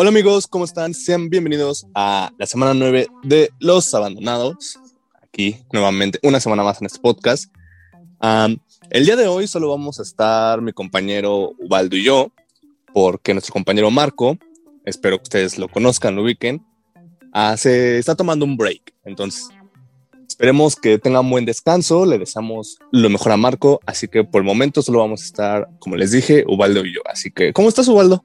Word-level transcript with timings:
Hola 0.00 0.10
amigos, 0.10 0.46
¿cómo 0.46 0.64
están? 0.64 0.94
Sean 0.94 1.28
bienvenidos 1.28 1.84
a 1.92 2.30
la 2.38 2.46
semana 2.46 2.72
9 2.72 3.08
de 3.24 3.50
Los 3.58 3.92
Abandonados. 3.94 4.78
Aquí 5.20 5.56
nuevamente 5.72 6.20
una 6.22 6.38
semana 6.38 6.62
más 6.62 6.80
en 6.80 6.86
este 6.86 7.00
podcast. 7.00 7.52
el 8.90 9.04
día 9.04 9.16
de 9.16 9.26
hoy 9.26 9.48
solo 9.48 9.68
vamos 9.68 9.98
a 9.98 10.04
estar 10.04 10.62
mi 10.62 10.72
compañero 10.72 11.52
Ubaldo 11.58 11.96
y 11.96 12.04
yo, 12.04 12.30
porque 12.94 13.34
nuestro 13.34 13.52
compañero 13.52 13.90
Marco, 13.90 14.38
espero 14.84 15.16
que 15.16 15.24
ustedes 15.24 15.58
lo 15.58 15.66
conozcan, 15.68 16.14
lo 16.14 16.22
ubiquen, 16.22 16.64
ah, 17.32 17.56
se 17.56 17.98
está 17.98 18.14
tomando 18.14 18.44
un 18.44 18.56
break. 18.56 18.94
Entonces, 19.02 19.48
esperemos 20.28 20.76
que 20.76 21.00
tenga 21.00 21.18
un 21.18 21.30
buen 21.30 21.44
descanso. 21.44 22.06
Le 22.06 22.20
deseamos 22.20 22.78
lo 22.92 23.10
mejor 23.10 23.32
a 23.32 23.36
Marco. 23.36 23.80
Así 23.84 24.06
que 24.06 24.22
por 24.22 24.42
el 24.42 24.46
momento 24.46 24.80
solo 24.80 25.00
vamos 25.00 25.22
a 25.22 25.24
estar, 25.24 25.68
como 25.80 25.96
les 25.96 26.12
dije, 26.12 26.44
Ubaldo 26.46 26.84
y 26.84 26.94
yo. 26.94 27.00
Así 27.12 27.32
que, 27.32 27.52
¿cómo 27.52 27.68
estás, 27.68 27.88
Ubaldo? 27.88 28.22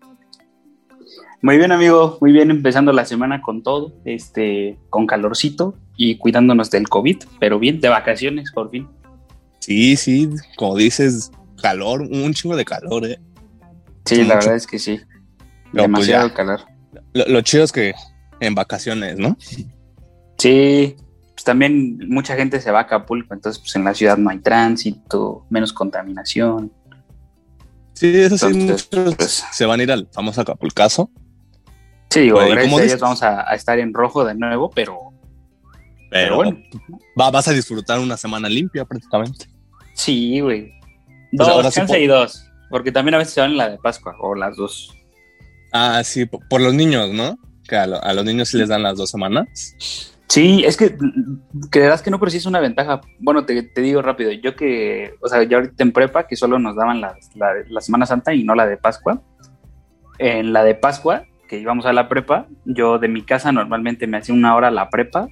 Muy 1.44 1.58
bien, 1.58 1.74
amigo. 1.74 2.18
Muy 2.22 2.32
bien, 2.32 2.50
empezando 2.52 2.94
la 2.94 3.04
semana 3.04 3.42
con 3.42 3.64
todo, 3.64 3.94
este, 4.06 4.80
con 4.90 5.06
calorcito 5.06 5.76
y 5.98 6.16
cuidándonos 6.16 6.72
del 6.72 6.88
COVID, 6.88 7.18
pero 7.38 7.60
bien, 7.60 7.82
de 7.82 7.90
vacaciones, 7.90 8.50
por 8.54 8.72
fin. 8.72 8.88
Sí, 9.60 9.98
sí, 9.98 10.30
como 10.56 10.78
dices, 10.78 11.32
calor, 11.62 12.04
un 12.04 12.34
chingo 12.34 12.56
de 12.56 12.64
calor, 12.64 13.06
¿eh? 13.06 13.20
Sí, 14.06 14.24
la 14.24 14.36
verdad 14.36 14.56
es 14.56 14.66
que 14.66 14.80
sí. 14.80 15.02
Pues, 15.74 15.84
Demasiado 15.84 16.34
calor. 16.34 16.62
Lo, 17.12 17.42
chido 17.42 17.66
es 17.66 17.74
que 17.74 17.94
en 18.40 18.56
vacaciones, 18.56 19.18
¿no? 19.18 19.38
Sí, 20.38 20.96
pues 21.34 21.44
también 21.44 22.08
mucha 22.08 22.38
gente 22.38 22.62
se 22.62 22.72
va 22.72 22.80
a 22.80 22.84
Acapulco, 22.84 23.34
entonces 23.34 23.60
pues 23.60 23.76
en 23.76 23.84
la 23.84 23.94
ciudad 23.94 24.18
no 24.18 24.30
hay 24.30 24.40
tránsito, 24.40 25.46
menos 25.50 25.74
contaminación. 25.74 26.72
Sí, 27.96 28.16
eso 28.16 28.38
sí, 28.38 28.54
muchos 28.54 28.86
pues, 28.86 29.44
se 29.52 29.66
van 29.66 29.82
a 29.82 29.84
ir 29.84 29.92
al 29.92 30.08
famoso 30.10 30.40
Acapulcazo 30.40 31.12
Sí, 32.14 32.20
digo, 32.20 32.38
gracias 32.38 33.00
vamos 33.00 33.24
a, 33.24 33.42
estar 33.56 33.80
en 33.80 33.92
rojo 33.92 34.24
de 34.24 34.36
nuevo, 34.36 34.70
pero. 34.70 35.00
Pero, 36.12 36.36
bueno. 36.36 36.60
vas 37.16 37.48
a 37.48 37.54
disfrutar 37.54 37.98
una 37.98 38.18
semana 38.18 38.48
limpia 38.48 38.86
prácticamente. 38.86 39.48
Sí, 39.96 40.40
güey. 40.40 40.72
Dos, 41.32 41.48
ahora 41.48 41.72
chance 41.72 42.00
y 42.00 42.06
dos. 42.06 42.48
Porque 42.70 42.92
también 42.92 43.16
a 43.16 43.18
veces 43.18 43.34
se 43.34 43.42
van 43.42 43.50
en 43.50 43.58
la 43.58 43.68
de 43.68 43.80
Pascua, 43.80 44.16
o 44.20 44.36
las 44.36 44.56
dos. 44.56 44.96
Ah, 45.72 46.04
sí, 46.04 46.26
por, 46.28 46.62
los 46.62 46.76
niños, 46.76 47.10
¿no? 47.12 47.36
Que 47.68 47.78
a, 47.78 47.88
los 47.88 48.26
niños 48.26 48.50
sí 48.50 48.60
les 48.60 48.70
dan 48.70 48.84
las 48.84 48.96
dos 48.96 49.10
semanas. 49.10 49.48
Sí, 50.30 50.64
es 50.64 50.78
que 50.78 50.96
creerás 51.72 52.04
que 52.04 52.12
no, 52.12 52.20
pero 52.20 52.30
sí 52.30 52.38
es 52.38 52.46
una 52.46 52.60
ventaja. 52.60 53.02
Bueno, 53.18 53.44
te, 53.44 53.72
digo 53.76 54.04
rápido, 54.04 54.32
yo 54.34 54.56
que, 54.56 55.16
o 55.20 55.28
sea, 55.28 55.42
ya 55.42 55.58
ahorita 55.58 55.82
en 55.82 55.92
prepa, 55.92 56.28
que 56.28 56.36
solo 56.36 56.60
nos 56.60 56.76
daban 56.76 57.02
la, 57.02 57.16
la 57.34 57.82
Semana 57.82 58.06
Santa 58.06 58.36
y 58.36 58.44
no 58.44 58.54
la 58.54 58.68
de 58.68 58.78
Pascua. 58.78 59.20
En 60.20 60.54
la 60.54 60.64
de 60.64 60.76
Pascua 60.76 61.26
que 61.54 61.60
íbamos 61.60 61.86
a 61.86 61.94
la 61.94 62.10
prepa, 62.10 62.48
yo 62.66 62.98
de 62.98 63.08
mi 63.08 63.22
casa 63.22 63.52
normalmente 63.52 64.08
me 64.08 64.18
hacía 64.18 64.34
una 64.34 64.56
hora 64.56 64.72
la 64.72 64.90
prepa. 64.90 65.28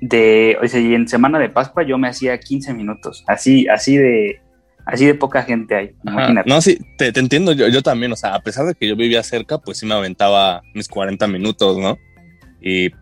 De, 0.00 0.56
o 0.62 0.68
sea, 0.68 0.78
y 0.78 0.94
en 0.94 1.08
semana 1.08 1.40
de 1.40 1.48
Pascua 1.48 1.82
yo 1.82 1.98
me 1.98 2.06
hacía 2.06 2.38
15 2.38 2.72
minutos. 2.72 3.24
Así, 3.26 3.66
así 3.66 3.96
de, 3.96 4.40
así 4.86 5.06
de 5.06 5.14
poca 5.16 5.42
gente 5.42 5.74
hay. 5.74 5.90
Imagínate. 6.04 6.48
No, 6.48 6.60
sí, 6.60 6.78
te, 6.96 7.08
entiendo. 7.18 7.50
Yo, 7.50 7.66
yo, 7.66 7.82
también, 7.82 8.12
o 8.12 8.16
sea, 8.16 8.36
a 8.36 8.40
pesar 8.42 8.64
de 8.64 8.76
que 8.76 8.86
yo 8.86 8.94
vivía 8.94 9.24
cerca, 9.24 9.58
pues 9.58 9.78
sí 9.78 9.86
me 9.86 9.94
aventaba 9.94 10.62
mis 10.72 10.86
40 10.86 11.26
minutos, 11.26 11.76
¿no? 11.78 11.98
Y, 12.60 12.92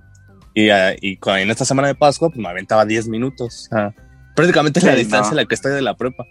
y, 0.55 0.71
ah, 0.71 0.95
y 0.99 1.19
en 1.21 1.51
esta 1.51 1.67
semana 1.67 1.89
de 1.89 1.97
Pascua, 1.97 2.31
pues 2.31 2.39
me 2.39 2.49
aventaba 2.49 2.87
10 2.87 3.09
minutos. 3.09 3.69
prácticamente 4.35 4.79
es 4.79 4.87
la 4.87 4.95
distancia 4.95 5.33
en 5.33 5.37
la 5.37 5.45
que 5.45 5.55
estoy 5.55 5.73
de 5.73 5.83
la 5.83 5.99
prepa. 5.99 6.25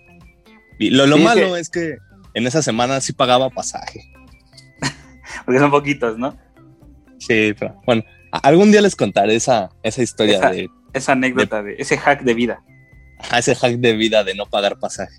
Y 0.79 0.89
lo, 0.89 1.05
lo 1.05 1.19
malo 1.19 1.55
es 1.55 1.69
que 1.69 1.97
en 2.33 2.47
esa 2.47 2.63
semana 2.63 3.01
sí 3.01 3.13
pagaba 3.13 3.51
pasaje 3.51 4.16
porque 5.47 5.59
son 5.59 5.71
poquitos, 5.71 6.17
¿no? 6.17 6.37
Sí, 7.19 7.55
pero 7.57 7.79
bueno, 7.85 8.03
algún 8.43 8.69
día 8.69 8.81
les 8.81 8.97
contaré 8.97 9.33
esa, 9.33 9.69
esa 9.81 10.03
historia 10.03 10.41
de... 10.41 10.69
Esa 10.91 11.13
anécdota, 11.13 11.63
de, 11.63 11.75
ese 11.77 11.97
hack 11.97 12.23
de 12.23 12.33
vida. 12.33 12.61
ese 13.33 13.55
hack 13.55 13.75
de 13.77 13.93
vida 13.95 14.25
de 14.25 14.35
no 14.35 14.45
pagar 14.47 14.77
pasaje. 14.77 15.15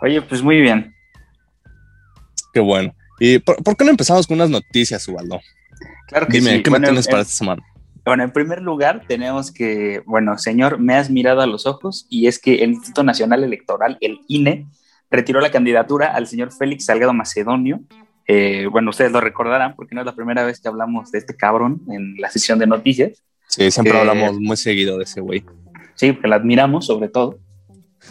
Oye, 0.00 0.22
pues 0.22 0.42
muy 0.42 0.62
bien. 0.62 0.94
Qué 2.54 2.60
bueno. 2.60 2.94
¿Y 3.20 3.38
por, 3.38 3.76
qué 3.76 3.84
no 3.84 3.90
empezamos 3.90 4.26
con 4.26 4.36
unas 4.36 4.48
noticias, 4.48 5.06
Ubaldo? 5.06 5.42
Claro 6.08 6.26
que 6.26 6.40
Dime, 6.40 6.62
¿qué 6.62 6.70
me 6.70 6.80
tienes 6.80 7.06
para 7.06 7.20
esta 7.20 7.34
semana? 7.34 7.62
Bueno, 8.06 8.22
en 8.22 8.32
primer 8.32 8.62
lugar 8.62 9.04
tenemos 9.06 9.52
que, 9.52 10.02
bueno, 10.06 10.38
señor, 10.38 10.78
me 10.78 10.94
has 10.94 11.10
mirado 11.10 11.42
a 11.42 11.46
los 11.46 11.66
ojos 11.66 12.06
y 12.08 12.28
es 12.28 12.38
que 12.38 12.62
el 12.62 12.70
Instituto 12.70 13.02
Nacional 13.04 13.44
Electoral, 13.44 13.98
el 14.00 14.20
INE, 14.28 14.68
retiró 15.10 15.42
la 15.42 15.50
candidatura 15.50 16.14
al 16.14 16.26
señor 16.26 16.50
Félix 16.50 16.86
Salgado 16.86 17.12
Macedonio 17.12 17.82
eh, 18.26 18.66
bueno, 18.70 18.90
ustedes 18.90 19.12
lo 19.12 19.20
recordarán 19.20 19.74
porque 19.74 19.94
no 19.94 20.00
es 20.00 20.06
la 20.06 20.14
primera 20.14 20.44
vez 20.44 20.60
que 20.60 20.68
hablamos 20.68 21.10
de 21.10 21.18
este 21.18 21.36
cabrón 21.36 21.82
en 21.88 22.16
la 22.18 22.30
sesión 22.30 22.58
de 22.58 22.66
noticias. 22.66 23.22
Sí, 23.48 23.70
siempre 23.70 23.98
hablamos 23.98 24.38
muy 24.38 24.56
seguido 24.56 24.98
de 24.98 25.04
ese 25.04 25.20
güey. 25.20 25.44
Sí, 25.94 26.12
porque 26.12 26.28
lo 26.28 26.34
admiramos 26.34 26.86
sobre 26.86 27.08
todo. 27.08 27.38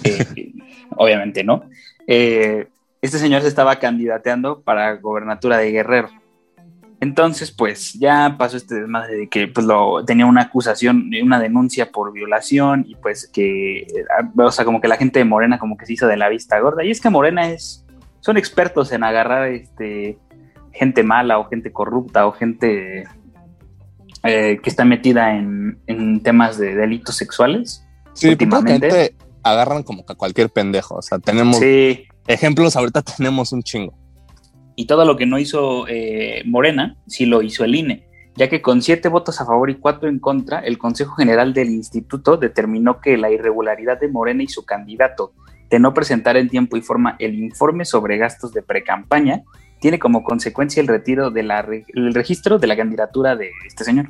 Eh, 0.03 0.53
obviamente, 0.95 1.43
¿no? 1.43 1.63
Eh, 2.07 2.67
este 3.01 3.17
señor 3.17 3.41
se 3.41 3.47
estaba 3.47 3.79
candidateando 3.79 4.61
para 4.61 4.95
gobernatura 4.97 5.57
de 5.57 5.71
Guerrero. 5.71 6.09
Entonces, 6.99 7.51
pues 7.51 7.93
ya 7.93 8.35
pasó 8.37 8.57
este 8.57 8.75
desmadre 8.75 9.17
de 9.17 9.27
que 9.27 9.47
pues, 9.47 9.65
lo, 9.65 10.05
tenía 10.05 10.27
una 10.27 10.43
acusación, 10.43 11.09
una 11.23 11.39
denuncia 11.39 11.91
por 11.91 12.13
violación 12.13 12.85
y 12.87 12.93
pues 12.93 13.27
que, 13.27 13.87
o 14.37 14.51
sea, 14.51 14.65
como 14.65 14.79
que 14.79 14.87
la 14.87 14.97
gente 14.97 15.17
de 15.17 15.25
Morena 15.25 15.57
como 15.57 15.77
que 15.77 15.87
se 15.87 15.93
hizo 15.93 16.05
de 16.05 16.17
la 16.17 16.29
vista 16.29 16.59
gorda. 16.59 16.83
Y 16.83 16.91
es 16.91 17.01
que 17.01 17.09
Morena 17.09 17.49
es 17.49 17.80
son 18.21 18.37
expertos 18.37 18.91
en 18.91 19.03
agarrar 19.03 19.49
este, 19.49 20.17
gente 20.71 21.03
mala 21.03 21.39
o 21.39 21.49
gente 21.49 21.71
corrupta 21.71 22.25
o 22.25 22.31
gente 22.31 23.03
eh, 24.23 24.59
que 24.61 24.69
está 24.69 24.85
metida 24.85 25.35
en, 25.35 26.21
temas 26.23 26.57
de 26.57 26.75
delitos 26.75 27.15
sexuales. 27.15 27.85
Sí, 28.13 28.29
últimamente 28.29 29.15
agarran 29.43 29.83
como 29.83 30.05
que 30.05 30.13
a 30.13 30.15
cualquier 30.15 30.49
pendejo. 30.49 30.95
O 30.95 31.01
sea, 31.01 31.19
tenemos 31.19 31.59
ejemplos, 32.27 32.75
ahorita 32.75 33.01
tenemos 33.17 33.51
un 33.51 33.63
chingo. 33.63 33.93
Y 34.75 34.85
todo 34.85 35.05
lo 35.05 35.17
que 35.17 35.25
no 35.25 35.37
hizo 35.37 35.87
eh, 35.87 36.43
Morena, 36.45 36.97
sí 37.07 37.25
lo 37.25 37.41
hizo 37.41 37.63
el 37.65 37.75
INE, 37.75 38.07
ya 38.35 38.49
que 38.49 38.61
con 38.61 38.81
siete 38.81 39.09
votos 39.09 39.41
a 39.41 39.45
favor 39.45 39.69
y 39.69 39.75
cuatro 39.75 40.07
en 40.07 40.19
contra, 40.19 40.59
el 40.59 40.77
Consejo 40.77 41.15
General 41.15 41.53
del 41.53 41.69
Instituto 41.69 42.37
determinó 42.37 43.01
que 43.01 43.17
la 43.17 43.29
irregularidad 43.29 43.99
de 43.99 44.07
Morena 44.07 44.43
y 44.43 44.47
su 44.47 44.63
candidato 44.65 45.33
de 45.71 45.79
no 45.79 45.93
presentar 45.93 46.35
en 46.35 46.49
tiempo 46.49 46.75
y 46.75 46.81
forma 46.81 47.15
el 47.17 47.33
informe 47.35 47.85
sobre 47.85 48.17
gastos 48.17 48.51
de 48.51 48.61
precampaña, 48.61 49.43
tiene 49.79 49.97
como 49.97 50.23
consecuencia 50.23 50.81
el 50.81 50.87
retiro 50.87 51.31
del 51.31 51.49
registro 52.13 52.59
de 52.59 52.67
la 52.67 52.75
candidatura 52.75 53.35
de 53.37 53.51
este 53.65 53.85
señor. 53.85 54.09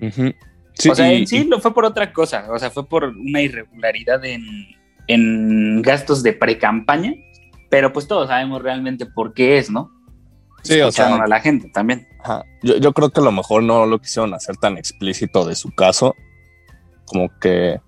o 0.00 0.94
sea, 0.94 1.12
en 1.12 1.26
sí 1.26 1.44
lo 1.44 1.60
fue 1.60 1.74
por 1.74 1.84
otra 1.84 2.12
cosa, 2.12 2.46
o 2.50 2.58
sea, 2.58 2.70
fue 2.70 2.88
por 2.88 3.04
una 3.04 3.42
irregularidad 3.42 4.22
en, 4.24 5.82
gastos 5.82 6.22
de 6.22 6.32
precampaña, 6.32 7.14
pero 7.70 7.92
pues 7.92 8.08
todos 8.08 8.28
sabemos 8.28 8.62
realmente 8.62 9.06
por 9.06 9.34
qué 9.34 9.58
es, 9.58 9.70
¿no? 9.70 9.90
Sí, 10.62 10.80
o 10.80 10.90
sea, 10.90 11.14
a 11.14 11.26
la 11.26 11.40
gente 11.40 11.70
también. 11.72 12.08
Yo, 12.62 12.76
yo 12.78 12.92
creo 12.92 13.10
que 13.10 13.20
a 13.20 13.24
lo 13.24 13.32
mejor 13.32 13.62
no 13.62 13.86
lo 13.86 14.00
quisieron 14.00 14.34
hacer 14.34 14.56
tan 14.56 14.76
explícito 14.76 15.46
de 15.46 15.54
su 15.54 15.70
caso, 15.70 16.14
como 17.06 17.30
que 17.38 17.80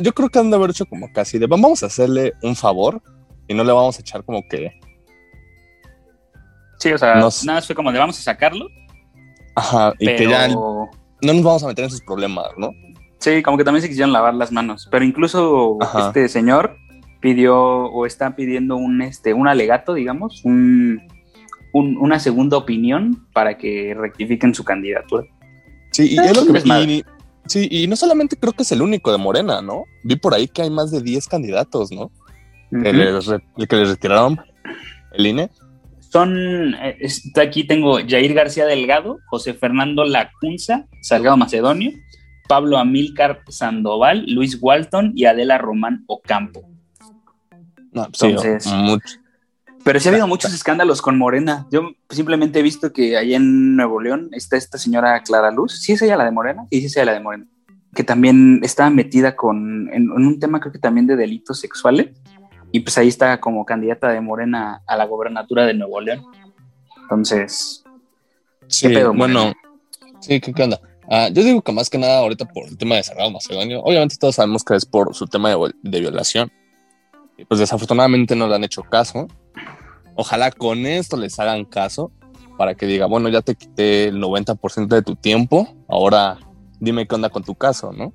yo 0.00 0.12
creo 0.12 0.28
que 0.28 0.38
han 0.38 0.50
de 0.50 0.56
haber 0.56 0.70
hecho 0.70 0.86
como 0.86 1.12
casi 1.12 1.38
de 1.38 1.46
vamos 1.46 1.82
a 1.82 1.86
hacerle 1.86 2.32
un 2.42 2.56
favor 2.56 3.02
y 3.46 3.54
no 3.54 3.64
le 3.64 3.72
vamos 3.72 3.98
a 3.98 4.00
echar 4.00 4.24
como 4.24 4.46
que. 4.48 4.72
Sí, 6.78 6.92
o 6.92 6.98
sea, 6.98 7.16
nada 7.44 7.62
fue 7.62 7.74
como 7.74 7.92
de 7.92 7.98
vamos 7.98 8.18
a 8.18 8.22
sacarlo. 8.22 8.68
Ajá, 9.54 9.92
y 9.98 10.06
que 10.06 10.28
ya 10.28 10.48
no 10.48 10.88
nos 11.22 11.42
vamos 11.42 11.64
a 11.64 11.66
meter 11.66 11.84
en 11.84 11.90
sus 11.90 12.02
problemas, 12.02 12.46
¿no? 12.56 12.70
Sí, 13.18 13.42
como 13.42 13.58
que 13.58 13.64
también 13.64 13.82
se 13.82 13.88
quisieron 13.88 14.12
lavar 14.12 14.34
las 14.34 14.50
manos. 14.50 14.88
Pero 14.90 15.04
incluso 15.04 15.76
este 16.06 16.28
señor 16.28 16.76
pidió 17.20 17.56
o 17.58 18.06
está 18.06 18.34
pidiendo 18.34 18.76
un, 18.76 19.02
este, 19.02 19.34
un 19.34 19.46
alegato, 19.46 19.92
digamos, 19.92 20.42
un, 20.44 21.02
una 21.72 22.18
segunda 22.18 22.56
opinión 22.56 23.26
para 23.34 23.58
que 23.58 23.94
rectifiquen 23.94 24.54
su 24.54 24.64
candidatura. 24.64 25.24
Sí, 25.92 26.14
y 26.14 26.18
es 26.18 26.34
lo 26.34 26.46
que 26.46 26.60
me, 26.66 27.04
Sí, 27.50 27.66
y 27.68 27.88
no 27.88 27.96
solamente 27.96 28.36
creo 28.36 28.52
que 28.52 28.62
es 28.62 28.70
el 28.70 28.80
único 28.80 29.10
de 29.10 29.18
Morena, 29.18 29.60
¿no? 29.60 29.82
Vi 30.04 30.14
por 30.14 30.34
ahí 30.34 30.46
que 30.46 30.62
hay 30.62 30.70
más 30.70 30.92
de 30.92 31.02
10 31.02 31.26
candidatos, 31.26 31.90
¿no? 31.90 32.12
que, 32.70 32.92
les, 32.92 33.26
retiraron 33.88 34.40
el 35.14 35.26
INE. 35.26 35.50
Son, 35.98 36.74
eh, 36.74 36.96
aquí 37.42 37.64
tengo 37.64 37.98
Jair 38.06 38.34
García 38.34 38.66
Delgado, 38.66 39.18
José 39.30 39.54
Fernando 39.54 40.04
Lacunza, 40.04 40.86
Salgado 41.02 41.36
Macedonio, 41.36 41.90
Pablo 42.48 42.78
Amílcar 42.78 43.40
Sandoval, 43.48 44.26
Luis 44.28 44.56
Walton 44.60 45.12
y 45.16 45.24
Adela 45.24 45.58
Román 45.58 46.04
Ocampo. 46.06 46.62
No, 47.90 48.06
pues 48.06 48.22
Entonces, 48.22 48.72
mucho. 48.72 49.19
Pero 49.84 49.98
sí 49.98 50.08
ha 50.08 50.12
habido 50.12 50.26
muchos 50.26 50.52
escándalos 50.52 51.00
con 51.00 51.16
Morena. 51.16 51.66
Yo 51.70 51.92
simplemente 52.10 52.58
he 52.58 52.62
visto 52.62 52.92
que 52.92 53.16
allá 53.16 53.36
en 53.36 53.76
Nuevo 53.76 54.00
León 54.00 54.28
está 54.32 54.56
esta 54.56 54.76
señora 54.76 55.22
Clara 55.22 55.50
Luz. 55.50 55.80
Sí, 55.80 55.92
es 55.92 56.02
ella 56.02 56.16
la 56.16 56.24
de 56.24 56.30
Morena. 56.32 56.66
Y 56.70 56.80
sí, 56.80 56.86
es 56.86 56.96
ella 56.96 57.06
la 57.06 57.12
de 57.14 57.20
Morena. 57.20 57.46
Que 57.94 58.04
también 58.04 58.60
está 58.62 58.90
metida 58.90 59.36
con, 59.36 59.88
en, 59.92 60.10
un 60.10 60.38
tema, 60.38 60.60
creo 60.60 60.72
que 60.72 60.78
también 60.78 61.06
de 61.06 61.16
delitos 61.16 61.60
sexuales. 61.60 62.10
Y 62.72 62.80
pues 62.80 62.96
ahí 62.98 63.08
está 63.08 63.40
como 63.40 63.64
candidata 63.64 64.10
de 64.10 64.20
Morena 64.20 64.82
a 64.86 64.96
la 64.96 65.06
gobernatura 65.06 65.66
de 65.66 65.74
Nuevo 65.74 66.00
León. 66.00 66.24
Entonces, 67.02 67.82
sí, 68.68 68.88
bueno, 69.16 69.52
sí, 70.20 70.40
¿qué, 70.40 70.62
onda? 70.62 70.80
Ah, 71.10 71.28
yo 71.32 71.42
digo 71.42 71.62
que 71.62 71.72
más 71.72 71.90
que 71.90 71.98
nada 71.98 72.18
ahorita 72.18 72.44
por 72.44 72.68
el 72.68 72.78
tema 72.78 72.94
de 72.94 73.02
Sagrado 73.02 73.32
Macedonio, 73.32 73.80
obviamente 73.80 74.14
todos 74.16 74.36
sabemos 74.36 74.62
que 74.62 74.76
es 74.76 74.86
por 74.86 75.12
su 75.16 75.26
tema 75.26 75.50
de, 75.50 75.74
de 75.82 76.00
violación. 76.00 76.52
Y 77.36 77.44
pues 77.46 77.58
desafortunadamente 77.58 78.36
no 78.36 78.46
le 78.46 78.54
han 78.54 78.62
hecho 78.62 78.82
caso. 78.82 79.26
Ojalá 80.20 80.50
con 80.50 80.84
esto 80.84 81.16
les 81.16 81.40
hagan 81.40 81.64
caso 81.64 82.12
para 82.58 82.74
que 82.74 82.84
diga, 82.84 83.06
bueno, 83.06 83.30
ya 83.30 83.40
te 83.40 83.54
quité 83.54 84.08
el 84.08 84.20
90% 84.20 84.86
de 84.88 85.00
tu 85.00 85.16
tiempo, 85.16 85.74
ahora 85.88 86.36
dime 86.78 87.06
qué 87.06 87.14
onda 87.14 87.30
con 87.30 87.42
tu 87.42 87.54
caso, 87.54 87.90
¿no? 87.90 88.12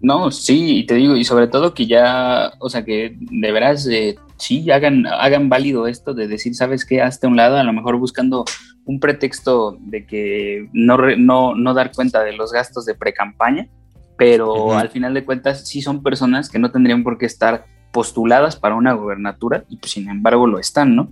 No, 0.00 0.30
sí, 0.30 0.78
y 0.78 0.86
te 0.86 0.94
digo, 0.94 1.14
y 1.14 1.26
sobre 1.26 1.48
todo 1.48 1.74
que 1.74 1.86
ya, 1.86 2.54
o 2.60 2.70
sea, 2.70 2.82
que 2.82 3.14
de 3.18 3.52
veras, 3.52 3.86
eh, 3.88 4.16
sí, 4.38 4.70
hagan, 4.70 5.06
hagan 5.06 5.50
válido 5.50 5.86
esto 5.86 6.14
de 6.14 6.28
decir, 6.28 6.54
¿sabes 6.54 6.86
qué? 6.86 7.02
Hazte 7.02 7.26
a 7.26 7.28
un 7.28 7.36
lado, 7.36 7.58
a 7.58 7.62
lo 7.62 7.74
mejor 7.74 7.98
buscando 7.98 8.46
un 8.86 8.98
pretexto 8.98 9.76
de 9.78 10.06
que 10.06 10.70
no, 10.72 10.96
no, 11.18 11.54
no 11.54 11.74
dar 11.74 11.92
cuenta 11.92 12.24
de 12.24 12.32
los 12.32 12.52
gastos 12.52 12.86
de 12.86 12.94
pre-campaña, 12.94 13.68
pero 14.16 14.72
al 14.72 14.88
final 14.88 15.12
de 15.12 15.26
cuentas 15.26 15.68
sí 15.68 15.82
son 15.82 16.02
personas 16.02 16.48
que 16.48 16.58
no 16.58 16.70
tendrían 16.70 17.04
por 17.04 17.18
qué 17.18 17.26
estar 17.26 17.66
postuladas 17.96 18.56
para 18.56 18.74
una 18.74 18.92
gobernatura 18.92 19.64
y 19.70 19.78
pues 19.78 19.92
sin 19.92 20.10
embargo 20.10 20.46
lo 20.46 20.58
están, 20.58 20.94
¿no? 20.94 21.10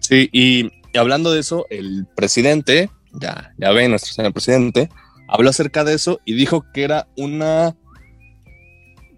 Sí, 0.00 0.28
y, 0.32 0.70
hablando 0.98 1.32
de 1.32 1.40
eso, 1.40 1.64
el 1.70 2.06
presidente, 2.14 2.90
ya, 3.14 3.54
ya 3.56 3.70
ven, 3.70 3.88
nuestro 3.88 4.12
señor 4.12 4.34
presidente, 4.34 4.90
habló 5.28 5.48
acerca 5.48 5.82
de 5.82 5.94
eso 5.94 6.20
y 6.26 6.34
dijo 6.34 6.66
que 6.74 6.84
era 6.84 7.08
una 7.16 7.74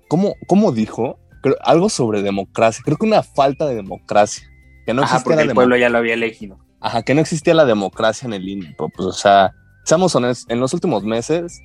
¿Cómo, 0.07 0.37
cómo 0.47 0.71
dijo? 0.71 1.19
algo 1.65 1.89
sobre 1.89 2.23
democracia. 2.23 2.85
Creo 2.85 2.97
que 2.97 3.07
una 3.07 3.25
falta 3.25 3.67
de 3.67 3.75
democracia. 3.75 4.49
Que 4.87 4.95
no 4.95 5.03
Ajá, 5.03 5.25
porque 5.25 5.43
el 5.43 5.55
pueblo 5.55 5.77
ya 5.77 5.89
lo 5.89 5.99
había 5.99 6.15
elegido. 6.15 6.57
Ajá, 6.79 7.03
que 7.03 7.17
no 7.17 7.21
existía 7.21 7.53
la 7.53 7.65
democracia 7.65 8.27
en 8.27 8.35
el 8.35 8.49
INE. 8.49 8.77
Pues, 8.79 8.93
o 8.97 9.13
sea, 9.13 9.53
seamos 9.85 10.15
honestos, 10.15 10.49
en 10.49 10.61
los 10.61 10.73
últimos 10.73 11.03
meses 11.03 11.61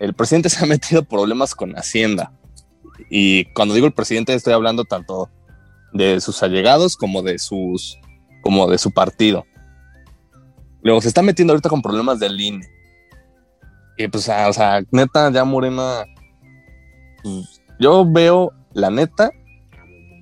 el 0.00 0.12
presidente 0.12 0.48
se 0.50 0.62
ha 0.62 0.66
metido 0.66 1.02
problemas 1.02 1.54
con 1.54 1.72
Hacienda. 1.78 2.30
Y 3.10 3.44
cuando 3.52 3.74
digo 3.74 3.86
el 3.86 3.92
presidente 3.92 4.34
estoy 4.34 4.52
hablando 4.52 4.84
tanto 4.84 5.30
de 5.92 6.20
sus 6.20 6.42
allegados 6.42 6.96
como 6.96 7.22
de 7.22 7.38
sus 7.38 7.98
como 8.42 8.68
de 8.68 8.78
su 8.78 8.90
partido. 8.90 9.44
Luego 10.82 11.00
se 11.00 11.08
está 11.08 11.22
metiendo 11.22 11.52
ahorita 11.52 11.68
con 11.68 11.82
problemas 11.82 12.18
del 12.18 12.40
INE. 12.40 12.66
Y 13.96 14.08
pues, 14.08 14.28
o 14.28 14.52
sea, 14.52 14.82
neta, 14.90 15.30
ya 15.30 15.44
Morena 15.44 16.04
pues, 17.22 17.62
yo 17.78 18.04
veo, 18.10 18.52
la 18.72 18.90
neta, 18.90 19.30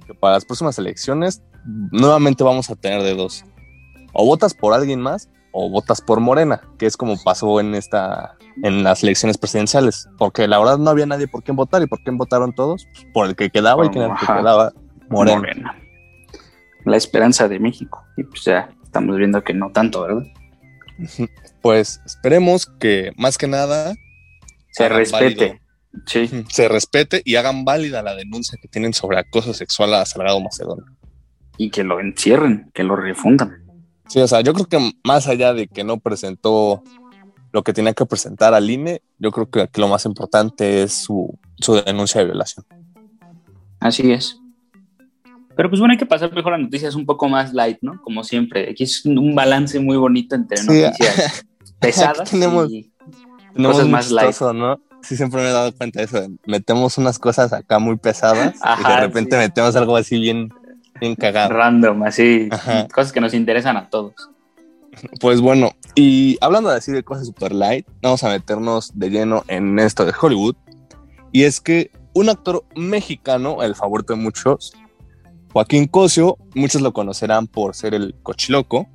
que 0.07 0.15
para 0.15 0.35
las 0.35 0.45
próximas 0.45 0.79
elecciones 0.79 1.43
nuevamente 1.93 2.45
vamos 2.45 2.71
a 2.71 2.77
tener 2.77 3.03
de 3.03 3.15
dos. 3.15 3.45
O 4.13 4.27
votas 4.27 4.55
por 4.55 4.75
alguien 4.75 5.01
más 5.01 5.29
o 5.53 5.69
votas 5.71 6.01
por 6.01 6.21
Morena, 6.21 6.61
que 6.79 6.87
es 6.87 6.97
como 6.97 7.21
pasó 7.23 7.61
en 7.61 7.75
esta 7.75 8.37
en 8.63 8.83
las 8.83 9.03
elecciones 9.03 9.39
presidenciales, 9.39 10.09
porque 10.19 10.47
la 10.47 10.59
verdad 10.59 10.79
no 10.79 10.91
había 10.91 11.07
nadie 11.07 11.29
por 11.29 11.43
quién 11.43 11.57
votar 11.57 11.83
y 11.83 11.87
por 11.87 12.03
quién 12.03 12.19
votaron 12.19 12.55
todos, 12.55 12.87
pues, 12.93 13.07
por 13.13 13.27
el 13.27 13.37
que 13.37 13.51
quedaba 13.51 13.87
y 13.87 13.91
que, 13.91 13.99
el 13.99 14.11
que 14.15 14.27
quedaba 14.27 14.73
Morena. 15.09 15.77
La 16.85 16.97
esperanza 16.97 17.49
de 17.49 17.59
México. 17.59 18.03
Y 18.17 18.25
pues 18.25 18.45
ya 18.45 18.71
estamos 18.83 19.17
viendo 19.17 19.43
que 19.43 19.55
no 19.55 19.71
tanto, 19.71 20.03
¿verdad? 20.03 20.23
Pues 21.63 22.01
esperemos 22.07 22.67
que 22.79 23.13
más 23.17 23.37
que 23.37 23.47
nada 23.47 23.95
se 24.73 24.89
respete 24.89 25.61
se 26.49 26.69
respete 26.69 27.23
y 27.25 27.37
hagan 27.37 27.65
válida 27.65 28.03
la 28.03 28.15
denuncia 28.15 28.59
que 28.61 28.69
tienen 28.69 28.95
sobre 28.95 29.19
acoso 29.19 29.55
sexual 29.55 29.95
a 29.95 30.05
Salgado 30.07 30.41
Macedonio. 30.41 30.85
Y 31.57 31.71
que 31.71 31.85
lo 31.85 32.01
encierren, 32.01 32.71
que 32.73 32.85
lo 32.85 32.97
refundan. 32.97 33.65
Sí, 34.09 34.21
o 34.21 34.27
sea, 34.27 34.41
yo 34.41 34.55
creo 34.55 34.67
que 34.67 34.93
más 35.05 35.27
allá 35.29 35.53
de 35.53 35.69
que 35.69 35.85
no 35.85 35.99
presentó 35.99 36.83
lo 37.53 37.63
que 37.63 37.73
tenía 37.73 37.93
que 37.93 38.07
presentar 38.07 38.55
al 38.55 38.71
INE, 38.71 39.03
yo 39.19 39.31
creo 39.33 39.51
que 39.51 39.63
aquí 39.63 39.81
lo 39.81 39.89
más 39.89 40.05
importante 40.05 40.83
es 40.83 40.93
su, 40.93 41.39
denuncia 41.85 42.21
de 42.21 42.27
violación. 42.27 42.65
Así 43.81 44.13
es. 44.13 44.39
Pero 45.57 45.69
pues 45.69 45.81
bueno, 45.81 45.93
hay 45.93 45.99
que 45.99 46.07
pasar 46.07 46.33
mejor 46.33 46.55
a 46.55 46.59
noticias 46.59 46.95
un 46.95 47.05
poco 47.05 47.29
más 47.29 47.53
light, 47.53 47.79
¿no? 47.83 48.01
Como 48.03 48.25
siempre. 48.25 48.71
Aquí 48.71 48.85
es 48.85 49.05
un 49.05 49.35
balance 49.35 49.79
muy 49.81 49.97
bonito 49.97 50.35
entre 50.35 50.63
noticias 50.63 51.45
pesadas 51.81 52.33
y 52.33 52.91
cosas 53.63 53.89
más 53.89 54.11
light. 54.11 54.35
¿no? 54.55 54.81
sí 55.03 55.17
siempre 55.17 55.43
me 55.43 55.49
he 55.49 55.53
dado 55.53 55.75
cuenta 55.75 56.01
de 56.01 56.07
eso. 56.07 56.27
Metemos 56.47 56.99
unas 56.99 57.19
cosas 57.19 57.53
acá 57.53 57.79
muy 57.79 57.97
pesadas 57.97 58.57
y 58.57 58.89
de 58.89 59.01
repente 59.01 59.37
metemos 59.37 59.75
algo 59.77 59.97
así 59.97 60.19
bien, 60.19 60.53
bien 61.01 61.15
cagado. 61.15 61.51
Random, 61.51 62.03
así. 62.05 62.49
Cosas 62.93 63.13
que 63.13 63.21
nos 63.21 63.35
interesan 63.35 63.77
a 63.77 63.89
todos. 63.89 64.15
Pues 65.21 65.41
bueno, 65.41 65.73
y 65.95 66.37
hablando 66.41 66.71
de 66.71 66.77
así 66.77 66.93
de 66.93 67.03
cosas 67.03 67.27
super 67.27 67.53
light, 67.53 67.87
vamos 68.03 68.23
a 68.25 68.29
meternos 68.29 68.93
de 68.95 69.11
lleno 69.11 69.45
en 69.49 69.79
esto 69.79 70.05
de 70.05 70.13
Hollywood. 70.21 70.57
Y 71.33 71.45
es 71.45 71.61
que 71.61 71.91
un 72.13 72.29
actor 72.29 72.65
mexicano, 72.75 73.63
el 73.63 73.75
favorito 73.75 74.15
de 74.15 74.21
muchos, 74.21 74.73
Joaquín 75.53 75.87
Cosio, 75.87 76.39
muchos 76.55 76.83
lo 76.83 76.93
conocerán 76.93 77.47
por 77.47 77.75
ser 77.75 77.95
el 77.95 78.15
cochiloco, 78.23 78.89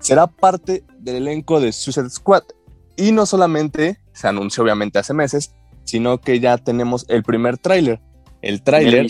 será 0.00 0.26
parte 0.26 0.84
del 0.98 1.16
elenco 1.16 1.60
de 1.60 1.72
Suicide 1.72 2.10
Squad. 2.10 2.42
Y 2.96 3.12
no 3.12 3.26
solamente 3.26 3.98
se 4.12 4.28
anunció 4.28 4.62
obviamente 4.62 4.98
hace 4.98 5.14
meses, 5.14 5.54
sino 5.84 6.20
que 6.20 6.40
ya 6.40 6.58
tenemos 6.58 7.06
el 7.08 7.22
primer 7.22 7.58
tráiler. 7.58 8.00
El 8.40 8.62
tráiler 8.62 9.06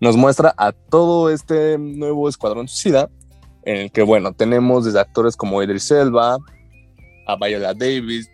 nos 0.00 0.16
muestra 0.16 0.54
a 0.56 0.72
todo 0.72 1.30
este 1.30 1.76
nuevo 1.78 2.28
escuadrón 2.28 2.68
suicida, 2.68 3.10
en 3.64 3.76
el 3.76 3.92
que, 3.92 4.02
bueno, 4.02 4.32
tenemos 4.32 4.84
desde 4.84 5.00
actores 5.00 5.36
como 5.36 5.62
Idris 5.62 5.90
Elba, 5.90 6.38
a 7.26 7.36
Viola 7.36 7.74
Davis, 7.74 8.30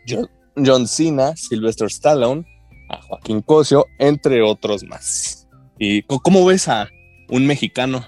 John, 0.56 0.87
Cena, 0.87 1.37
Sylvester 1.37 1.87
Stallone, 1.88 2.44
a 2.88 3.00
Joaquín 3.02 3.43
Cosio, 3.43 3.87
entre 3.99 4.43
otros 4.43 4.84
más. 4.84 5.49
¿Y 5.78 6.02
cómo 6.02 6.44
ves 6.46 6.69
a 6.69 6.88
un 7.28 7.46
mexicano? 7.46 8.05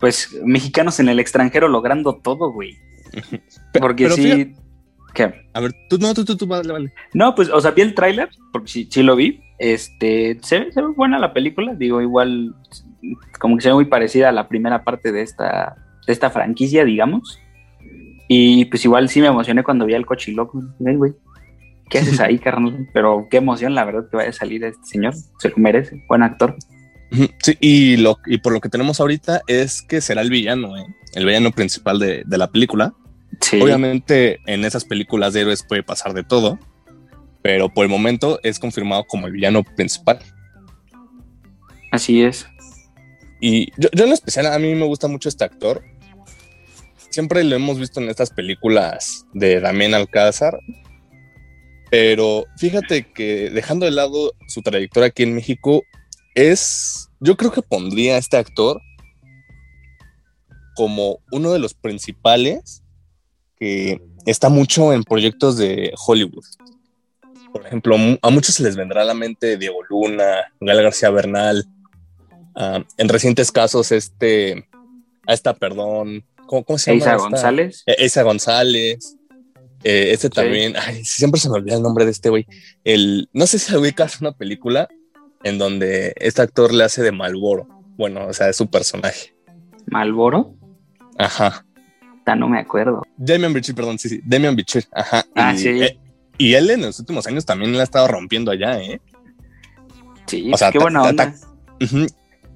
Pues 0.00 0.28
mexicanos 0.44 1.00
en 1.00 1.08
el 1.08 1.18
extranjero 1.18 1.68
logrando 1.68 2.16
todo, 2.16 2.52
güey. 2.52 2.76
Porque 3.72 4.10
sí, 4.10 4.54
¿Qué? 5.14 5.32
A 5.52 5.60
ver, 5.60 5.72
tú, 5.88 5.96
no, 5.98 6.12
tú, 6.12 6.24
tú, 6.24 6.36
tú, 6.36 6.46
vale, 6.46 6.70
vale. 6.70 6.92
No, 7.14 7.34
pues, 7.36 7.48
o 7.48 7.60
sea, 7.60 7.70
vi 7.70 7.82
el 7.82 7.94
tráiler, 7.94 8.28
porque 8.52 8.68
sí, 8.68 8.88
sí 8.90 9.02
lo 9.02 9.14
vi. 9.14 9.40
Este, 9.58 10.38
se 10.42 10.58
ve, 10.58 10.72
se 10.72 10.82
ve 10.82 10.88
buena 10.88 11.20
la 11.20 11.32
película, 11.32 11.72
digo, 11.74 12.02
igual, 12.02 12.52
como 13.38 13.56
que 13.56 13.62
se 13.62 13.68
ve 13.68 13.74
muy 13.74 13.84
parecida 13.84 14.30
a 14.30 14.32
la 14.32 14.48
primera 14.48 14.82
parte 14.82 15.12
de 15.12 15.22
esta, 15.22 15.76
esta 16.06 16.30
franquicia, 16.30 16.84
digamos. 16.84 17.40
Y 18.28 18.64
pues 18.66 18.84
igual 18.84 19.08
sí 19.08 19.20
me 19.20 19.26
emocioné 19.28 19.62
cuando 19.62 19.86
vi 19.86 19.94
al 19.94 20.06
cochiloco. 20.06 20.62
Ven, 20.78 20.98
güey, 20.98 21.12
¿qué 21.90 21.98
haces 21.98 22.20
ahí, 22.20 22.38
carnal? 22.40 22.88
Pero 22.92 23.28
qué 23.30 23.38
emoción, 23.38 23.74
la 23.74 23.84
verdad, 23.84 24.08
que 24.10 24.16
vaya 24.16 24.30
a 24.30 24.32
salir 24.32 24.64
este 24.64 24.84
señor. 24.84 25.14
Se 25.38 25.48
lo 25.50 25.56
merece, 25.56 26.02
buen 26.08 26.22
actor. 26.22 26.56
Sí, 27.42 27.56
y, 27.60 27.96
lo, 27.96 28.18
y 28.26 28.38
por 28.38 28.52
lo 28.52 28.60
que 28.60 28.68
tenemos 28.68 29.00
ahorita 29.00 29.42
es 29.46 29.82
que 29.82 30.00
será 30.00 30.20
el 30.22 30.30
villano, 30.30 30.76
¿eh? 30.76 30.84
el 31.14 31.24
villano 31.24 31.52
principal 31.52 31.98
de, 31.98 32.24
de 32.26 32.38
la 32.38 32.50
película. 32.50 32.92
Obviamente 33.60 34.40
en 34.46 34.64
esas 34.64 34.84
películas 34.84 35.32
de 35.32 35.42
héroes 35.42 35.64
puede 35.64 35.82
pasar 35.82 36.12
de 36.12 36.24
todo, 36.24 36.58
pero 37.42 37.68
por 37.68 37.84
el 37.84 37.90
momento 37.90 38.40
es 38.42 38.58
confirmado 38.58 39.04
como 39.04 39.26
el 39.26 39.32
villano 39.32 39.62
principal. 39.62 40.18
Así 41.90 42.22
es. 42.22 42.46
Y 43.40 43.70
yo, 43.76 43.88
en 43.92 44.12
especial 44.12 44.46
a 44.46 44.58
mí 44.58 44.74
me 44.74 44.86
gusta 44.86 45.06
mucho 45.06 45.28
este 45.28 45.44
actor. 45.44 45.82
Siempre 47.14 47.44
lo 47.44 47.54
hemos 47.54 47.78
visto 47.78 48.00
en 48.00 48.08
estas 48.08 48.30
películas 48.30 49.24
de 49.32 49.60
Damián 49.60 49.94
Alcázar. 49.94 50.58
Pero 51.88 52.44
fíjate 52.56 53.12
que 53.12 53.50
dejando 53.50 53.86
de 53.86 53.92
lado 53.92 54.32
su 54.48 54.62
trayectoria 54.62 55.10
aquí 55.10 55.22
en 55.22 55.36
México, 55.36 55.84
es. 56.34 57.08
Yo 57.20 57.36
creo 57.36 57.52
que 57.52 57.62
pondría 57.62 58.16
a 58.16 58.18
este 58.18 58.36
actor 58.36 58.80
como 60.74 61.20
uno 61.30 61.52
de 61.52 61.60
los 61.60 61.72
principales 61.72 62.82
que 63.60 64.02
está 64.26 64.48
mucho 64.48 64.92
en 64.92 65.04
proyectos 65.04 65.56
de 65.56 65.92
Hollywood. 66.04 66.44
Por 67.52 67.64
ejemplo, 67.64 67.94
a 68.22 68.30
muchos 68.30 68.56
se 68.56 68.64
les 68.64 68.74
vendrá 68.74 69.02
a 69.02 69.04
la 69.04 69.14
mente 69.14 69.56
Diego 69.56 69.84
Luna, 69.88 70.52
Gal 70.58 70.82
García 70.82 71.10
Bernal. 71.10 71.64
Ah, 72.56 72.82
en 72.98 73.08
recientes 73.08 73.52
casos, 73.52 73.92
este, 73.92 74.66
a 75.28 75.32
esta, 75.32 75.54
perdón, 75.54 76.24
¿cómo, 76.46 76.78
se 76.78 76.92
llama? 76.92 76.98
Isa 76.98 77.16
González. 77.16 77.84
Isa 77.98 78.22
González. 78.22 79.16
Eh, 79.82 80.12
este 80.12 80.30
también, 80.30 80.74
ay, 80.76 81.04
siempre 81.04 81.40
se 81.40 81.50
me 81.50 81.56
olvida 81.56 81.76
el 81.76 81.82
nombre 81.82 82.04
de 82.04 82.10
este 82.10 82.30
güey. 82.30 82.46
El, 82.84 83.28
no 83.32 83.46
sé 83.46 83.58
si 83.58 83.74
ubicas 83.76 84.20
una 84.20 84.32
película 84.32 84.88
en 85.42 85.58
donde 85.58 86.14
este 86.16 86.40
actor 86.40 86.72
le 86.72 86.84
hace 86.84 87.02
de 87.02 87.12
Malboro. 87.12 87.68
Bueno, 87.96 88.26
o 88.26 88.32
sea, 88.32 88.48
es 88.48 88.56
su 88.56 88.68
personaje. 88.68 89.34
¿Malboro? 89.86 90.54
Ajá 91.18 91.64
no 92.34 92.48
me 92.48 92.58
acuerdo. 92.58 93.02
Damian 93.16 93.52
Bichir, 93.52 93.74
perdón, 93.74 93.98
sí, 93.98 94.08
sí, 94.08 94.20
Damian 94.24 94.56
Bichir, 94.56 94.86
ajá. 94.92 95.24
Ah, 95.34 95.52
y, 95.54 95.58
sí. 95.58 95.68
Eh, 95.68 95.98
y 96.38 96.54
él 96.54 96.70
en 96.70 96.80
los 96.80 96.98
últimos 96.98 97.26
años 97.26 97.44
también 97.44 97.72
la 97.74 97.80
ha 97.80 97.84
estado 97.84 98.08
rompiendo 98.08 98.50
allá, 98.50 98.80
¿eh? 98.80 99.00
Sí, 100.26 100.50
o 100.52 100.56
sea, 100.56 100.72
qué 100.72 100.78
buena 100.78 101.02
onda. 101.02 101.34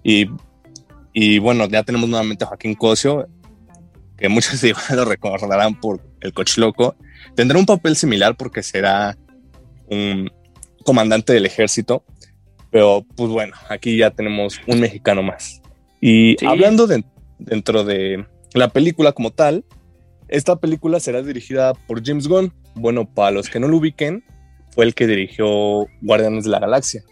y 0.03 0.27
Y 1.13 1.39
bueno, 1.39 1.69
ya 1.69 1.83
tenemos 1.83 2.09
nuevamente 2.09 2.45
a 2.45 2.49
Joaquín 2.49 2.75
Cosio, 2.75 3.29
que 4.19 4.29
muchos 4.29 4.63
lo 4.91 5.05
recordarán 5.05 5.79
por 5.81 6.01
el 6.21 6.33
coche 6.33 6.61
loco. 6.61 6.97
Tendrá 7.35 7.59
un 7.59 7.67
papel 7.67 7.97
similar 7.97 8.37
porque 8.37 8.63
será 8.63 9.17
un 9.89 10.31
comandante 10.85 11.33
del 11.33 11.47
ejército. 11.47 12.05
Pero 12.71 13.07
pues 13.17 13.31
bueno, 13.31 13.55
aquí 13.71 13.97
ya 13.97 14.11
tenemos 14.11 14.61
un 14.67 14.81
mexicano 14.81 15.23
más. 15.23 15.63
Y 16.01 16.45
hablando 16.45 16.87
de, 16.87 17.05
dentro 17.39 17.85
de 17.85 18.27
la 18.53 18.69
película 18.69 19.13
como 19.13 19.31
tal, 19.31 19.65
esta 20.29 20.57
película 20.57 21.01
será 21.01 21.23
dirigida 21.23 21.73
por 21.73 22.05
James 22.05 22.29
Gunn. 22.29 22.53
Bueno, 22.75 23.09
para 23.09 23.31
los 23.31 23.49
que 23.49 23.59
no 23.59 23.69
lo 23.69 23.79
ubiquen, 23.79 24.23
fue 24.75 24.85
el 24.85 24.95
que 24.95 25.07
dirigió 25.07 25.87
Guardianes 26.03 26.45
de 26.45 26.51
la 26.51 26.59
Galaxia. 26.59 27.03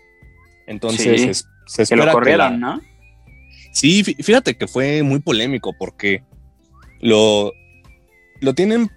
Entonces 0.66 1.46
se 1.66 1.82
espera 1.82 2.02
que 2.02 2.06
lo 2.06 2.12
corrieron, 2.12 2.60
¿no? 2.60 2.80
Sí, 3.72 4.04
fíjate 4.04 4.56
que 4.56 4.66
fue 4.66 5.02
muy 5.02 5.20
polémico 5.20 5.74
porque 5.78 6.22
lo, 7.00 7.52
lo 8.40 8.54
tienen, 8.54 8.90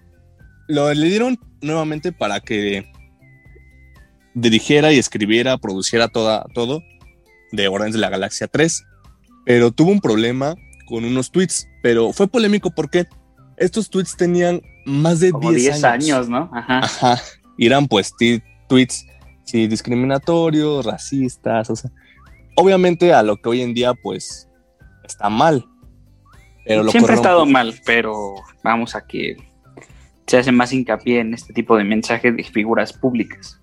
lo 0.68 0.94
le 0.94 1.08
dieron 1.08 1.40
nuevamente 1.62 2.12
para 2.12 2.40
que 2.40 2.86
dirigiera 4.34 4.94
y 4.94 5.00
escribiera, 5.00 5.58
produciera 5.58 6.08
toda, 6.08 6.46
todo 6.54 6.82
de 7.52 7.68
Guardianes 7.68 7.96
de 7.96 8.02
la 8.02 8.10
Galaxia 8.10 8.48
3, 8.48 8.84
pero 9.46 9.72
tuvo 9.72 9.92
un 9.92 10.02
problema 10.02 10.56
con 10.88 11.06
unos 11.06 11.32
tweets, 11.32 11.68
pero 11.82 12.14
fue 12.14 12.28
polémico 12.28 12.72
porque 12.72 13.06
estos 13.58 13.90
tweets 13.90 14.16
tenían 14.16 14.62
más 14.86 15.20
de 15.20 15.32
10 15.32 15.84
años. 15.84 16.30
¿no? 16.30 16.50
Ajá. 16.54 16.80
Ajá. 16.80 17.22
eran 17.58 17.88
pues 17.88 18.14
tweets 18.68 19.06
sí, 19.50 19.68
discriminatorios, 19.68 20.86
racistas, 20.86 21.70
o 21.70 21.76
sea, 21.76 21.92
obviamente 22.56 23.14
a 23.14 23.24
lo 23.24 23.38
que 23.38 23.50
hoy 23.50 23.62
en 23.62 23.74
día 23.74 23.94
pues 23.94 24.48
está 25.04 25.30
mal. 25.30 25.66
Pero 26.66 26.90
Siempre 26.90 27.14
ha 27.14 27.16
estado 27.16 27.46
mal, 27.46 27.76
pero 27.86 28.36
vamos 28.64 28.96
a 28.96 29.06
que 29.06 29.38
se 30.28 30.38
hace 30.38 30.52
más 30.52 30.72
hincapié 30.72 31.20
en 31.20 31.34
este 31.34 31.54
tipo 31.54 31.76
de 31.76 31.84
mensajes 31.84 32.36
de 32.36 32.44
figuras 32.44 32.94
públicas. 32.94 33.60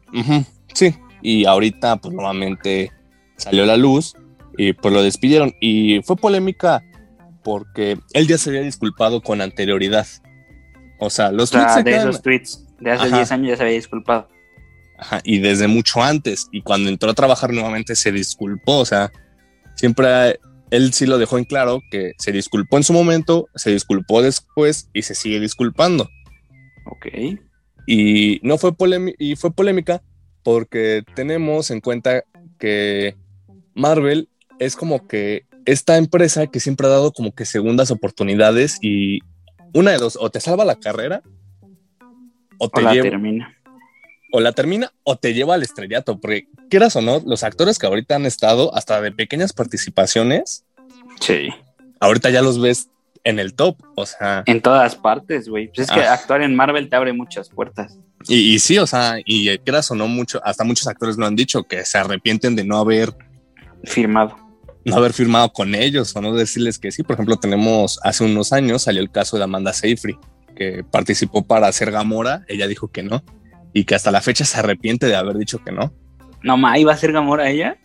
Sí, 0.73 0.95
y 1.23 1.45
ahorita 1.45 1.97
pues 1.97 2.13
nuevamente 2.15 2.91
salió 3.37 3.65
la 3.67 3.77
luz 3.77 4.17
y 4.57 4.73
pues 4.73 4.93
lo 4.93 5.03
despidieron 5.03 5.55
y 5.61 6.01
fue 6.03 6.17
polémica 6.17 6.83
porque 7.45 7.99
él 8.13 8.27
ya 8.27 8.39
se 8.39 8.51
había 8.51 8.63
disculpado 8.63 9.21
con 9.23 9.41
anterioridad. 9.41 10.07
O 10.99 11.11
sea, 11.11 11.31
los 11.31 11.51
tweets 11.51 11.85
de 11.85 11.97
esos 11.97 12.21
tweets 12.23 12.67
de 12.81 12.91
hace 12.91 13.15
10 13.15 13.33
años 13.33 13.49
ya 13.51 13.57
se 13.57 13.63
había 13.63 13.75
disculpado. 13.77 14.29
Ajá, 14.99 15.21
y 15.23 15.39
desde 15.39 15.69
mucho 15.69 16.03
antes. 16.03 16.49
Y 16.51 16.63
cuando 16.63 16.89
entró 16.89 17.11
a 17.11 17.15
trabajar 17.15 17.53
nuevamente 17.53 17.95
se 17.95 18.11
disculpó. 18.11 18.79
O 18.79 18.85
sea, 18.85 19.13
siempre 19.75 20.41
él 20.71 20.93
sí 20.93 21.07
lo 21.07 21.19
dejó 21.19 21.39
en 21.39 21.45
claro 21.45 21.81
que 21.91 22.13
se 22.19 22.33
disculpó 22.33 22.77
en 22.77 22.85
su 22.85 22.93
momento, 22.93 23.49
se 23.55 23.71
disculpó 23.71 24.23
después 24.23 24.89
y 24.93 25.03
se 25.03 25.15
sigue 25.15 25.41
disculpando. 25.41 26.09
Ok. 26.87 27.07
Y 27.87 28.41
no 28.43 28.59
fue, 28.59 28.73
y 29.19 29.37
fue 29.37 29.53
polémica 29.53 30.03
porque 30.43 31.03
tenemos 31.15 31.71
en 31.71 31.81
cuenta 31.81 32.25
que 32.59 33.17
Marvel 33.75 34.29
es 34.59 34.77
como 34.77 35.07
que 35.07 35.47
esta 35.67 35.97
empresa 35.99 36.47
que 36.47 36.61
siempre 36.61 36.87
ha 36.87 36.91
dado 36.91 37.13
como 37.13 37.35
que 37.35 37.45
segundas 37.45 37.91
oportunidades 37.91 38.79
y 38.81 39.21
una 39.75 39.93
de 39.93 39.99
dos, 39.99 40.17
o 40.21 40.31
te 40.31 40.41
salva 40.41 40.65
la 40.65 40.77
carrera 40.77 41.23
o 42.59 42.69
te 42.69 42.83
la 42.83 42.93
termina. 42.93 43.56
O 44.33 44.41
la 44.41 44.53
termina 44.53 44.93
o 45.05 45.17
te 45.17 45.35
lleva 45.35 45.55
al 45.55 45.63
estrellato, 45.63 46.19
porque 46.21 46.49
quieras 46.69 46.97
o 46.97 47.01
no, 47.01 47.23
los 47.25 47.45
actores 47.45 47.79
que 47.79 47.87
ahorita 47.87 48.17
han 48.17 48.27
estado 48.27 48.75
hasta 48.75 49.01
de 49.01 49.13
pequeñas 49.13 49.53
participaciones, 49.53 50.65
sí. 51.21 51.49
Ahorita 52.01 52.31
ya 52.31 52.43
los 52.43 52.61
ves 52.61 52.89
en 53.25 53.39
el 53.39 53.55
top, 53.55 53.77
o 53.95 54.05
sea. 54.05 54.43
En 54.47 54.61
todas 54.61 54.97
partes, 54.97 55.49
güey. 55.49 55.69
Pues 55.69 55.89
es 55.89 55.95
que 55.95 56.01
ah. 56.03 56.15
actuar 56.15 56.43
en 56.43 56.55
Marvel 56.55 56.89
te 56.89 56.97
abre 56.97 57.13
muchas 57.13 57.49
puertas. 57.49 57.99
Y, 58.29 58.55
y, 58.55 58.59
sí, 58.59 58.79
o 58.79 58.87
sea, 58.87 59.19
y 59.25 59.57
quieras 59.59 59.91
o 59.91 59.95
no 59.95 60.09
mucho, 60.09 60.41
hasta 60.45 60.65
muchos 60.65 60.87
actores 60.89 61.17
lo 61.17 61.27
han 61.27 61.37
dicho, 61.37 61.63
que 61.65 61.85
se 61.85 61.99
arrepienten 61.99 62.57
de 62.57 62.65
no 62.65 62.79
haber 62.79 63.15
firmado 63.85 64.47
no 64.87 64.97
haber 64.97 65.13
firmado 65.13 65.53
con 65.53 65.75
ellos 65.75 66.15
o 66.15 66.21
no 66.21 66.33
decirles 66.33 66.79
que 66.79 66.93
sí. 66.93 67.03
Por 67.03 67.15
ejemplo, 67.15 67.37
tenemos 67.37 67.99
hace 68.05 68.25
unos 68.25 68.53
años 68.53 68.83
salió 68.83 69.03
el 69.03 69.11
caso 69.11 69.37
de 69.37 69.43
Amanda 69.43 69.73
Seyfried, 69.73 70.15
que 70.55 70.85
participó 70.85 71.45
para 71.45 71.67
hacer 71.67 71.91
Gamora. 71.91 72.45
Ella 72.47 72.69
dijo 72.69 72.87
que 72.89 73.03
no 73.03 73.25
y 73.77 73.85
que 73.85 73.95
hasta 73.95 74.11
la 74.11 74.23
fecha 74.23 74.47
se 74.47 74.59
arrepiente 74.59 75.05
de 75.05 75.15
haber 75.17 75.37
dicho 75.37 75.63
que 75.63 75.71
no. 75.71 75.93
No, 76.43 76.57
ma, 76.57 76.79
¿iba 76.79 76.95
a 76.95 76.97
ser 76.97 77.13
Gamora 77.13 77.51
ella? 77.51 77.77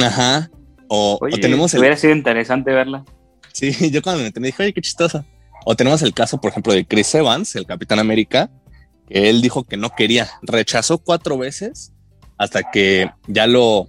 Ajá. 0.00 0.48
O, 0.86 1.18
tenemos. 1.40 1.74
Hubiera 1.74 1.96
sido 1.96 2.14
interesante 2.14 2.70
verla. 2.70 3.04
Sí, 3.52 3.72
yo 3.90 4.02
cuando 4.02 4.20
me 4.20 4.28
entendí 4.28 4.50
dije, 4.50 4.62
oye, 4.62 4.72
qué 4.72 4.80
chistosa. 4.80 5.24
O 5.64 5.74
tenemos 5.74 6.00
el 6.02 6.14
caso, 6.14 6.40
por 6.40 6.52
ejemplo, 6.52 6.72
de 6.72 6.86
Chris 6.86 7.12
Evans, 7.16 7.56
el 7.56 7.66
Capitán 7.66 7.98
América, 7.98 8.50
que 9.08 9.30
él 9.30 9.42
dijo 9.42 9.64
que 9.64 9.76
no 9.76 9.90
quería. 9.90 10.30
Rechazó 10.42 10.98
cuatro 10.98 11.36
veces 11.36 11.92
hasta 12.38 12.70
que 12.70 13.10
ya 13.26 13.48
lo 13.48 13.88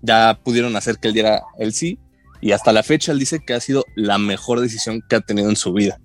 ya 0.00 0.38
pudieron 0.44 0.76
hacer 0.76 0.98
que 0.98 1.08
él 1.08 1.14
diera 1.14 1.42
el 1.58 1.72
sí 1.72 1.98
y 2.40 2.52
hasta 2.52 2.72
la 2.72 2.84
fecha 2.84 3.10
él 3.10 3.18
dice 3.18 3.40
que 3.44 3.54
ha 3.54 3.60
sido 3.60 3.84
la 3.96 4.18
mejor 4.18 4.60
decisión 4.60 5.02
que 5.08 5.16
ha 5.16 5.20
tenido 5.20 5.50
en 5.50 5.56
su 5.56 5.72
vida. 5.72 5.98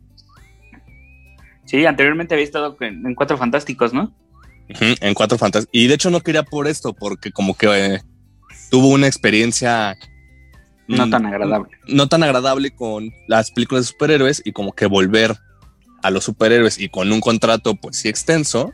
Sí, 1.65 1.85
anteriormente 1.85 2.33
había 2.33 2.43
estado 2.43 2.75
en, 2.81 3.15
Cuatro 3.15 3.37
Fantásticos, 3.37 3.93
¿no? 3.93 4.13
En 4.79 5.13
Cuatro 5.13 5.37
Fantásticos. 5.37 5.69
Y 5.73 5.87
de 5.87 5.95
hecho 5.95 6.09
no 6.09 6.21
quería 6.21 6.43
por 6.43 6.67
esto, 6.67 6.93
porque 6.93 7.31
como 7.31 7.55
que 7.55 7.67
eh, 7.67 8.01
tuvo 8.69 8.87
una 8.87 9.07
experiencia... 9.07 9.97
No 10.87 11.09
tan 11.09 11.25
agradable. 11.25 11.69
No 11.87 12.07
tan 12.07 12.23
agradable 12.23 12.71
con 12.71 13.11
las 13.27 13.51
películas 13.51 13.83
de 13.83 13.87
superhéroes 13.87 14.41
y 14.43 14.51
como 14.51 14.73
que 14.73 14.87
volver 14.87 15.37
a 16.03 16.09
los 16.09 16.25
superhéroes 16.25 16.79
y 16.79 16.89
con 16.89 17.11
un 17.11 17.21
contrato 17.21 17.75
pues 17.75 17.97
sí 17.97 18.09
extenso, 18.09 18.73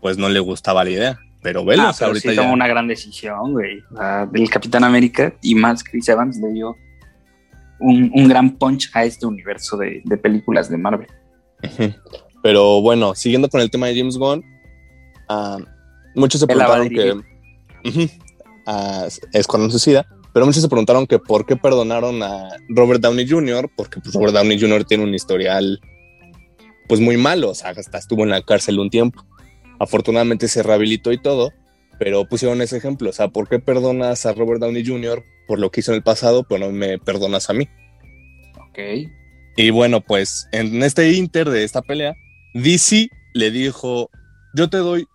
pues 0.00 0.16
no 0.16 0.28
le 0.28 0.40
gustaba 0.40 0.84
la 0.84 0.90
idea. 0.90 1.20
Pero 1.42 1.64
velo, 1.64 1.82
ah, 1.82 1.94
ahorita 2.00 2.30
sí 2.30 2.36
tomó 2.36 2.52
una 2.52 2.68
gran 2.68 2.86
decisión, 2.86 3.52
güey. 3.52 3.82
del 4.30 4.48
Capitán 4.48 4.84
América 4.84 5.34
y 5.42 5.54
más 5.54 5.82
Chris 5.82 6.08
Evans 6.08 6.38
le 6.38 6.52
dio 6.52 6.76
un, 7.82 8.28
gran 8.28 8.50
punch 8.56 8.90
a 8.94 9.04
este 9.04 9.26
universo 9.26 9.76
de, 9.76 10.02
películas 10.22 10.70
de 10.70 10.78
Marvel. 10.78 11.08
Pero 12.42 12.80
bueno, 12.80 13.14
siguiendo 13.14 13.48
con 13.48 13.60
el 13.60 13.70
tema 13.70 13.86
de 13.86 13.96
James 13.96 14.16
Gunn, 14.16 14.44
ah, 15.32 15.58
muchos 16.14 16.40
se 16.40 16.46
preguntaron 16.46 16.88
que 16.88 17.14
es 19.32 19.46
cuando 19.46 19.70
suicida, 19.70 20.06
pero 20.32 20.46
muchos 20.46 20.62
se 20.62 20.68
preguntaron 20.68 21.06
que 21.06 21.18
por 21.18 21.46
qué 21.46 21.56
perdonaron 21.56 22.22
a 22.22 22.48
Robert 22.68 23.00
Downey 23.00 23.28
Jr., 23.28 23.70
porque 23.76 24.00
pues, 24.00 24.14
Robert 24.14 24.34
Downey 24.34 24.60
Jr. 24.60 24.84
tiene 24.84 25.04
un 25.04 25.14
historial 25.14 25.80
pues 26.88 27.00
muy 27.00 27.16
malo, 27.16 27.50
o 27.50 27.54
sea, 27.54 27.70
hasta 27.70 27.98
estuvo 27.98 28.22
en 28.22 28.30
la 28.30 28.42
cárcel 28.42 28.78
un 28.78 28.90
tiempo. 28.90 29.24
Afortunadamente 29.78 30.48
se 30.48 30.62
rehabilitó 30.62 31.12
y 31.12 31.20
todo, 31.20 31.52
pero 31.98 32.26
pusieron 32.28 32.60
ese 32.60 32.76
ejemplo. 32.76 33.10
O 33.10 33.12
sea, 33.12 33.28
¿por 33.28 33.48
qué 33.48 33.58
perdonas 33.58 34.26
a 34.26 34.32
Robert 34.32 34.60
Downey 34.60 34.84
Jr. 34.86 35.24
por 35.46 35.58
lo 35.58 35.70
que 35.70 35.80
hizo 35.80 35.92
en 35.92 35.96
el 35.96 36.02
pasado, 36.02 36.44
pero 36.48 36.66
no 36.66 36.72
me 36.72 36.98
perdonas 36.98 37.48
a 37.50 37.54
mí? 37.54 37.68
Ok. 38.68 38.78
Y 39.56 39.70
bueno, 39.70 40.00
pues 40.00 40.48
en 40.52 40.82
este 40.82 41.12
inter 41.12 41.50
de 41.50 41.64
esta 41.64 41.82
pelea, 41.82 42.14
DC 42.54 43.08
le 43.34 43.50
dijo, 43.50 44.10
yo 44.54 44.68
te 44.68 44.78
doy 44.78 45.06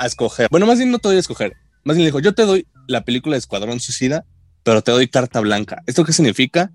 a 0.00 0.06
escoger. 0.06 0.48
Bueno, 0.50 0.66
más 0.66 0.78
bien 0.78 0.90
no 0.90 0.98
te 0.98 1.08
doy 1.08 1.18
a 1.18 1.20
escoger. 1.20 1.56
Más 1.84 1.96
bien 1.96 2.04
le 2.04 2.08
dijo, 2.08 2.20
yo 2.20 2.34
te 2.34 2.46
doy 2.46 2.66
la 2.86 3.04
película 3.04 3.34
de 3.34 3.38
Escuadrón 3.38 3.80
Suicida, 3.80 4.24
pero 4.62 4.82
te 4.82 4.90
doy 4.90 5.08
carta 5.08 5.40
blanca. 5.40 5.82
¿Esto 5.86 6.04
qué 6.04 6.12
significa? 6.12 6.72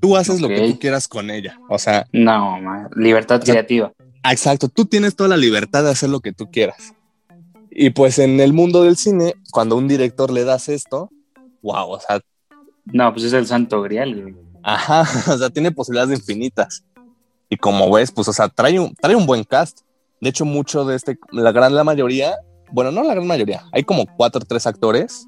Tú 0.00 0.16
haces 0.16 0.40
lo 0.40 0.48
que 0.48 0.68
tú 0.68 0.78
quieras 0.78 1.08
con 1.08 1.30
ella. 1.30 1.58
O 1.68 1.78
sea... 1.78 2.06
No, 2.12 2.58
libertad 2.96 3.42
creativa. 3.42 3.92
Exacto, 4.24 4.68
tú 4.68 4.84
tienes 4.84 5.14
toda 5.14 5.28
la 5.28 5.36
libertad 5.36 5.84
de 5.84 5.90
hacer 5.90 6.10
lo 6.10 6.20
que 6.20 6.32
tú 6.32 6.50
quieras. 6.50 6.94
Y 7.70 7.90
pues 7.90 8.18
en 8.18 8.40
el 8.40 8.52
mundo 8.52 8.82
del 8.82 8.96
cine, 8.96 9.34
cuando 9.52 9.76
a 9.76 9.78
un 9.78 9.86
director 9.86 10.32
le 10.32 10.44
das 10.44 10.68
esto, 10.68 11.10
wow, 11.62 11.90
o 11.90 12.00
sea... 12.00 12.20
No, 12.86 13.12
pues 13.12 13.26
es 13.26 13.32
el 13.32 13.46
santo 13.46 13.82
grial, 13.82 14.34
Ajá, 14.64 15.02
o 15.32 15.38
sea, 15.38 15.48
tiene 15.50 15.70
posibilidades 15.70 16.18
infinitas. 16.18 16.84
Y 17.48 17.56
como 17.56 17.90
ves, 17.90 18.10
pues, 18.10 18.26
o 18.26 18.32
sea, 18.32 18.48
trae 18.48 18.80
un, 18.80 18.94
trae 18.96 19.14
un 19.14 19.26
buen 19.26 19.44
cast. 19.44 19.80
De 20.20 20.30
hecho, 20.30 20.44
mucho 20.44 20.84
de 20.84 20.96
este, 20.96 21.18
la 21.30 21.52
gran 21.52 21.74
la 21.74 21.84
mayoría, 21.84 22.36
bueno, 22.70 22.90
no 22.90 23.02
la 23.02 23.14
gran 23.14 23.26
mayoría, 23.26 23.62
hay 23.72 23.82
como 23.82 24.06
cuatro 24.06 24.40
o 24.42 24.46
tres 24.46 24.66
actores 24.66 25.26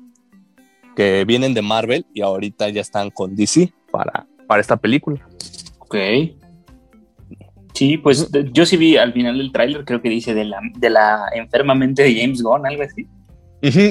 que 0.96 1.24
vienen 1.24 1.54
de 1.54 1.62
Marvel 1.62 2.06
y 2.12 2.20
ahorita 2.20 2.68
ya 2.68 2.80
están 2.80 3.10
con 3.10 3.34
DC 3.34 3.72
para, 3.90 4.26
para 4.46 4.60
esta 4.60 4.76
película. 4.76 5.26
Ok. 5.78 5.96
Sí, 7.74 7.96
pues 7.96 8.28
yo 8.52 8.66
sí 8.66 8.76
vi 8.76 8.96
al 8.96 9.12
final 9.12 9.38
del 9.38 9.52
tráiler, 9.52 9.84
creo 9.84 10.02
que 10.02 10.08
dice 10.08 10.34
de 10.34 10.44
la, 10.44 10.60
de 10.76 10.90
la 10.90 11.22
enfermamente 11.34 12.02
de 12.02 12.20
James 12.20 12.42
Gunn, 12.42 12.66
algo 12.66 12.82
así. 12.82 13.06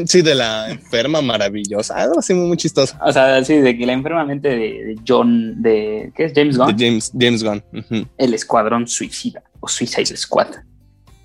sí, 0.06 0.22
de 0.22 0.36
la 0.36 0.70
enferma 0.72 1.22
maravillosa, 1.22 1.96
algo 1.96 2.20
así 2.20 2.34
muy, 2.34 2.58
chistoso. 2.58 2.96
O 3.04 3.12
sea, 3.12 3.44
sí, 3.44 3.56
de 3.56 3.78
que 3.78 3.86
la 3.86 3.94
enfermamente 3.94 4.50
de, 4.50 4.96
John, 5.08 5.62
de, 5.62 6.12
¿qué 6.16 6.26
es? 6.26 6.34
James 6.36 6.58
Gunn. 6.58 6.76
De 6.76 6.86
James, 6.86 7.12
James 7.18 7.44
Gunn. 7.44 7.64
El 8.18 8.34
escuadrón 8.34 8.88
suicida, 8.88 9.44
o 9.60 9.68
Suicide 9.68 10.18
Squad. 10.18 10.50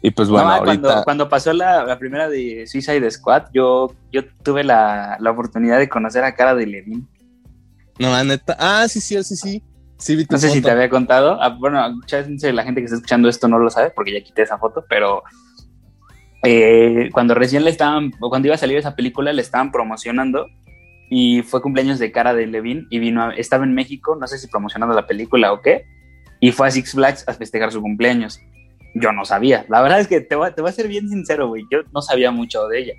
Y 0.07 0.11
pues 0.11 0.29
bueno, 0.29 0.51
ahorita... 0.51 1.03
cuando, 1.03 1.31
pasó 1.31 1.55
la, 1.55 1.99
primera 1.99 2.29
de 2.29 2.67
Suicide 2.67 3.11
Squad, 3.11 3.45
yo, 3.55 3.91
yo 4.13 4.21
tuve 4.43 4.63
la, 4.63 5.17
la 5.19 5.31
oportunidad 5.31 5.79
de 5.79 5.89
conocer 5.89 6.23
a 6.25 6.35
cara 6.35 6.55
de 6.55 6.67
Levin. 6.67 7.09
No, 7.99 8.11
la 8.11 8.23
neta. 8.23 8.55
Ah, 8.59 8.87
sí, 8.87 9.01
sí, 9.01 9.17
sí, 9.25 9.35
sí. 9.35 9.63
sí 9.97 10.15
vi 10.15 10.27
tu 10.27 10.35
No 10.35 10.39
sé 10.39 10.51
si 10.51 10.61
te 10.61 10.71
había 10.71 10.91
contado. 10.91 11.41
Ah, 11.41 11.49
bueno, 11.49 11.81
chance 12.05 12.53
la 12.53 12.65
gente 12.65 12.83
que 12.83 12.85
está 12.85 12.97
escuchando 12.97 13.31
esto 13.31 13.49
no 13.49 13.59
lo 13.59 13.71
sabe 13.71 13.93
porque 13.93 14.13
ya 14.13 14.23
quité 14.23 14.43
esa 14.43 14.59
foto, 14.59 14.85
pero 14.91 15.23
eh, 16.43 17.09
cuando 17.15 17.35
recién 17.35 17.65
le 17.65 17.71
estaban, 17.71 18.13
o 18.21 18.29
cuando 18.29 18.49
iba 18.49 18.57
a 18.57 18.59
salir 18.59 18.77
esa 18.77 18.95
película, 18.95 19.33
le 19.33 19.41
estaban 19.41 19.73
promocionando 19.73 20.49
y 21.09 21.41
fue 21.41 21.63
cumpleaños 21.63 21.99
de 21.99 22.13
Cara 22.13 22.35
de 22.35 22.47
Levine 22.47 22.87
y 22.91 22.99
vino, 22.99 23.23
a- 23.23 23.35
estaba 23.37 23.65
en 23.65 23.73
México, 23.73 24.19
no 24.21 24.27
sé 24.27 24.37
si 24.37 24.49
promocionando 24.49 24.95
la 24.95 25.07
película 25.07 25.51
o 25.55 25.63
qué, 25.63 25.87
y 26.41 26.53
fue 26.53 26.69
a 26.69 26.71
Six 26.71 26.93
Flags 26.93 27.27
a 27.27 27.33
festejar 27.33 27.73
su 27.73 27.81
cumpleaños. 27.81 28.39
Yo 28.95 29.13
no 29.13 29.25
sabía. 29.25 29.67
La 29.69 29.83
verdad 29.83 30.01
es 30.01 30.07
que 30.09 30.21
te 30.21 30.37
voy, 30.37 30.49
a- 30.49 30.55
te 30.55 30.63
voy 30.63 30.71
a 30.71 30.73
ser 30.73 30.89
bien 30.89 31.09
sincero, 31.09 31.49
güey. 31.49 31.65
Yo 31.71 31.79
no 31.93 32.01
sabía 32.03 32.31
mucho 32.31 32.67
de 32.69 32.79
ella. 32.81 32.93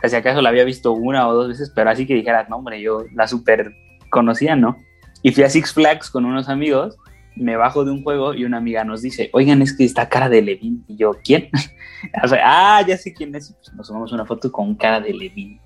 Casi 0.00 0.16
acaso 0.16 0.40
la 0.40 0.48
había 0.48 0.64
visto 0.64 0.92
una 0.92 1.28
o 1.28 1.34
dos 1.34 1.48
veces, 1.48 1.72
pero 1.74 1.90
así 1.90 2.06
que 2.06 2.14
dijeras, 2.14 2.48
no, 2.48 2.56
hombre, 2.56 2.80
yo 2.80 3.04
la 3.14 3.26
super 3.28 3.72
conocía, 4.10 4.56
¿no? 4.56 4.76
Y 5.22 5.32
fui 5.32 5.44
a 5.44 5.50
Six 5.50 5.72
Flags 5.74 6.10
con 6.10 6.24
unos 6.24 6.48
amigos, 6.48 6.96
me 7.36 7.56
bajo 7.56 7.84
de 7.84 7.90
un 7.90 8.02
juego 8.02 8.32
y 8.34 8.44
una 8.44 8.56
amiga 8.58 8.82
nos 8.84 9.02
dice, 9.02 9.28
oigan, 9.34 9.60
es 9.60 9.76
que 9.76 9.84
está 9.84 10.08
cara 10.08 10.28
de 10.28 10.40
Levin. 10.40 10.84
Y 10.88 10.96
yo, 10.96 11.12
¿quién? 11.22 11.50
O 12.24 12.28
sea, 12.28 12.38
ah, 12.78 12.82
ya 12.86 12.96
sé 12.96 13.12
quién 13.12 13.34
es. 13.34 13.52
Pues 13.62 13.74
nos 13.74 13.86
tomamos 13.88 14.10
una 14.12 14.24
foto 14.24 14.50
con 14.50 14.74
cara 14.74 15.00
de 15.02 15.12
Levin. 15.12 15.60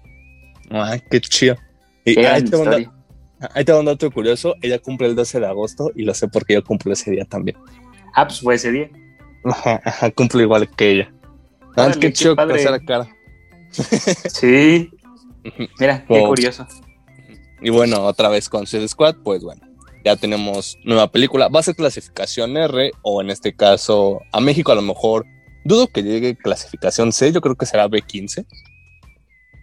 Ah, 0.69 0.97
qué 1.09 1.21
chido. 1.21 1.55
Y 2.05 2.19
ahí, 2.19 2.43
te 2.43 2.57
va 2.57 2.63
un 2.63 2.69
historia. 2.73 2.93
da- 3.39 3.51
ahí 3.55 3.65
te 3.65 3.71
va 3.73 3.79
un 3.79 3.85
dato 3.87 4.11
curioso. 4.11 4.57
Ella 4.61 4.81
cumple 4.81 5.07
el 5.07 5.15
12 5.15 5.39
de 5.39 5.47
agosto 5.47 5.93
y 5.95 6.03
lo 6.03 6.13
sé 6.13 6.27
porque 6.27 6.55
yo 6.55 6.65
cumplo 6.65 6.93
ese 6.93 7.13
día 7.13 7.25
también. 7.25 7.57
Ah, 8.17 8.27
pues 8.27 8.41
fue 8.41 8.57
ese 8.57 8.73
día. 8.73 8.91
Ajá, 9.51 9.81
ajá, 9.85 10.11
cumplo 10.11 10.41
igual 10.41 10.69
que 10.71 10.91
ella. 10.91 11.13
Ah, 11.77 11.91
qué 11.93 12.01
qué 12.01 12.13
chido 12.13 12.35
la 12.35 12.81
cara. 12.81 13.09
Sí. 14.31 14.91
Mira, 15.79 16.05
qué 16.07 16.21
Oh. 16.21 16.29
curioso. 16.29 16.67
Y 17.61 17.71
bueno, 17.71 18.03
otra 18.05 18.29
vez 18.29 18.49
con 18.49 18.67
Suicide 18.67 18.89
Squad, 18.89 19.17
pues 19.25 19.43
bueno, 19.43 19.63
ya 20.05 20.17
tenemos 20.17 20.79
nueva 20.85 21.11
película. 21.11 21.49
Va 21.49 21.61
a 21.61 21.63
ser 21.63 21.75
clasificación 21.75 22.57
R 22.57 22.93
o 23.03 23.21
en 23.21 23.31
este 23.31 23.55
caso 23.55 24.21
a 24.33 24.41
México 24.41 24.71
a 24.73 24.75
lo 24.77 24.83
mejor 24.83 25.27
dudo 25.65 25.87
que 25.89 26.03
llegue 26.03 26.37
clasificación 26.37 27.13
C, 27.13 27.33
yo 27.33 27.41
creo 27.41 27.57
que 27.57 27.67
será 27.67 27.89
B15, 27.89 28.47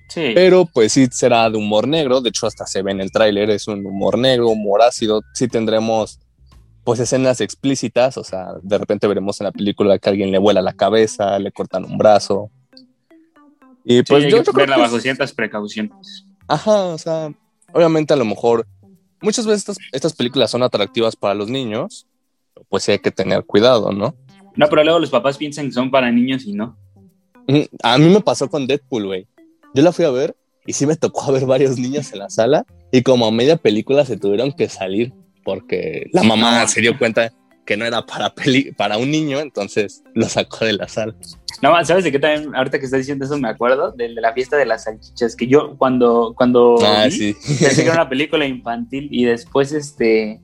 Sí. 0.09 0.31
pero 0.33 0.65
pues 0.65 0.91
sí 0.93 1.07
será 1.11 1.49
de 1.49 1.57
humor 1.57 1.87
negro, 1.87 2.21
de 2.21 2.29
hecho 2.29 2.47
hasta 2.47 2.65
se 2.65 2.81
ve 2.81 2.91
en 2.91 3.01
el 3.01 3.11
tráiler, 3.11 3.49
es 3.51 3.67
un 3.67 3.85
humor 3.85 4.17
negro, 4.17 4.49
humor 4.49 4.81
ácido, 4.81 5.21
sí 5.33 5.47
tendremos 5.47 6.19
pues 6.83 6.99
escenas 6.99 7.41
explícitas, 7.41 8.17
o 8.17 8.23
sea, 8.23 8.53
de 8.61 8.77
repente 8.77 9.07
veremos 9.07 9.39
en 9.39 9.45
la 9.45 9.51
película 9.51 9.99
que 9.99 10.09
alguien 10.09 10.31
le 10.31 10.37
vuela 10.39 10.61
la 10.61 10.73
cabeza, 10.73 11.37
le 11.39 11.51
cortan 11.51 11.85
un 11.85 11.97
brazo. 11.97 12.49
Y 13.83 13.97
Sí, 13.97 14.03
pues 14.07 14.25
hay 14.25 14.31
yo, 14.31 14.39
que 14.39 14.45
yo 14.45 14.53
verla 14.53 14.77
bajo 14.77 14.99
ciertas 14.99 15.33
precauciones. 15.33 16.25
Ajá, 16.47 16.85
o 16.85 16.97
sea, 16.97 17.31
obviamente 17.73 18.13
a 18.13 18.17
lo 18.17 18.25
mejor 18.25 18.67
muchas 19.21 19.45
veces 19.45 19.59
estas, 19.59 19.77
estas 19.91 20.13
películas 20.13 20.49
son 20.51 20.63
atractivas 20.63 21.15
para 21.15 21.33
los 21.33 21.49
niños, 21.49 22.07
pues 22.69 22.83
sí 22.83 22.91
hay 22.91 22.99
que 22.99 23.11
tener 23.11 23.45
cuidado, 23.45 23.91
¿no? 23.91 24.15
No, 24.55 24.67
pero 24.67 24.83
luego 24.83 24.99
los 24.99 25.09
papás 25.09 25.37
piensan 25.37 25.67
que 25.67 25.71
son 25.71 25.91
para 25.91 26.11
niños 26.11 26.45
y 26.45 26.53
no. 26.53 26.77
A 27.83 27.97
mí 27.97 28.05
me 28.05 28.21
pasó 28.21 28.49
con 28.49 28.67
Deadpool, 28.67 29.05
güey. 29.05 29.27
Yo 29.73 29.83
la 29.83 29.91
fui 29.91 30.05
a 30.05 30.09
ver 30.09 30.35
y 30.65 30.73
sí 30.73 30.85
me 30.85 30.95
tocó 30.95 31.31
ver 31.31 31.45
varios 31.45 31.77
niños 31.77 32.11
en 32.13 32.19
la 32.19 32.29
sala 32.29 32.65
y 32.91 33.03
como 33.03 33.25
a 33.25 33.31
media 33.31 33.57
película 33.57 34.05
se 34.05 34.17
tuvieron 34.17 34.51
que 34.51 34.67
salir 34.67 35.13
porque 35.43 36.09
la 36.13 36.23
mamá 36.23 36.61
No. 36.61 36.67
se 36.67 36.81
dio 36.81 36.97
cuenta 36.97 37.31
que 37.65 37.77
no 37.77 37.85
era 37.85 38.05
para, 38.05 38.33
peli 38.33 38.71
para 38.73 38.97
un 38.97 39.09
niño, 39.11 39.39
entonces 39.39 40.03
lo 40.13 40.27
sacó 40.27 40.65
de 40.65 40.73
la 40.73 40.87
sala. 40.87 41.13
No, 41.61 41.83
¿sabes 41.85 42.03
de 42.03 42.11
qué 42.11 42.17
también? 42.19 42.55
Ahorita 42.55 42.79
que 42.79 42.85
estás 42.85 42.99
diciendo 43.01 43.25
eso 43.25 43.37
me 43.37 43.47
acuerdo 43.49 43.91
de, 43.91 44.13
de 44.13 44.19
la 44.21 44.33
fiesta 44.33 44.57
de 44.57 44.65
las 44.65 44.85
salchichas, 44.85 45.35
que 45.35 45.47
yo 45.47 45.77
cuando, 45.77 46.33
cuando 46.35 46.75
Ah, 46.83 47.05
vi, 47.05 47.11
sí. 47.11 47.35
pensé 47.59 47.75
que 47.83 47.89
era 47.89 47.93
una 48.01 48.09
película 48.09 48.45
infantil 48.45 49.07
y 49.11 49.25
después 49.25 49.71
este 49.71 50.41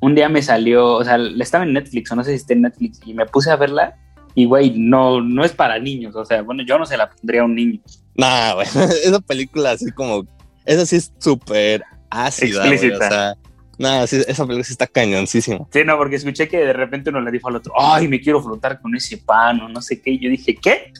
un 0.00 0.14
día 0.14 0.28
me 0.28 0.42
salió, 0.42 0.96
o 0.96 1.04
sea, 1.04 1.16
estaba 1.40 1.64
en 1.64 1.72
Netflix 1.72 2.10
o 2.12 2.16
no 2.16 2.24
sé 2.24 2.30
si 2.30 2.36
está 2.36 2.52
en 2.52 2.62
Netflix 2.62 3.00
y 3.06 3.14
me 3.14 3.24
puse 3.26 3.50
a 3.50 3.56
verla 3.56 3.96
y 4.34 4.44
güey, 4.44 4.72
no, 4.76 5.20
no 5.22 5.44
es 5.44 5.52
para 5.52 5.78
niños, 5.78 6.14
o 6.16 6.24
sea, 6.24 6.42
bueno, 6.42 6.62
yo 6.66 6.78
no 6.78 6.84
se 6.84 6.96
la 6.96 7.08
pondría 7.08 7.40
a 7.42 7.44
un 7.44 7.54
niño. 7.54 7.80
Nah, 8.16 8.52
güey, 8.54 8.66
esa 9.04 9.20
película 9.20 9.70
así 9.70 9.90
como, 9.92 10.26
esa 10.66 10.84
sí 10.84 10.96
es 10.96 11.12
súper 11.18 11.84
ácida, 12.10 12.66
güey, 12.66 12.70
o 12.70 12.72
Explícita. 12.74 13.08
sea, 13.08 13.34
nada, 13.78 14.06
sí, 14.06 14.16
esa 14.26 14.44
película 14.44 14.64
sí 14.64 14.72
está 14.72 14.86
cañoncísima. 14.86 15.66
Sí, 15.72 15.84
no, 15.84 15.96
porque 15.96 16.16
escuché 16.16 16.48
que 16.48 16.58
de 16.58 16.72
repente 16.72 17.10
uno 17.10 17.20
le 17.20 17.30
dijo 17.30 17.48
al 17.48 17.56
otro, 17.56 17.72
ay, 17.78 18.08
me 18.08 18.20
quiero 18.20 18.42
flotar 18.42 18.80
con 18.80 18.94
ese 18.94 19.18
pan 19.18 19.60
o 19.60 19.68
no 19.68 19.80
sé 19.82 20.00
qué, 20.00 20.10
y 20.10 20.18
yo 20.18 20.30
dije, 20.30 20.56
¿qué? 20.56 20.92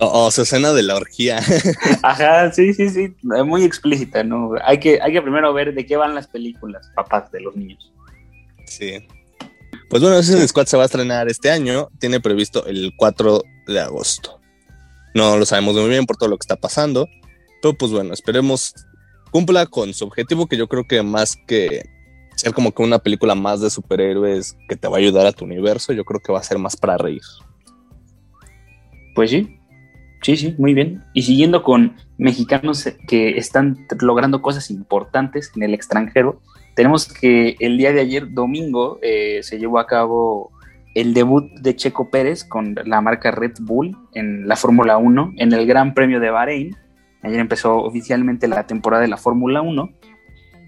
O, 0.00 0.26
o 0.26 0.30
su 0.30 0.42
escena 0.42 0.72
de 0.72 0.82
la 0.82 0.96
orgía. 0.96 1.40
Ajá, 2.02 2.52
sí, 2.52 2.72
sí, 2.74 2.88
sí, 2.90 3.14
muy 3.22 3.64
explícita, 3.64 4.24
¿no? 4.24 4.52
Hay 4.64 4.78
que, 4.78 5.00
hay 5.00 5.12
que 5.12 5.22
primero 5.22 5.52
ver 5.52 5.74
de 5.74 5.84
qué 5.86 5.96
van 5.96 6.14
las 6.14 6.26
películas, 6.26 6.90
papás 6.94 7.30
de 7.32 7.40
los 7.40 7.56
niños. 7.56 7.92
sí. 8.64 9.06
Pues 9.90 10.02
bueno, 10.02 10.22
Suicide 10.22 10.46
Squad 10.46 10.66
se 10.66 10.76
va 10.76 10.84
a 10.84 10.86
estrenar 10.86 11.28
este 11.28 11.50
año. 11.50 11.88
Tiene 11.98 12.20
previsto 12.20 12.64
el 12.66 12.92
4 12.96 13.42
de 13.66 13.80
agosto. 13.80 14.40
No 15.16 15.36
lo 15.36 15.44
sabemos 15.44 15.74
muy 15.74 15.88
bien 15.88 16.06
por 16.06 16.16
todo 16.16 16.28
lo 16.28 16.38
que 16.38 16.44
está 16.44 16.54
pasando. 16.54 17.08
Pero 17.60 17.74
pues 17.74 17.90
bueno, 17.90 18.14
esperemos 18.14 18.72
cumpla 19.32 19.66
con 19.66 19.92
su 19.92 20.04
objetivo, 20.04 20.46
que 20.46 20.56
yo 20.56 20.68
creo 20.68 20.86
que 20.86 21.02
más 21.02 21.36
que 21.46 21.89
ser 22.40 22.54
como 22.54 22.72
que 22.72 22.82
una 22.82 22.98
película 22.98 23.34
más 23.34 23.60
de 23.60 23.70
superhéroes 23.70 24.56
que 24.68 24.76
te 24.76 24.88
va 24.88 24.96
a 24.96 25.00
ayudar 25.00 25.26
a 25.26 25.32
tu 25.32 25.44
universo, 25.44 25.92
yo 25.92 26.04
creo 26.04 26.20
que 26.20 26.32
va 26.32 26.38
a 26.38 26.42
ser 26.42 26.58
más 26.58 26.76
para 26.76 26.96
reír. 26.96 27.22
Pues 29.14 29.30
sí, 29.30 29.58
sí, 30.22 30.36
sí, 30.36 30.54
muy 30.58 30.74
bien. 30.74 31.04
Y 31.12 31.22
siguiendo 31.22 31.62
con 31.62 31.96
mexicanos 32.18 32.88
que 33.06 33.36
están 33.36 33.86
logrando 34.00 34.40
cosas 34.40 34.70
importantes 34.70 35.52
en 35.54 35.62
el 35.62 35.74
extranjero, 35.74 36.40
tenemos 36.74 37.12
que 37.12 37.56
el 37.60 37.76
día 37.76 37.92
de 37.92 38.00
ayer, 38.00 38.32
domingo, 38.32 38.98
eh, 39.02 39.40
se 39.42 39.58
llevó 39.58 39.78
a 39.78 39.86
cabo 39.86 40.50
el 40.94 41.14
debut 41.14 41.50
de 41.60 41.76
Checo 41.76 42.10
Pérez 42.10 42.44
con 42.44 42.76
la 42.84 43.00
marca 43.00 43.30
Red 43.30 43.58
Bull 43.60 43.96
en 44.14 44.48
la 44.48 44.56
Fórmula 44.56 44.96
1, 44.96 45.34
en 45.36 45.52
el 45.52 45.66
Gran 45.66 45.94
Premio 45.94 46.20
de 46.20 46.30
Bahrein. 46.30 46.76
Ayer 47.22 47.38
empezó 47.38 47.76
oficialmente 47.76 48.48
la 48.48 48.66
temporada 48.66 49.02
de 49.02 49.08
la 49.08 49.16
Fórmula 49.16 49.60
1. 49.62 49.90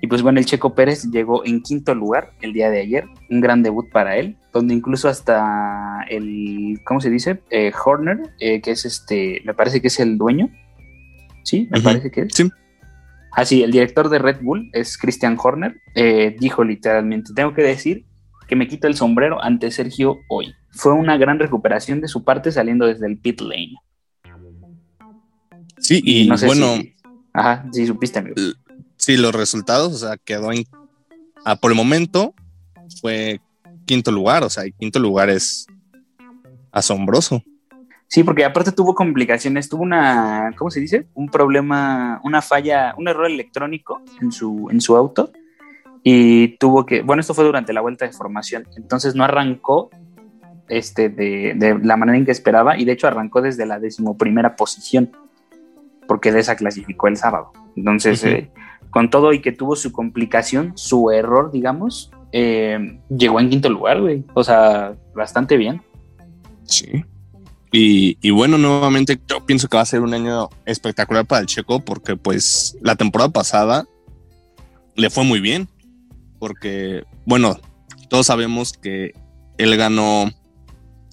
Y 0.04 0.08
pues 0.08 0.20
bueno, 0.20 0.40
el 0.40 0.46
Checo 0.46 0.74
Pérez 0.74 1.04
llegó 1.12 1.44
en 1.46 1.62
quinto 1.62 1.94
lugar 1.94 2.32
el 2.40 2.52
día 2.52 2.70
de 2.70 2.80
ayer, 2.80 3.04
un 3.30 3.40
gran 3.40 3.62
debut 3.62 3.88
para 3.88 4.16
él, 4.16 4.36
donde 4.52 4.74
incluso 4.74 5.08
hasta 5.08 6.04
el, 6.10 6.80
¿cómo 6.84 7.00
se 7.00 7.08
dice? 7.08 7.40
Eh, 7.50 7.72
Horner, 7.84 8.18
eh, 8.40 8.60
que 8.60 8.72
es 8.72 8.84
este, 8.84 9.40
me 9.44 9.54
parece 9.54 9.80
que 9.80 9.86
es 9.86 10.00
el 10.00 10.18
dueño, 10.18 10.50
¿sí? 11.44 11.68
Me 11.70 11.80
parece 11.80 12.10
que 12.10 12.22
es. 12.22 12.34
Sí. 12.34 12.50
Ah, 13.30 13.44
sí, 13.44 13.62
el 13.62 13.70
director 13.70 14.08
de 14.08 14.18
Red 14.18 14.40
Bull 14.42 14.70
es 14.72 14.98
Christian 14.98 15.38
Horner, 15.40 15.80
eh, 15.94 16.34
dijo 16.36 16.64
literalmente, 16.64 17.32
tengo 17.32 17.54
que 17.54 17.62
decir 17.62 18.04
que 18.48 18.56
me 18.56 18.66
quito 18.66 18.88
el 18.88 18.96
sombrero 18.96 19.40
ante 19.40 19.70
Sergio 19.70 20.18
hoy. 20.28 20.52
Fue 20.72 20.92
una 20.92 21.16
gran 21.16 21.38
recuperación 21.38 22.00
de 22.00 22.08
su 22.08 22.24
parte 22.24 22.50
saliendo 22.50 22.86
desde 22.86 23.06
el 23.06 23.18
pit 23.18 23.40
lane. 23.40 23.76
Sí, 25.78 26.02
y 26.04 26.28
no 26.28 26.36
sé 26.36 26.46
bueno, 26.46 26.74
si- 26.74 26.96
Ajá, 27.32 27.64
sí, 27.72 27.86
supiste, 27.86 28.18
amigo. 28.18 28.34
Sí, 28.96 29.16
los 29.16 29.34
resultados, 29.34 29.92
o 29.92 29.98
sea, 29.98 30.16
quedó 30.16 30.52
en. 30.52 30.64
ah, 31.44 31.56
por 31.56 31.70
el 31.70 31.76
momento 31.76 32.34
fue 33.00 33.40
quinto 33.86 34.12
lugar, 34.12 34.44
o 34.44 34.50
sea, 34.50 34.66
y 34.66 34.72
quinto 34.72 34.98
lugar 34.98 35.30
es 35.30 35.66
asombroso. 36.70 37.42
Sí, 38.06 38.24
porque 38.24 38.44
aparte 38.44 38.72
tuvo 38.72 38.94
complicaciones, 38.94 39.68
tuvo 39.70 39.82
una, 39.82 40.52
¿cómo 40.58 40.70
se 40.70 40.80
dice? 40.80 41.06
Un 41.14 41.30
problema, 41.30 42.20
una 42.24 42.42
falla, 42.42 42.94
un 42.98 43.08
error 43.08 43.26
electrónico 43.26 44.02
en 44.20 44.32
su, 44.32 44.68
en 44.70 44.82
su 44.82 44.96
auto 44.96 45.32
y 46.02 46.58
tuvo 46.58 46.84
que, 46.84 47.00
bueno, 47.00 47.20
esto 47.20 47.32
fue 47.32 47.44
durante 47.44 47.72
la 47.72 47.80
vuelta 47.80 48.06
de 48.06 48.12
formación, 48.12 48.68
entonces 48.76 49.14
no 49.14 49.24
arrancó 49.24 49.88
este, 50.68 51.08
de, 51.08 51.54
de 51.56 51.78
la 51.82 51.96
manera 51.96 52.18
en 52.18 52.26
que 52.26 52.32
esperaba 52.32 52.76
y 52.76 52.84
de 52.84 52.92
hecho 52.92 53.06
arrancó 53.06 53.40
desde 53.40 53.64
la 53.64 53.78
decimoprimera 53.78 54.56
posición 54.56 55.10
porque 56.06 56.32
de 56.32 56.40
esa 56.40 56.56
clasificó 56.56 57.08
el 57.08 57.16
sábado. 57.16 57.52
Entonces, 57.76 58.22
eh, 58.24 58.50
con 58.92 59.10
todo 59.10 59.32
y 59.32 59.40
que 59.40 59.50
tuvo 59.52 59.74
su 59.74 59.90
complicación, 59.90 60.74
su 60.76 61.10
error, 61.10 61.50
digamos, 61.50 62.12
eh, 62.30 63.00
llegó 63.08 63.40
en 63.40 63.48
quinto 63.48 63.70
lugar, 63.70 64.00
güey. 64.02 64.22
O 64.34 64.44
sea, 64.44 64.94
bastante 65.14 65.56
bien. 65.56 65.82
Sí. 66.64 67.04
Y, 67.72 68.18
y 68.20 68.30
bueno, 68.30 68.58
nuevamente 68.58 69.18
yo 69.26 69.44
pienso 69.46 69.66
que 69.66 69.78
va 69.78 69.82
a 69.82 69.86
ser 69.86 70.02
un 70.02 70.12
año 70.12 70.50
espectacular 70.66 71.24
para 71.24 71.40
el 71.40 71.46
Checo 71.46 71.80
porque 71.82 72.16
pues 72.16 72.76
la 72.82 72.94
temporada 72.94 73.30
pasada 73.30 73.86
le 74.94 75.08
fue 75.08 75.24
muy 75.24 75.40
bien. 75.40 75.68
Porque, 76.38 77.04
bueno, 77.24 77.56
todos 78.10 78.26
sabemos 78.26 78.74
que 78.74 79.12
él 79.56 79.74
ganó 79.78 80.30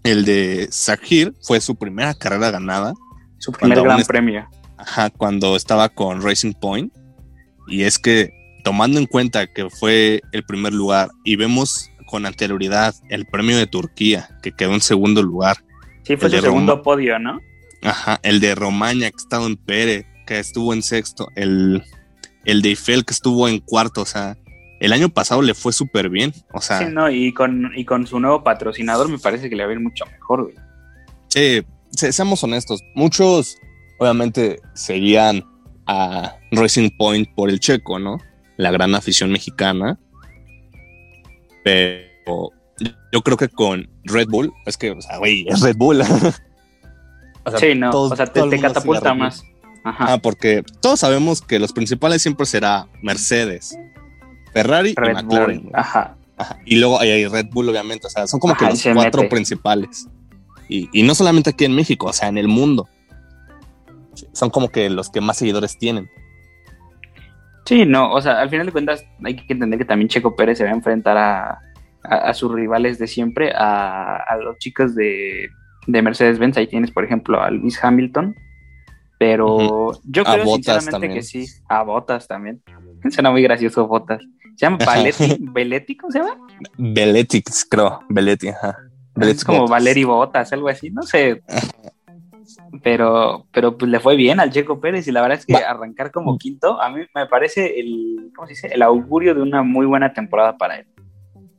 el 0.03 0.25
de 0.25 0.67
Sakir, 0.69 1.33
fue 1.41 1.61
su 1.61 1.75
primera 1.75 2.13
carrera 2.13 2.51
ganada, 2.51 2.93
Su 3.37 3.53
primer 3.53 3.81
gran 3.81 4.03
premio. 4.03 4.49
ajá, 4.75 5.09
cuando 5.11 5.55
estaba 5.55 5.87
con 5.87 6.21
Racing 6.21 6.53
Point. 6.53 6.91
Y 7.69 7.83
es 7.83 7.99
que 7.99 8.31
tomando 8.63 8.99
en 8.99 9.05
cuenta 9.05 9.47
que 9.47 9.69
fue 9.69 10.21
el 10.31 10.43
primer 10.43 10.73
lugar 10.73 11.09
y 11.23 11.35
vemos 11.35 11.89
con 12.05 12.25
anterioridad 12.25 12.95
el 13.09 13.25
premio 13.25 13.57
de 13.57 13.67
Turquía, 13.67 14.37
que 14.41 14.51
quedó 14.51 14.73
en 14.73 14.81
segundo 14.81 15.21
lugar, 15.23 15.57
Sí, 16.03 16.17
fue 16.17 16.27
El 16.29 16.35
su 16.37 16.41
segundo 16.41 16.71
Roma. 16.73 16.83
podio, 16.83 17.19
¿no? 17.19 17.39
Ajá, 17.83 18.19
el 18.23 18.39
de 18.39 18.55
Romaña, 18.55 19.11
que 19.11 19.17
estaba 19.17 19.45
en 19.45 19.57
Pérez, 19.57 20.05
que 20.25 20.39
estuvo 20.39 20.73
en 20.73 20.81
sexto, 20.81 21.29
el 21.35 21.83
el 22.45 22.61
de 22.63 22.69
Eiffel 22.69 23.05
que 23.05 23.13
estuvo 23.13 23.47
en 23.47 23.59
cuarto, 23.59 24.01
o 24.01 24.05
sea, 24.05 24.35
el 24.79 24.91
año 24.93 25.09
pasado 25.09 25.41
le 25.43 25.53
fue 25.53 25.71
súper 25.71 26.09
bien, 26.09 26.33
o 26.51 26.61
sea. 26.61 26.79
Sí, 26.79 26.85
no, 26.91 27.11
y 27.11 27.31
con, 27.33 27.71
y 27.75 27.85
con 27.85 28.07
su 28.07 28.19
nuevo 28.19 28.43
patrocinador 28.43 29.07
me 29.09 29.19
parece 29.19 29.49
que 29.49 29.55
le 29.55 29.63
va 29.65 29.69
a 29.69 29.73
ir 29.73 29.79
mucho 29.79 30.05
mejor, 30.07 30.43
güey. 30.43 30.55
Sí, 31.27 31.61
seamos 31.91 32.43
honestos, 32.43 32.81
muchos 32.95 33.57
obviamente 33.99 34.59
seguían 34.73 35.43
a 35.85 36.37
Racing 36.51 36.89
Point 36.97 37.29
por 37.35 37.49
el 37.49 37.59
checo, 37.59 37.99
¿no? 37.99 38.17
La 38.57 38.71
gran 38.71 38.95
afición 38.95 39.31
mexicana. 39.31 39.99
Pero 41.63 42.51
yo 43.11 43.21
creo 43.21 43.37
que 43.37 43.49
con 43.49 43.89
Red 44.03 44.27
Bull, 44.29 44.53
es 44.65 44.77
que, 44.77 44.91
o 44.91 45.01
sea, 45.01 45.17
güey, 45.17 45.45
es 45.47 45.61
Red 45.61 45.77
Bull. 45.77 46.01
o 47.43 47.51
sea, 47.51 47.59
sí, 47.59 47.75
no, 47.75 47.91
o 47.91 48.15
sea, 48.15 48.27
te, 48.27 48.59
catapulta 48.59 49.13
más. 49.13 49.43
Ajá. 49.83 50.13
Ah, 50.13 50.17
porque 50.17 50.63
todos 50.81 50.99
sabemos 50.99 51.41
que 51.41 51.57
los 51.59 51.71
principales 51.71 52.21
siempre 52.21 52.45
será 52.45 52.87
Mercedes, 53.01 53.77
Ferrari 54.53 54.91
y 54.95 55.13
McLaren. 55.13 55.69
Ajá. 55.73 56.17
Y 56.65 56.77
luego 56.77 56.99
hay 56.99 57.27
Red 57.27 57.47
Bull, 57.51 57.69
obviamente. 57.69 58.07
O 58.07 58.09
sea, 58.09 58.27
son 58.27 58.39
como 58.39 58.55
que 58.55 58.65
los 58.65 58.83
cuatro 58.93 59.27
principales. 59.29 60.07
Y, 60.69 60.89
y, 60.93 61.03
no 61.03 61.15
solamente 61.15 61.49
aquí 61.49 61.65
en 61.65 61.73
México, 61.73 62.07
o 62.07 62.13
sea, 62.13 62.29
en 62.29 62.37
el 62.37 62.47
mundo. 62.47 62.87
Son 64.33 64.49
como 64.49 64.69
que 64.69 64.89
los 64.89 65.09
que 65.09 65.21
más 65.21 65.37
seguidores 65.37 65.77
tienen. 65.77 66.09
Sí, 67.69 67.85
no, 67.85 68.11
o 68.11 68.19
sea, 68.19 68.41
al 68.41 68.49
final 68.49 68.65
de 68.65 68.71
cuentas 68.71 69.05
hay 69.23 69.35
que 69.35 69.53
entender 69.53 69.77
que 69.77 69.85
también 69.85 70.09
Checo 70.09 70.35
Pérez 70.35 70.57
se 70.57 70.63
va 70.63 70.71
a 70.71 70.73
enfrentar 70.73 71.15
a, 71.17 71.59
a, 72.01 72.33
sus 72.33 72.51
rivales 72.51 72.97
de 72.97 73.05
siempre, 73.05 73.51
a, 73.55 74.15
a 74.15 74.37
los 74.37 74.57
chicos 74.57 74.95
de, 74.95 75.49
de 75.85 76.01
Mercedes-Benz. 76.01 76.57
Ahí 76.57 76.65
tienes, 76.65 76.89
por 76.89 77.03
ejemplo, 77.05 77.39
a 77.39 77.51
Luis 77.51 77.77
Hamilton. 77.79 78.35
Pero 79.19 79.91
yo 80.03 80.23
creo 80.23 80.45
sinceramente 80.47 81.09
que 81.09 81.21
sí. 81.21 81.45
A 81.67 81.83
Botas 81.83 82.27
también. 82.27 82.63
Suena 83.11 83.29
muy 83.29 83.43
gracioso 83.43 83.85
Botas. 83.85 84.23
¿Se 84.55 84.65
llama 84.65 84.79
Valetti? 84.83 85.37
¿Veletti? 85.39 85.95
¿Cómo 85.97 86.11
se 86.11 86.17
llama? 86.17 86.39
Veletti, 86.75 87.43
creo. 87.69 87.99
Veletti, 88.09 88.47
ajá. 88.47 88.77
es 89.21 89.45
como 89.45 89.67
Valeri 89.67 90.05
Botas, 90.05 90.51
algo 90.53 90.69
así, 90.69 90.89
no 90.89 91.03
sé. 91.03 91.43
pero, 92.83 93.45
pero 93.51 93.77
pues 93.77 93.91
le 93.91 93.99
fue 93.99 94.15
bien 94.15 94.39
al 94.39 94.51
Checo 94.51 94.79
Pérez 94.79 95.07
y 95.07 95.11
la 95.11 95.21
verdad 95.21 95.39
es 95.39 95.45
que 95.45 95.55
arrancar 95.55 96.11
como 96.11 96.37
quinto, 96.37 96.81
a 96.81 96.89
mí 96.89 97.01
me 97.13 97.25
parece 97.27 97.79
el, 97.79 98.31
¿cómo 98.35 98.47
se 98.47 98.53
dice? 98.53 98.67
El 98.67 98.81
augurio 98.81 99.35
de 99.35 99.41
una 99.41 99.63
muy 99.63 99.85
buena 99.85 100.13
temporada 100.13 100.57
para 100.57 100.79
él. 100.79 100.87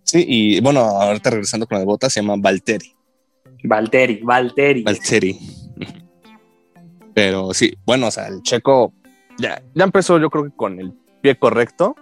Sí, 0.03 0.24
y 0.26 0.61
bueno, 0.61 0.81
ahorita 0.81 1.31
regresando 1.31 1.66
con 1.66 1.79
el 1.79 1.85
Botas, 1.85 2.12
se 2.12 2.20
llama 2.20 2.35
Valteri. 2.38 2.92
Valteri, 3.62 4.20
Valteri. 4.22 4.83
Valteri. 4.83 5.38
Pero 7.14 7.53
sí, 7.55 7.74
bueno, 7.85 8.09
o 8.09 8.11
sea, 8.11 8.29
el 8.29 8.42
Checo 8.42 8.92
ya, 9.38 9.62
ya 9.74 9.85
empezó 9.85 10.18
yo 10.18 10.31
creo 10.31 10.44
que 10.44 10.57
con 10.57 10.81
el 10.81 10.94
pie 11.20 11.38
correcto 11.38 11.94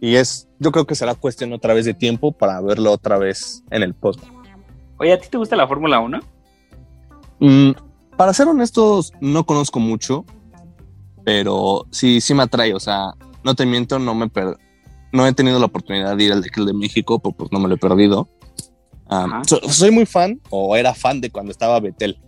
y 0.00 0.16
es, 0.16 0.48
yo 0.58 0.72
creo 0.72 0.86
que 0.86 0.94
será 0.94 1.14
cuestión 1.14 1.52
otra 1.52 1.74
vez 1.74 1.84
de 1.84 1.94
tiempo 1.94 2.32
para 2.32 2.60
verlo 2.60 2.90
otra 2.90 3.18
vez 3.18 3.62
en 3.70 3.82
el 3.82 3.94
post. 3.94 4.22
Oye, 4.96 5.12
¿a 5.12 5.20
ti 5.20 5.28
te 5.30 5.36
gusta 5.36 5.56
la 5.56 5.68
Fórmula 5.68 6.00
1? 6.00 6.20
Mm, 7.40 7.70
para 8.16 8.34
ser 8.34 8.48
honestos, 8.48 9.12
no 9.20 9.44
conozco 9.44 9.80
mucho, 9.80 10.24
pero 11.24 11.86
sí, 11.90 12.20
sí 12.20 12.34
me 12.34 12.42
atrae, 12.42 12.74
o 12.74 12.80
sea, 12.80 13.14
no 13.42 13.54
te 13.54 13.66
miento, 13.66 13.98
no 13.98 14.14
me 14.14 14.30
no 15.12 15.26
he 15.26 15.32
tenido 15.32 15.58
la 15.58 15.66
oportunidad 15.66 16.16
de 16.16 16.24
ir 16.24 16.32
al 16.32 16.42
de 16.42 16.72
México, 16.72 17.18
pues, 17.18 17.34
pues 17.36 17.50
no 17.50 17.58
me 17.58 17.68
lo 17.68 17.74
he 17.74 17.78
perdido. 17.78 18.28
soy 19.68 19.90
muy 19.90 20.06
fan, 20.06 20.40
o 20.50 20.76
era 20.76 20.94
fan 20.94 21.20
de 21.20 21.30
cuando 21.30 21.50
estaba 21.50 21.80
Betel. 21.80 22.18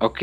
Ok. 0.00 0.20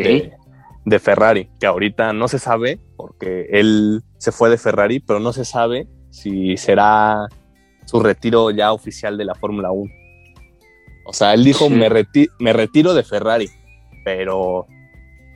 de, 0.86 1.00
Ferrari, 1.00 1.50
que 1.60 1.68
ahorita 1.68 2.12
no 2.12 2.28
se 2.28 2.40
sabe, 2.40 2.80
porque 2.98 3.48
él 3.52 4.04
se 4.18 4.32
fue 4.32 4.50
de 4.50 4.58
Ferrari, 4.58 5.00
pero 5.00 5.20
no 5.20 5.32
se 5.32 5.46
sabe 5.46 5.88
si 6.10 6.58
será 6.58 7.28
su 7.86 8.00
retiro 8.02 8.52
ya 8.52 8.74
oficial 8.74 9.18
de 9.18 9.26
la 9.26 9.36
Fórmula 9.36 9.72
1. 9.72 9.92
O 11.06 11.14
sea, 11.14 11.34
él 11.34 11.44
dijo, 11.44 11.70
me, 11.70 11.90
me 12.40 12.54
retiro 12.54 12.94
de 12.94 13.04
Ferrari, 13.04 13.50
pero 14.04 14.68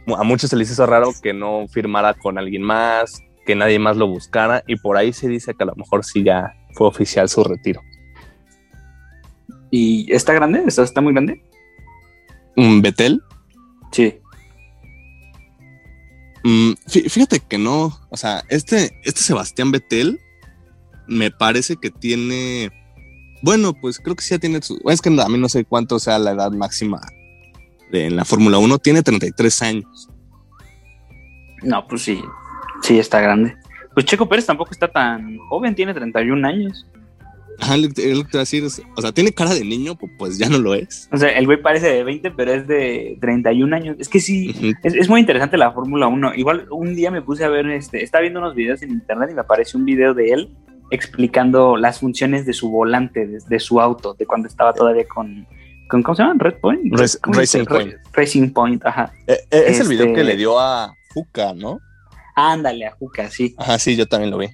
a 0.07 0.23
muchos 0.23 0.49
se 0.49 0.55
les 0.55 0.69
hizo 0.69 0.85
raro 0.85 1.11
que 1.21 1.33
no 1.33 1.67
firmara 1.67 2.13
con 2.13 2.37
alguien 2.37 2.61
más, 2.61 3.21
que 3.45 3.55
nadie 3.55 3.79
más 3.79 3.97
lo 3.97 4.07
buscara, 4.07 4.63
y 4.67 4.75
por 4.75 4.97
ahí 4.97 5.13
se 5.13 5.27
dice 5.27 5.53
que 5.53 5.63
a 5.63 5.67
lo 5.67 5.75
mejor 5.75 6.03
sí 6.03 6.23
ya 6.23 6.53
fue 6.73 6.87
oficial 6.87 7.29
su 7.29 7.43
retiro. 7.43 7.81
¿Y 9.71 10.11
está 10.13 10.33
grande? 10.33 10.63
¿Está, 10.67 10.83
está 10.83 11.01
muy 11.01 11.13
grande? 11.13 11.41
¿Un 12.55 12.81
Betel? 12.81 13.21
Sí. 13.91 14.19
Mm, 16.43 16.73
fíjate 16.87 17.39
que 17.39 17.57
no, 17.57 17.97
o 18.09 18.17
sea, 18.17 18.43
este, 18.49 18.99
este 19.03 19.21
Sebastián 19.21 19.71
Betel 19.71 20.19
me 21.07 21.31
parece 21.31 21.77
que 21.77 21.89
tiene, 21.89 22.69
bueno, 23.41 23.73
pues 23.73 23.99
creo 23.99 24.15
que 24.15 24.23
sí 24.23 24.31
ya 24.31 24.39
tiene 24.39 24.61
su, 24.61 24.79
es 24.85 25.01
que 25.01 25.09
a 25.09 25.29
mí 25.29 25.37
no 25.37 25.49
sé 25.49 25.63
cuánto 25.63 25.99
sea 25.99 26.19
la 26.19 26.31
edad 26.31 26.51
máxima 26.51 27.01
de, 27.93 28.07
en 28.07 28.15
la 28.15 28.25
Fórmula 28.25 28.57
1, 28.57 28.79
tiene 28.79 29.03
33 29.03 29.61
años. 29.61 30.09
No, 31.61 31.87
pues 31.87 32.01
sí, 32.01 32.21
sí 32.81 32.99
está 32.99 33.21
grande. 33.21 33.55
Pues 33.93 34.05
Checo 34.05 34.27
Pérez 34.27 34.45
tampoco 34.45 34.71
está 34.71 34.87
tan 34.87 35.37
joven, 35.49 35.75
tiene 35.75 35.93
31 35.93 36.47
años. 36.47 36.85
Ajá, 37.59 37.77
lo 37.77 37.87
que 37.87 38.23
te 38.31 38.37
decir, 38.37 38.63
o 38.65 39.01
sea, 39.01 39.11
tiene 39.11 39.31
cara 39.31 39.53
de 39.53 39.63
niño, 39.63 39.95
pues 40.17 40.39
ya 40.39 40.49
no 40.49 40.57
lo 40.57 40.73
es. 40.73 41.07
O 41.11 41.17
sea, 41.17 41.29
el 41.29 41.45
güey 41.45 41.61
parece 41.61 41.87
de 41.87 42.03
20, 42.03 42.31
pero 42.31 42.51
es 42.51 42.67
de 42.67 43.17
31 43.21 43.75
años. 43.75 43.95
Es 43.99 44.09
que 44.09 44.19
sí, 44.19 44.75
es, 44.83 45.07
muy 45.07 45.19
interesante 45.19 45.57
la 45.57 45.71
Fórmula 45.71 46.07
1. 46.07 46.33
Igual 46.35 46.65
un 46.71 46.95
día 46.95 47.11
me 47.11 47.21
puse 47.21 47.45
a 47.45 47.49
ver, 47.49 47.69
este, 47.69 48.03
estaba 48.03 48.23
viendo 48.23 48.39
unos 48.39 48.55
videos 48.55 48.81
en 48.81 48.89
internet 48.89 49.29
y 49.31 49.35
me 49.35 49.41
apareció 49.41 49.79
un 49.79 49.85
video 49.85 50.15
de 50.15 50.31
él 50.31 50.49
explicando 50.89 51.77
las 51.77 51.99
funciones 51.99 52.45
de 52.45 52.53
su 52.53 52.69
volante, 52.69 53.27
de, 53.27 53.59
su 53.59 53.79
auto, 53.79 54.13
de 54.13 54.25
cuando 54.25 54.47
estaba 54.47 54.73
todavía 54.73 55.07
con, 55.07 55.47
con 55.93 56.01
¿cómo 56.01 56.15
se 56.15 56.23
llama? 56.23 56.35
Red 56.39 56.55
Point. 56.55 56.93
Racing 57.23 57.65
Point. 57.65 57.93
Racing 58.13 58.49
Point, 58.49 58.83
ajá. 58.83 59.13
Eh, 59.27 59.37
eh, 59.51 59.63
es 59.67 59.79
el 59.79 59.87
video 59.87 60.05
que 60.05 60.21
este 60.21 60.23
le 60.23 60.35
dio 60.35 60.59
a 60.59 60.95
Juca, 61.13 61.53
¿no? 61.53 61.79
Ándale, 62.35 62.87
a 62.87 62.91
Juca, 62.91 63.29
sí. 63.29 63.53
Ajá, 63.59 63.77
sí, 63.77 63.95
yo 63.95 64.07
también 64.07 64.31
lo 64.31 64.39
vi. 64.39 64.47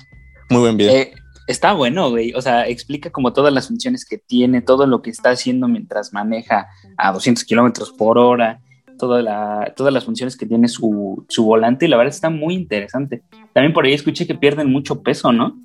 Muy 0.50 0.60
buen 0.60 0.76
video. 0.76 0.94
Eh, 0.94 1.14
está 1.48 1.72
bueno, 1.72 2.10
güey. 2.10 2.34
O 2.34 2.42
sea, 2.42 2.68
explica 2.68 3.10
como 3.10 3.32
todas 3.32 3.54
las 3.54 3.70
funciones 3.70 4.04
que 4.04 4.18
tiene, 4.18 4.62
todo 4.62 4.86
lo 4.86 5.02
que 5.02 5.12
está 5.12 5.30
haciendo 5.30 5.70
mientras 5.70 6.12
maneja 6.12 6.68
a 6.98 7.14
200 7.14 7.46
kilómetros 7.46 7.92
por 7.92 8.18
hora, 8.18 8.60
toda 8.98 9.22
la, 9.22 9.74
todas 9.78 9.94
las 9.94 10.04
funciones 10.04 10.36
que 10.36 10.46
tiene 10.46 10.68
su, 10.68 11.26
su 11.30 11.46
volante. 11.46 11.86
Y 11.86 11.88
la 11.88 11.96
verdad 11.96 12.14
está 12.14 12.30
muy 12.30 12.54
interesante. 12.54 13.22
También 13.54 13.72
por 13.72 13.86
ahí 13.86 13.94
escuché 13.94 14.28
que 14.28 14.36
pierden 14.36 14.70
mucho 14.70 15.02
peso, 15.04 15.32
¿no? 15.32 15.58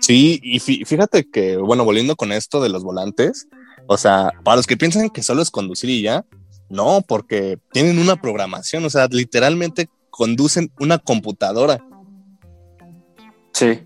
Sí, 0.00 0.40
y 0.42 0.58
fíjate 0.58 1.28
que, 1.28 1.56
bueno, 1.56 1.84
volviendo 1.84 2.16
con 2.16 2.32
esto 2.32 2.60
de 2.60 2.68
los 2.68 2.82
volantes, 2.82 3.48
o 3.88 3.96
sea, 3.96 4.30
para 4.44 4.56
los 4.56 4.66
que 4.66 4.76
piensan 4.76 5.08
que 5.08 5.22
solo 5.22 5.40
es 5.40 5.50
conducir 5.50 5.88
y 5.88 6.02
ya, 6.02 6.24
no, 6.68 7.02
porque 7.06 7.58
tienen 7.72 7.98
una 7.98 8.20
programación, 8.20 8.84
o 8.84 8.90
sea, 8.90 9.08
literalmente 9.10 9.88
conducen 10.10 10.70
una 10.78 10.98
computadora. 10.98 11.82
Sí. 13.52 13.82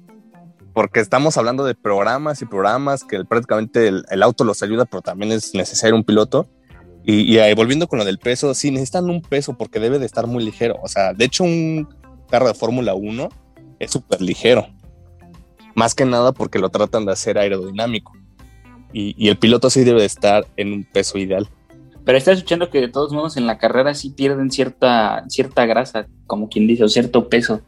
Porque 0.74 0.98
estamos 0.98 1.36
hablando 1.36 1.64
de 1.64 1.76
programas 1.76 2.42
y 2.42 2.46
programas 2.46 3.04
que 3.04 3.24
prácticamente 3.24 3.88
el, 3.88 4.22
auto 4.22 4.42
los 4.42 4.62
ayuda, 4.64 4.86
pero 4.86 5.02
también 5.02 5.30
es 5.30 5.54
necesario 5.54 5.94
un 5.94 6.02
piloto. 6.02 6.48
Y, 7.04 7.38
y 7.38 7.54
volviendo 7.54 7.86
con 7.86 8.00
lo 8.00 8.04
del 8.04 8.18
peso, 8.18 8.54
sí, 8.54 8.72
necesitan 8.72 9.08
un 9.08 9.22
peso 9.22 9.56
porque 9.56 9.78
debe 9.78 10.00
de 10.00 10.06
estar 10.06 10.26
muy 10.26 10.44
ligero. 10.44 10.78
O 10.82 10.88
sea, 10.88 11.12
de 11.12 11.24
hecho, 11.26 11.44
un 11.44 11.88
carro 12.28 12.48
de 12.48 12.54
Fórmula 12.54 12.94
1 12.94 13.28
es 13.78 13.90
súper 13.92 14.20
ligero. 14.20 14.66
Más 15.76 15.94
que 15.94 16.04
nada 16.04 16.32
porque 16.32 16.58
lo 16.58 16.70
tratan 16.70 17.06
de 17.06 17.12
hacer 17.12 17.38
aerodinámico. 17.38 18.12
Y, 18.92 19.28
el 19.28 19.36
piloto 19.36 19.70
sí 19.70 19.84
debe 19.84 20.04
estar 20.04 20.46
en 20.56 20.72
un 20.72 20.84
peso 20.84 21.18
ideal. 21.18 21.48
Pero 22.04 22.18
está 22.18 22.32
escuchando 22.32 22.68
que 22.68 22.80
de 22.80 22.88
todos 22.88 23.12
modos 23.12 23.36
en 23.36 23.46
la 23.46 23.58
carrera 23.58 23.94
sí 23.94 24.10
pierden 24.10 24.50
cierta, 24.50 25.24
cierta 25.28 25.66
grasa, 25.66 26.06
como 26.26 26.48
quien 26.48 26.66
dice, 26.66 26.84
o 26.84 26.88
cierto 26.88 27.28
peso. 27.28 27.62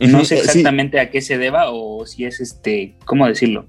No 0.00 0.24
sé 0.24 0.38
exactamente 0.38 0.98
a 0.98 1.10
qué 1.10 1.20
se 1.20 1.38
deba 1.38 1.70
o 1.70 2.06
si 2.06 2.24
es 2.24 2.40
este, 2.40 2.96
¿cómo 3.04 3.26
decirlo? 3.26 3.68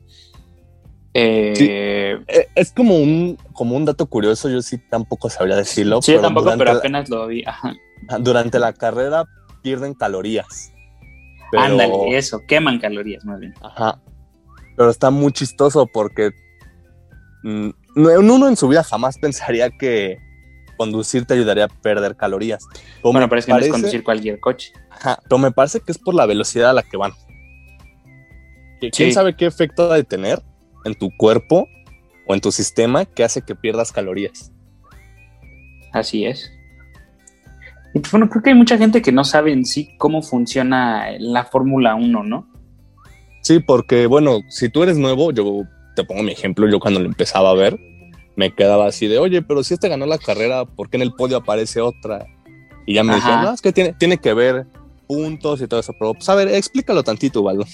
Eh, 1.15 2.17
eh, 2.27 2.47
es 2.55 2.71
como 2.71 2.97
un, 2.97 3.37
como 3.53 3.75
un 3.75 3.85
dato 3.85 4.07
curioso, 4.07 4.49
yo 4.49 4.61
sí 4.61 4.79
tampoco 4.89 5.29
sabría 5.29 5.55
decirlo. 5.55 6.01
Sí, 6.01 6.15
tampoco, 6.19 6.53
pero 6.57 6.71
apenas 6.71 7.09
lo 7.09 7.27
vi. 7.27 7.43
Durante 8.19 8.57
la 8.59 8.73
carrera 8.73 9.25
pierden 9.61 9.93
calorías. 9.93 10.71
Ándale, 11.55 12.17
eso, 12.17 12.41
queman 12.47 12.79
calorías 12.79 13.23
más 13.25 13.39
bien. 13.39 13.53
Ajá. 13.61 14.01
Pero 14.75 14.89
está 14.89 15.11
muy 15.11 15.31
chistoso 15.31 15.85
porque 15.85 16.31
uno 17.43 18.47
en 18.47 18.55
su 18.55 18.67
vida 18.67 18.83
jamás 18.83 19.17
pensaría 19.17 19.69
que 19.69 20.17
conducir 20.77 21.25
te 21.25 21.33
ayudaría 21.33 21.65
a 21.65 21.67
perder 21.67 22.15
calorías. 22.15 22.65
bueno, 23.03 23.29
pero 23.29 23.39
es 23.39 23.45
que 23.45 23.53
no 23.53 23.59
es 23.59 23.69
conducir 23.69 24.03
cualquier 24.03 24.39
coche. 24.39 24.73
Ajá, 24.89 25.19
pero 25.23 25.37
me 25.37 25.51
parece 25.51 25.79
que 25.79 25.91
es 25.91 25.97
por 25.97 26.13
la 26.13 26.25
velocidad 26.25 26.71
a 26.71 26.73
la 26.73 26.83
que 26.83 26.97
van. 26.97 27.11
¿Quién 28.91 29.13
sabe 29.13 29.35
qué 29.35 29.45
efecto 29.45 29.91
ha 29.91 29.95
de 29.95 30.03
tener 30.03 30.41
en 30.83 30.95
tu 30.95 31.09
cuerpo 31.15 31.67
o 32.27 32.33
en 32.33 32.41
tu 32.41 32.51
sistema 32.51 33.05
que 33.05 33.23
hace 33.23 33.41
que 33.41 33.55
pierdas 33.55 33.91
calorías? 33.91 34.51
Así 35.93 36.25
es. 36.25 36.51
Y 37.93 37.99
pues, 37.99 38.11
bueno, 38.11 38.29
creo 38.29 38.41
que 38.41 38.49
hay 38.49 38.55
mucha 38.55 38.77
gente 38.77 39.01
que 39.01 39.11
no 39.11 39.23
sabe 39.23 39.53
en 39.53 39.65
sí 39.65 39.95
cómo 39.97 40.21
funciona 40.21 41.11
la 41.19 41.45
Fórmula 41.45 41.95
1, 41.95 42.23
¿no? 42.23 42.47
Sí, 43.41 43.59
porque 43.59 44.07
bueno, 44.07 44.39
si 44.49 44.69
tú 44.69 44.83
eres 44.83 44.97
nuevo, 44.97 45.31
yo 45.31 45.63
te 45.95 46.03
pongo 46.03 46.23
mi 46.23 46.31
ejemplo, 46.31 46.69
yo 46.69 46.79
cuando 46.79 46.99
lo 46.99 47.05
empezaba 47.05 47.49
a 47.49 47.53
ver, 47.53 47.79
me 48.35 48.53
quedaba 48.53 48.87
así 48.87 49.07
de, 49.07 49.19
oye, 49.19 49.41
pero 49.41 49.63
si 49.63 49.73
este 49.73 49.89
ganó 49.89 50.05
la 50.05 50.17
carrera, 50.17 50.65
¿por 50.65 50.89
qué 50.89 50.97
en 50.97 51.03
el 51.03 51.13
podio 51.13 51.37
aparece 51.37 51.81
otra? 51.81 52.25
Y 52.85 52.95
ya 52.95 53.03
me 53.03 53.15
dijeron, 53.15 53.43
no, 53.43 53.53
es 53.53 53.61
que 53.61 53.71
tiene, 53.71 53.93
tiene 53.93 54.17
que 54.17 54.33
ver 54.33 54.65
puntos 55.07 55.61
y 55.61 55.67
todo 55.67 55.79
eso, 55.79 55.93
pero 55.97 56.13
pues 56.13 56.27
a 56.29 56.35
ver, 56.35 56.47
explícalo 56.49 57.03
tantito, 57.03 57.43
Valdo. 57.43 57.65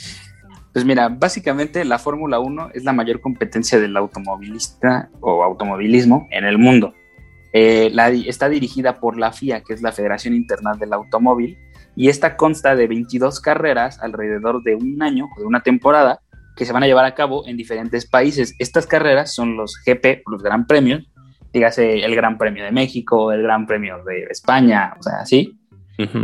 Pues 0.74 0.86
mira, 0.86 1.10
básicamente 1.10 1.84
la 1.84 1.98
Fórmula 1.98 2.40
1 2.40 2.72
es 2.74 2.84
la 2.84 2.94
mayor 2.94 3.22
competencia 3.22 3.80
del 3.80 3.98
automovilista 3.98 5.10
o 5.20 5.44
automovilismo 5.44 6.28
en 6.30 6.46
el 6.46 6.58
mundo. 6.58 6.94
Eh, 7.54 7.92
está 8.28 8.50
dirigida 8.50 9.00
por 9.00 9.18
la 9.18 9.32
FIA, 9.32 9.62
que 9.62 9.74
es 9.74 9.82
la 9.82 9.92
Federación 9.92 10.36
Internacional 10.36 10.78
del 10.78 10.94
Automóvil, 10.94 11.58
y 11.96 12.10
esta 12.10 12.38
consta 12.38 12.76
de 12.76 12.88
22 12.88 13.40
carreras 13.40 14.00
alrededor 14.00 14.62
de 14.62 14.76
un 14.76 15.02
año 15.02 15.28
o 15.36 15.40
de 15.40 15.48
una 15.48 15.62
temporada 15.62 16.22
que 16.60 16.66
se 16.66 16.74
van 16.74 16.84
a 16.84 16.88
llevar 16.88 17.06
a 17.06 17.16
cabo 17.16 17.48
en 17.48 17.56
diferentes 17.56 18.06
países. 18.06 18.54
Estas 18.60 18.86
carreras 18.86 19.34
son 19.34 19.56
los 19.56 19.82
GP, 19.86 20.24
los 20.30 20.44
Gran 20.44 20.68
Premios, 20.68 21.08
dígase 21.54 22.04
el 22.04 22.14
Gran 22.18 22.38
Premio 22.38 22.66
de 22.66 22.72
México, 22.72 23.32
el 23.32 23.44
Gran 23.44 23.66
Premio 23.66 24.04
de 24.04 24.24
España, 24.30 24.94
o 25.00 25.02
sea, 25.02 25.22
así. 25.22 25.58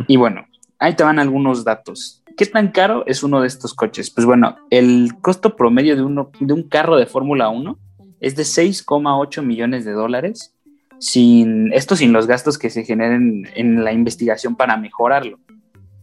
Y 0.07 0.17
bueno, 0.17 0.45
ahí 0.77 0.93
te 0.93 1.03
van 1.03 1.19
algunos 1.19 1.63
datos. 1.63 2.21
¿Qué 2.35 2.45
tan 2.45 2.71
caro 2.71 3.05
es 3.07 3.23
uno 3.23 3.39
de 3.39 3.47
estos 3.47 3.73
coches? 3.73 4.09
Pues 4.11 4.25
bueno, 4.25 4.57
el 4.69 5.13
costo 5.21 5.55
promedio 5.55 5.95
de, 5.95 6.01
uno, 6.01 6.31
de 6.37 6.53
un 6.53 6.63
carro 6.63 6.97
de 6.97 7.05
Fórmula 7.05 7.47
1 7.47 7.79
es 8.19 8.35
de 8.35 8.43
6,8 8.43 9.41
millones 9.41 9.85
de 9.85 9.93
dólares, 9.93 10.53
sin, 10.99 11.71
esto 11.71 11.95
sin 11.95 12.11
los 12.11 12.27
gastos 12.27 12.57
que 12.57 12.69
se 12.69 12.83
generen 12.83 13.47
en 13.55 13.85
la 13.85 13.93
investigación 13.93 14.57
para 14.57 14.75
mejorarlo. 14.75 15.39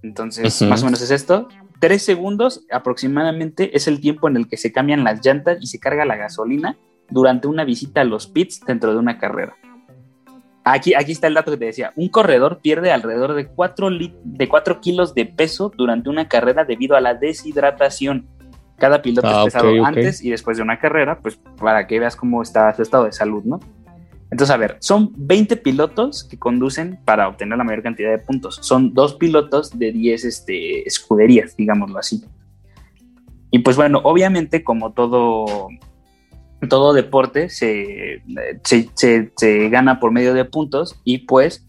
Entonces, 0.03 0.63
más 0.63 0.83
o 0.83 0.87
menos 0.87 1.03
es 1.03 1.11
esto. 1.11 1.49
Tres 1.83 2.05
segundos 2.05 2.65
aproximadamente 2.71 3.77
es 3.77 3.89
el 3.89 4.01
tiempo 4.01 4.29
en 4.29 4.37
el 4.37 4.47
que 4.47 4.57
se 4.57 4.71
cambian 4.71 5.03
las 5.03 5.27
llantas 5.27 5.59
y 5.61 5.67
se 5.67 5.81
carga 5.81 6.05
la 6.05 6.15
gasolina 6.15 6.77
durante 7.11 7.49
una 7.49 7.65
visita 7.65 8.03
a 8.03 8.05
los 8.05 8.29
pits 8.29 8.61
dentro 8.65 8.93
de 8.93 9.01
una 9.01 9.19
carrera. 9.19 9.57
Aquí, 10.63 10.95
aquí 10.95 11.11
está 11.11 11.27
el 11.27 11.35
dato 11.35 11.51
que 11.51 11.57
te 11.57 11.65
decía. 11.65 11.93
Un 11.97 12.09
corredor 12.09 12.61
pierde 12.63 12.93
alrededor 12.93 13.35
de 13.35 13.49
4, 13.49 13.91
de 14.23 14.49
kilos 14.81 15.13
de 15.13 15.27
peso 15.27 15.73
durante 15.77 16.09
una 16.09 16.29
carrera 16.29 16.65
debido 16.65 16.95
a 16.95 17.01
la 17.01 17.15
deshidratación. 17.15 18.29
Cada 18.79 19.03
piloto 19.03 19.27
es 19.27 19.35
ah, 19.35 19.45
pesado 19.47 19.85
antes 19.85 20.23
y 20.23 20.31
después 20.31 20.59
de 20.59 20.63
una 20.63 20.79
carrera, 20.79 21.19
pues 21.19 21.41
para 21.59 21.89
que 21.89 21.99
veas 21.99 22.15
cómo 22.15 22.43
está 22.43 22.73
su 22.77 22.83
estado 22.83 23.07
de 23.07 23.13
salud, 23.13 23.43
¿no? 23.43 23.59
Entonces, 24.33 24.55
a 24.55 24.57
ver, 24.57 24.79
son 24.81 25.13
20 25.15 25.59
pilotos 25.59 26.25
que 26.25 26.39
conducen 26.39 26.99
para 27.05 27.29
obtener 27.29 27.59
la 27.59 27.65
mayor 27.65 27.83
cantidad 27.83 28.11
de 28.11 28.19
puntos. 28.19 28.59
Son 28.63 28.95
dos 28.95 29.15
pilotos 29.17 29.79
de 29.79 29.93
10 29.93 30.25
este, 30.25 30.89
escuderías, 30.89 31.55
digámoslo 31.55 31.99
así. 31.99 32.25
Y 33.51 33.59
pues 33.59 33.77
bueno, 33.77 34.01
obviamente 34.03 34.65
como 34.65 34.95
todo 34.95 35.69
todo 36.67 36.95
deporte 36.95 37.51
se, 37.51 38.23
se, 38.63 39.69
gana 39.69 40.01
por 40.01 40.13
medio 40.13 40.33
de 40.33 40.47
puntos 40.47 40.99
y 41.05 41.19
pues 41.19 41.67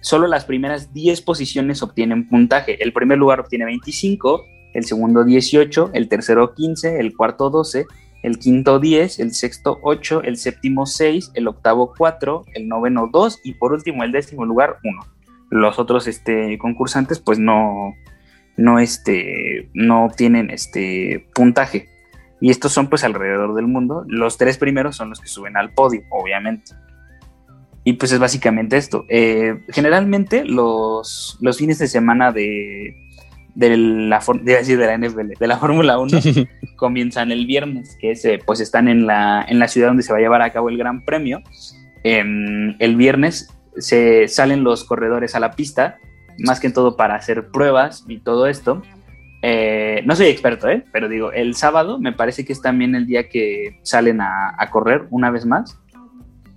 solo 0.00 0.26
las 0.26 0.46
primeras 0.46 0.94
10 0.94 1.20
posiciones 1.20 1.82
obtienen 1.82 2.30
puntaje. 2.30 2.82
El 2.82 2.94
primer 2.94 3.18
lugar 3.18 3.40
obtiene 3.40 3.66
25, 3.66 4.42
el 4.72 4.84
segundo 4.86 5.22
18, 5.22 5.90
el 5.92 6.08
tercero 6.08 6.54
15, 6.54 6.98
el 6.98 7.14
cuarto 7.14 7.50
12, 7.50 7.84
el 8.26 8.40
quinto 8.40 8.80
10, 8.80 9.20
el 9.20 9.32
sexto 9.32 9.78
8, 9.82 10.22
el 10.24 10.36
séptimo 10.36 10.84
6, 10.84 11.30
el 11.34 11.46
octavo 11.46 11.94
4, 11.96 12.46
el 12.54 12.66
noveno 12.66 13.08
2 13.12 13.42
y 13.44 13.54
por 13.54 13.72
último 13.72 14.02
el 14.02 14.10
décimo 14.10 14.44
lugar 14.44 14.78
1. 14.82 15.06
Los 15.50 15.78
otros 15.78 16.08
este, 16.08 16.58
concursantes 16.58 17.20
pues 17.20 17.38
no, 17.38 17.94
no, 18.56 18.80
este, 18.80 19.70
no 19.74 20.06
obtienen 20.06 20.50
este 20.50 21.28
puntaje. 21.36 21.88
Y 22.40 22.50
estos 22.50 22.72
son 22.72 22.88
pues 22.88 23.04
alrededor 23.04 23.54
del 23.54 23.68
mundo. 23.68 24.04
Los 24.08 24.38
tres 24.38 24.58
primeros 24.58 24.96
son 24.96 25.10
los 25.10 25.20
que 25.20 25.28
suben 25.28 25.56
al 25.56 25.72
podio, 25.72 26.02
obviamente. 26.10 26.72
Y 27.84 27.92
pues 27.92 28.10
es 28.10 28.18
básicamente 28.18 28.76
esto. 28.76 29.04
Eh, 29.08 29.62
generalmente 29.68 30.44
los, 30.44 31.38
los 31.40 31.58
fines 31.58 31.78
de 31.78 31.86
semana 31.86 32.32
de, 32.32 33.05
de 33.56 33.74
la, 33.76 34.22
de, 34.42 34.62
de 34.62 34.86
la 34.86 34.98
NFL, 34.98 35.32
de 35.40 35.46
la 35.46 35.56
Fórmula 35.56 35.98
1, 35.98 36.18
comienzan 36.76 37.32
el 37.32 37.46
viernes, 37.46 37.96
que 37.98 38.10
es, 38.10 38.24
eh, 38.26 38.38
pues 38.44 38.60
están 38.60 38.86
en 38.86 39.06
la, 39.06 39.44
en 39.48 39.58
la 39.58 39.66
ciudad 39.66 39.88
donde 39.88 40.02
se 40.02 40.12
va 40.12 40.18
a 40.18 40.20
llevar 40.20 40.42
a 40.42 40.52
cabo 40.52 40.68
el 40.68 40.76
Gran 40.76 41.04
Premio. 41.04 41.42
Em, 42.04 42.76
el 42.78 42.96
viernes 42.96 43.48
se 43.78 44.28
salen 44.28 44.62
los 44.62 44.84
corredores 44.84 45.34
a 45.34 45.40
la 45.40 45.52
pista, 45.52 45.98
más 46.38 46.60
que 46.60 46.70
todo 46.70 46.96
para 46.96 47.14
hacer 47.14 47.48
pruebas 47.48 48.04
y 48.06 48.18
todo 48.18 48.46
esto. 48.46 48.82
Eh, 49.40 50.02
no 50.04 50.14
soy 50.16 50.26
experto, 50.26 50.68
¿eh? 50.68 50.84
pero 50.92 51.08
digo, 51.08 51.32
el 51.32 51.54
sábado 51.54 51.98
me 51.98 52.12
parece 52.12 52.44
que 52.44 52.52
es 52.52 52.60
también 52.60 52.94
el 52.94 53.06
día 53.06 53.28
que 53.30 53.80
salen 53.82 54.20
a, 54.20 54.68
correr 54.70 55.06
una 55.10 55.30
vez 55.30 55.46
más. 55.46 55.78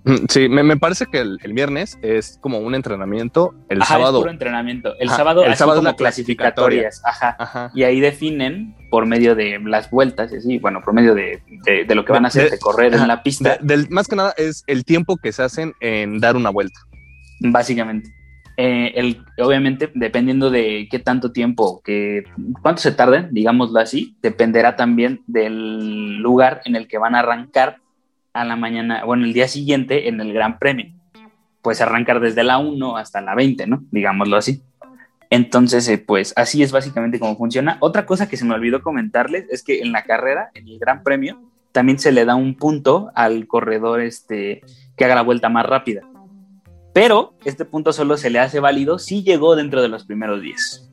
Mm, 0.04 0.14
sí, 0.28 0.48
me, 0.48 0.76
parece 0.76 1.06
que 1.06 1.18
el, 1.18 1.38
viernes 1.52 1.98
es 2.02 2.38
como 2.40 2.58
un 2.58 2.74
entrenamiento. 2.74 3.54
El 3.68 3.82
sábado. 3.82 4.18
Es 4.18 4.22
puro 4.22 4.30
entrenamiento. 4.30 4.94
El 4.98 5.10
sábado, 5.10 5.44
el 5.44 5.54
sábado 5.56 5.82
como 5.82 5.96
clasificatorias. 5.96 7.02
Ajá. 7.04 7.70
Y 7.74 7.82
ahí 7.82 8.00
definen 8.00 8.74
por 8.90 9.06
medio 9.06 9.34
de 9.34 9.58
las 9.60 9.90
vueltas, 9.90 10.32
así, 10.32 10.58
bueno, 10.58 10.80
por 10.82 10.94
medio 10.94 11.14
de, 11.14 11.42
lo 11.88 12.04
que 12.04 12.12
van 12.12 12.24
a 12.24 12.28
hacer 12.28 12.50
de, 12.50 12.58
correr 12.58 12.94
en 12.94 13.06
la 13.06 13.22
pista. 13.22 13.58
del, 13.60 13.88
más 13.90 14.08
que 14.08 14.16
nada 14.16 14.34
es 14.36 14.64
el 14.66 14.84
tiempo 14.84 15.16
que 15.16 15.32
se 15.32 15.42
hacen 15.42 15.74
en 15.80 16.20
dar 16.20 16.36
una 16.36 16.50
vuelta. 16.50 16.80
Básicamente. 17.40 18.10
Eh, 18.56 18.92
el, 18.96 19.24
obviamente, 19.38 19.90
dependiendo 19.94 20.50
de 20.50 20.86
qué 20.90 20.98
tanto 20.98 21.32
tiempo, 21.32 21.80
que, 21.82 22.24
cuánto 22.60 22.82
se 22.82 22.92
tarden, 22.92 23.28
digámoslo 23.32 23.80
así, 23.80 24.16
dependerá 24.20 24.76
también 24.76 25.22
del 25.26 26.18
lugar 26.18 26.60
en 26.66 26.76
el 26.76 26.86
que 26.86 26.98
van 26.98 27.14
a 27.14 27.20
arrancar 27.20 27.79
a 28.32 28.44
la 28.44 28.56
mañana, 28.56 29.04
bueno, 29.04 29.24
el 29.24 29.32
día 29.32 29.48
siguiente 29.48 30.08
en 30.08 30.20
el 30.20 30.32
Gran 30.32 30.58
Premio. 30.58 30.92
Pues 31.62 31.80
arrancar 31.80 32.20
desde 32.20 32.42
la 32.42 32.58
1 32.58 32.96
hasta 32.96 33.20
la 33.20 33.34
20, 33.34 33.66
¿no? 33.66 33.82
Digámoslo 33.90 34.36
así. 34.36 34.62
Entonces, 35.28 35.86
eh, 35.88 35.98
pues 35.98 36.32
así 36.36 36.62
es 36.62 36.72
básicamente 36.72 37.20
cómo 37.20 37.36
funciona. 37.36 37.76
Otra 37.80 38.06
cosa 38.06 38.28
que 38.28 38.36
se 38.36 38.44
me 38.44 38.54
olvidó 38.54 38.82
comentarles 38.82 39.46
es 39.50 39.62
que 39.62 39.80
en 39.80 39.92
la 39.92 40.04
carrera, 40.04 40.50
en 40.54 40.68
el 40.68 40.78
Gran 40.78 41.02
Premio, 41.02 41.40
también 41.72 41.98
se 41.98 42.12
le 42.12 42.24
da 42.24 42.34
un 42.34 42.54
punto 42.54 43.12
al 43.14 43.46
corredor 43.46 44.00
este, 44.00 44.62
que 44.96 45.04
haga 45.04 45.14
la 45.14 45.22
vuelta 45.22 45.48
más 45.48 45.66
rápida 45.66 46.02
pero 46.92 47.34
este 47.44 47.64
punto 47.64 47.92
solo 47.92 48.16
se 48.16 48.30
le 48.30 48.38
hace 48.38 48.60
válido 48.60 48.98
si 48.98 49.22
llegó 49.22 49.54
dentro 49.56 49.82
de 49.82 49.88
los 49.88 50.04
primeros 50.04 50.42
10. 50.42 50.90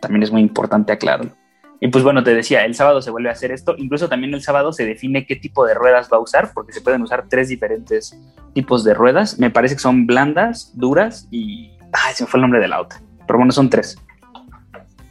También 0.00 0.22
es 0.22 0.30
muy 0.30 0.42
importante 0.42 0.92
aclararlo. 0.92 1.32
Y 1.80 1.88
pues 1.88 2.04
bueno, 2.04 2.22
te 2.22 2.34
decía, 2.34 2.64
el 2.64 2.74
sábado 2.74 3.00
se 3.00 3.10
vuelve 3.10 3.30
a 3.30 3.32
hacer 3.32 3.52
esto. 3.52 3.74
Incluso 3.78 4.08
también 4.08 4.34
el 4.34 4.42
sábado 4.42 4.72
se 4.72 4.84
define 4.84 5.26
qué 5.26 5.36
tipo 5.36 5.64
de 5.66 5.74
ruedas 5.74 6.08
va 6.12 6.18
a 6.18 6.20
usar, 6.20 6.52
porque 6.54 6.72
se 6.72 6.82
pueden 6.82 7.02
usar 7.02 7.26
tres 7.28 7.48
diferentes 7.48 8.18
tipos 8.52 8.84
de 8.84 8.94
ruedas. 8.94 9.38
Me 9.38 9.50
parece 9.50 9.76
que 9.76 9.80
son 9.80 10.06
blandas, 10.06 10.72
duras 10.74 11.26
y... 11.30 11.70
Ay, 11.92 12.14
se 12.14 12.24
me 12.24 12.30
fue 12.30 12.38
el 12.38 12.42
nombre 12.42 12.60
de 12.60 12.68
la 12.68 12.80
otra. 12.80 13.00
Pero 13.26 13.38
bueno, 13.38 13.52
son 13.52 13.70
tres. 13.70 13.96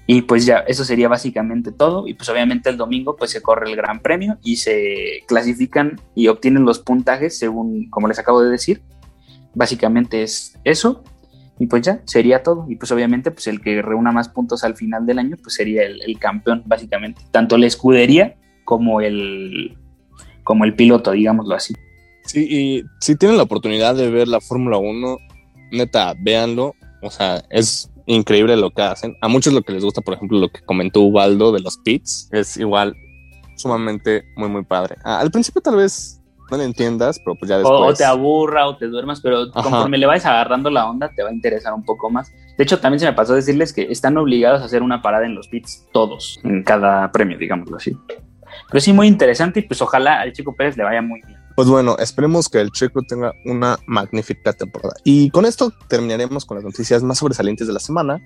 Y 0.05 0.23
pues 0.23 0.45
ya, 0.45 0.59
eso 0.59 0.85
sería 0.85 1.07
básicamente 1.07 1.71
todo. 1.71 2.07
Y 2.07 2.13
pues 2.13 2.29
obviamente 2.29 2.69
el 2.69 2.77
domingo 2.77 3.15
pues 3.15 3.31
se 3.31 3.41
corre 3.41 3.69
el 3.69 3.75
Gran 3.75 3.99
Premio 3.99 4.37
y 4.43 4.57
se 4.57 5.23
clasifican 5.27 5.99
y 6.15 6.27
obtienen 6.27 6.65
los 6.65 6.79
puntajes 6.79 7.37
según, 7.37 7.89
como 7.89 8.07
les 8.07 8.19
acabo 8.19 8.41
de 8.41 8.49
decir, 8.49 8.81
Básicamente 9.53 10.23
es 10.23 10.57
eso. 10.63 11.03
Y 11.59 11.67
pues 11.67 11.81
ya, 11.81 12.01
sería 12.05 12.41
todo. 12.41 12.65
Y 12.69 12.77
pues 12.77 12.91
obviamente, 12.91 13.31
pues 13.31 13.47
el 13.47 13.61
que 13.61 13.81
reúna 13.81 14.11
más 14.11 14.29
puntos 14.29 14.63
al 14.63 14.75
final 14.75 15.05
del 15.05 15.19
año, 15.19 15.35
pues 15.41 15.55
sería 15.55 15.83
el, 15.83 16.17
campeón, 16.17 16.63
básicamente. 16.65 17.21
Tanto 17.31 17.57
la 17.57 17.67
escudería 17.67 18.37
como 18.63 19.01
el, 19.01 19.77
como 20.43 20.63
el 20.63 20.73
piloto, 20.73 21.11
digámoslo 21.11 21.55
así. 21.55 21.75
Sí, 22.23 22.47
y 22.49 22.83
si 23.01 23.15
tienen 23.15 23.37
la 23.37 23.43
oportunidad 23.43 23.95
de 23.95 24.09
ver 24.09 24.29
la 24.29 24.39
Fórmula 24.39 24.77
1, 24.77 25.17
neta, 25.71 26.15
véanlo. 26.17 26.75
O 27.01 27.09
sea, 27.09 27.43
es 27.49 27.91
increíble 28.05 28.55
lo 28.55 28.71
que 28.71 28.81
hacen. 28.81 29.17
A 29.21 29.27
muchos 29.27 29.53
lo 29.53 29.61
que 29.61 29.73
les 29.73 29.83
gusta, 29.83 30.01
por 30.01 30.13
ejemplo, 30.13 30.39
lo 30.39 30.49
que 30.49 30.61
comentó 30.61 31.01
Ubaldo 31.01 31.51
de 31.51 31.59
los 31.59 31.77
pits, 31.77 32.29
es 32.31 32.55
igual 32.55 32.95
sumamente 33.55 34.23
muy, 34.37 34.47
muy 34.47 34.63
padre. 34.63 34.95
Al 35.03 35.29
principio 35.29 35.61
tal 35.61 35.75
vez 35.75 36.18
no 36.51 36.57
le 36.57 36.63
entiendas, 36.63 37.19
pero 37.19 37.35
pues 37.35 37.49
ya 37.49 37.57
después. 37.57 37.91
O, 37.91 37.93
te 37.93 38.05
aburra 38.05 38.67
o 38.67 38.77
te 38.77 38.87
duermas, 38.87 39.21
pero 39.21 39.51
conforme 39.51 39.97
le 39.97 40.05
vayas 40.05 40.25
agarrando 40.25 40.69
la 40.69 40.89
onda, 40.89 41.09
te 41.09 41.23
va 41.23 41.29
a 41.29 41.33
interesar 41.33 41.73
un 41.73 41.83
poco 41.83 42.09
más. 42.09 42.31
De 42.57 42.63
hecho, 42.63 42.79
también 42.79 42.99
se 42.99 43.05
me 43.05 43.13
pasó 43.13 43.33
decirles 43.33 43.73
que 43.73 43.83
están 43.83 44.17
obligados 44.17 44.61
a 44.61 44.65
hacer 44.65 44.83
una 44.83 45.01
parada 45.01 45.25
en 45.25 45.35
los 45.35 45.47
pits, 45.47 45.87
todos, 45.91 46.39
en 46.43 46.63
cada 46.63 47.11
premio, 47.11 47.37
digámoslo 47.37 47.77
así. 47.77 47.95
Pero 48.69 48.81
sí, 48.81 48.93
muy 48.93 49.07
interesante 49.07 49.59
y 49.59 49.63
pues 49.63 49.81
ojalá 49.81 50.21
al 50.21 50.33
Chico 50.33 50.55
Pérez 50.55 50.77
le 50.77 50.83
vaya 50.83 51.01
muy 51.01 51.21
bien. 51.25 51.39
Pues 51.55 51.67
bueno, 51.67 51.97
esperemos 51.99 52.47
que 52.47 52.61
el 52.61 52.71
Chico 52.71 53.01
tenga 53.01 53.33
una 53.45 53.77
magnífica 53.85 54.53
temporada. 54.53 54.93
Y 55.03 55.29
con 55.29 55.45
esto 55.45 55.73
terminaremos 55.87 56.45
con 56.45 56.55
las 56.55 56.63
noticias 56.63 57.03
más 57.03 57.17
sobresalientes 57.17 57.67
de 57.67 57.73
la 57.73 57.79
semana. 57.79 58.21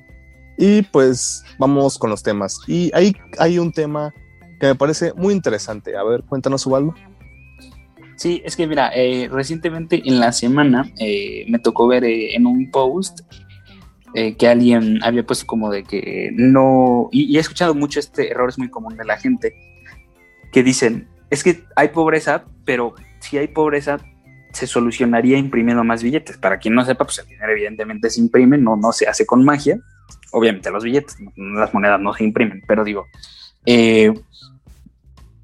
Y 0.58 0.84
pues 0.84 1.44
vamos 1.58 1.98
con 1.98 2.10
los 2.10 2.22
temas. 2.22 2.60
Y 2.68 2.92
ahí 2.94 3.16
hay 3.40 3.58
un 3.58 3.72
tema 3.72 4.14
que 4.60 4.68
me 4.68 4.76
parece 4.76 5.14
muy 5.14 5.34
interesante. 5.34 5.98
A 5.98 6.04
ver, 6.04 6.24
cuéntanos, 6.24 6.66
Ubaldo. 6.66 6.94
Sí, 8.16 8.42
es 8.46 8.56
que 8.56 8.68
mira, 8.68 8.92
eh, 8.96 9.28
recientemente 9.32 10.02
en 10.06 10.20
la 10.20 10.32
semana 10.32 10.92
eh, 11.00 11.46
me 11.50 11.60
tocó 11.60 11.88
ver 11.88 12.04
eh, 12.04 12.36
en 12.36 12.46
un 12.46 12.70
post 12.72 13.22
eh, 14.16 14.38
que 14.38 14.48
alguien 14.48 15.00
había 15.04 15.26
puesto 15.26 15.48
como 15.48 15.72
de 15.72 15.84
que 15.84 16.30
no, 16.34 17.10
y, 17.12 17.36
he 17.36 17.40
escuchado 17.40 17.74
mucho 17.74 18.00
este 18.00 18.30
error, 18.30 18.48
es 18.48 18.60
muy 18.60 18.70
común 18.70 18.96
de 18.96 19.06
la 19.06 19.18
gente, 19.18 19.56
que 20.52 20.62
dicen, 20.62 21.08
es 21.32 21.44
que 21.44 21.64
hay 21.76 21.88
pobreza, 21.88 22.46
pero 22.64 22.94
si 23.20 23.40
hay 23.40 23.48
pobreza, 23.48 23.98
se 24.52 24.68
solucionaría 24.68 25.40
imprimiendo 25.40 25.84
más 25.84 26.04
billetes. 26.04 26.38
Para 26.38 26.60
quien 26.60 26.76
no 26.76 26.86
sepa, 26.86 27.06
pues 27.06 27.18
el 27.18 27.26
dinero 27.26 27.52
evidentemente 27.54 28.12
se 28.12 28.22
imprime, 28.22 28.60
no, 28.60 28.76
no 28.76 28.92
se 28.92 29.08
hace 29.08 29.26
con 29.26 29.44
magia. 29.44 29.80
Obviamente 30.32 30.70
los 30.70 30.84
billetes, 30.84 31.18
las 31.36 31.74
monedas 31.74 32.00
no 32.00 32.14
se 32.14 32.24
imprimen, 32.24 32.62
pero 32.68 32.84
digo, 32.84 33.08
eh, 33.66 34.14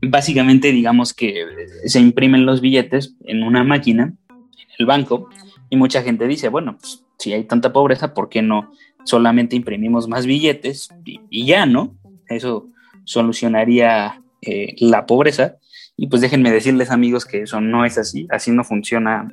básicamente 0.01 0.71
digamos 0.71 1.13
que 1.13 1.45
se 1.85 1.99
imprimen 1.99 2.45
los 2.45 2.61
billetes 2.61 3.15
en 3.25 3.43
una 3.43 3.63
máquina, 3.63 4.13
en 4.29 4.67
el 4.77 4.85
banco, 4.85 5.29
y 5.69 5.77
mucha 5.77 6.01
gente 6.01 6.27
dice, 6.27 6.49
bueno, 6.49 6.77
pues 6.79 7.03
si 7.17 7.33
hay 7.33 7.43
tanta 7.43 7.71
pobreza, 7.71 8.13
¿por 8.13 8.29
qué 8.29 8.41
no 8.41 8.71
solamente 9.03 9.55
imprimimos 9.55 10.07
más 10.07 10.25
billetes 10.25 10.89
y, 11.05 11.45
ya, 11.45 11.65
¿no? 11.65 11.95
Eso 12.27 12.69
solucionaría 13.03 14.21
eh, 14.41 14.75
la 14.79 15.05
pobreza. 15.05 15.57
Y 15.95 16.07
pues 16.07 16.21
déjenme 16.21 16.51
decirles 16.51 16.91
amigos 16.91 17.25
que 17.25 17.41
eso 17.41 17.59
no 17.59 17.85
es 17.85 17.97
así, 17.97 18.27
así 18.31 18.51
no 18.51 18.63
funciona 18.63 19.29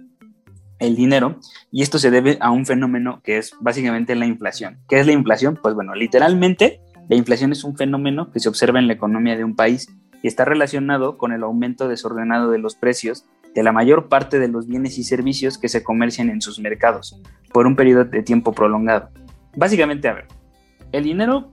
el 0.79 0.97
dinero. 0.97 1.39
Y 1.71 1.83
esto 1.83 1.99
se 1.99 2.11
debe 2.11 2.39
a 2.41 2.51
un 2.51 2.67
fenómeno 2.67 3.21
que 3.23 3.39
es 3.39 3.53
básicamente 3.61 4.15
la 4.15 4.27
inflación. 4.27 4.79
¿Qué 4.89 4.99
es 4.99 5.07
la 5.07 5.13
inflación? 5.13 5.59
Pues 5.63 5.75
bueno, 5.75 5.95
literalmente 5.95 6.81
la 7.09 7.17
inflación 7.17 7.53
es 7.53 7.63
un 7.63 7.77
fenómeno 7.77 8.33
que 8.33 8.41
se 8.41 8.49
observa 8.49 8.79
en 8.79 8.89
la 8.89 8.95
economía 8.95 9.37
de 9.37 9.45
un 9.45 9.55
país 9.55 9.89
y 10.23 10.29
está 10.29 10.45
relacionado 10.45 11.19
con 11.19 11.33
el 11.33 11.43
aumento 11.43 11.89
desordenado 11.89 12.51
de 12.51 12.59
los 12.59 12.77
precios 12.77 13.27
de 13.55 13.63
la 13.63 13.73
mayor 13.73 14.09
parte 14.09 14.39
de 14.39 14.49
los 14.49 14.67
bienes 14.67 14.99
y 14.99 15.05
servicios 15.05 15.57
que 15.57 15.69
se 15.69 15.83
comercian 15.83 16.29
en 16.29 16.43
sus 16.43 16.59
mercados 16.59 17.21
por 17.53 17.67
un 17.67 17.75
periodo 17.75 18.05
de 18.05 18.23
tiempo 18.23 18.53
prolongado. 18.53 19.09
Básicamente, 19.57 20.09
a 20.09 20.13
ver, 20.13 20.27
el 20.93 21.05
dinero 21.05 21.53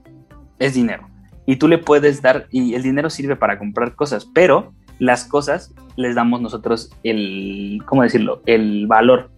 es 0.58 0.74
dinero 0.74 1.08
y 1.46 1.56
tú 1.56 1.66
le 1.66 1.78
puedes 1.78 2.20
dar, 2.22 2.46
y 2.50 2.74
el 2.74 2.82
dinero 2.82 3.10
sirve 3.10 3.36
para 3.36 3.58
comprar 3.58 3.94
cosas, 3.94 4.26
pero 4.34 4.74
las 4.98 5.24
cosas 5.24 5.74
les 5.96 6.14
damos 6.14 6.40
nosotros 6.40 6.90
el, 7.02 7.82
¿cómo 7.86 8.02
decirlo?, 8.02 8.42
el 8.46 8.86
valor. 8.86 9.30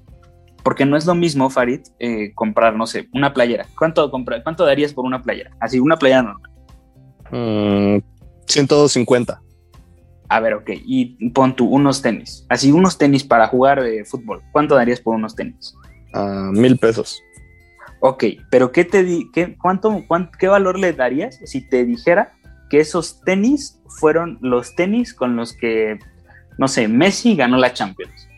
Porque 0.62 0.84
no 0.84 0.96
es 0.96 1.06
lo 1.06 1.14
mismo, 1.14 1.48
Farid, 1.48 1.82
eh, 2.00 2.32
comprar, 2.34 2.74
no 2.74 2.86
sé, 2.86 3.08
una 3.12 3.32
playera. 3.32 3.66
¿Cuánto, 3.78 4.10
compra, 4.10 4.42
¿Cuánto 4.42 4.64
darías 4.64 4.92
por 4.92 5.04
una 5.04 5.22
playera? 5.22 5.52
Así, 5.60 5.78
una 5.78 5.96
playera 5.96 6.22
normal. 6.22 8.02
150. 8.46 9.34
Mm, 9.34 9.46
a 10.28 10.40
ver, 10.40 10.54
ok, 10.54 10.70
y 10.84 11.30
pon 11.30 11.54
tú 11.54 11.66
unos 11.66 12.02
tenis. 12.02 12.44
Así, 12.48 12.72
unos 12.72 12.98
tenis 12.98 13.24
para 13.24 13.46
jugar 13.46 13.78
eh, 13.80 14.04
fútbol. 14.04 14.42
¿Cuánto 14.52 14.74
darías 14.74 15.00
por 15.00 15.14
unos 15.14 15.36
tenis? 15.36 15.74
Uh, 16.14 16.52
mil 16.52 16.78
pesos. 16.78 17.22
Ok, 18.00 18.24
pero 18.50 18.72
¿qué, 18.72 18.84
te 18.84 19.04
di 19.04 19.30
qué, 19.32 19.56
cuánto, 19.56 20.04
¿qué 20.38 20.48
valor 20.48 20.78
le 20.78 20.92
darías 20.92 21.40
si 21.44 21.60
te 21.60 21.84
dijera 21.84 22.34
que 22.70 22.80
esos 22.80 23.20
tenis 23.22 23.80
fueron 24.00 24.38
los 24.40 24.74
tenis 24.74 25.14
con 25.14 25.36
los 25.36 25.52
que, 25.54 25.98
no 26.58 26.68
sé, 26.68 26.88
Messi 26.88 27.36
ganó 27.36 27.56
la 27.56 27.72
Champions? 27.72 28.28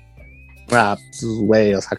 Ah, 0.71 0.97
pues, 0.97 1.25
güey, 1.41 1.75
o 1.75 1.81
sea, 1.81 1.99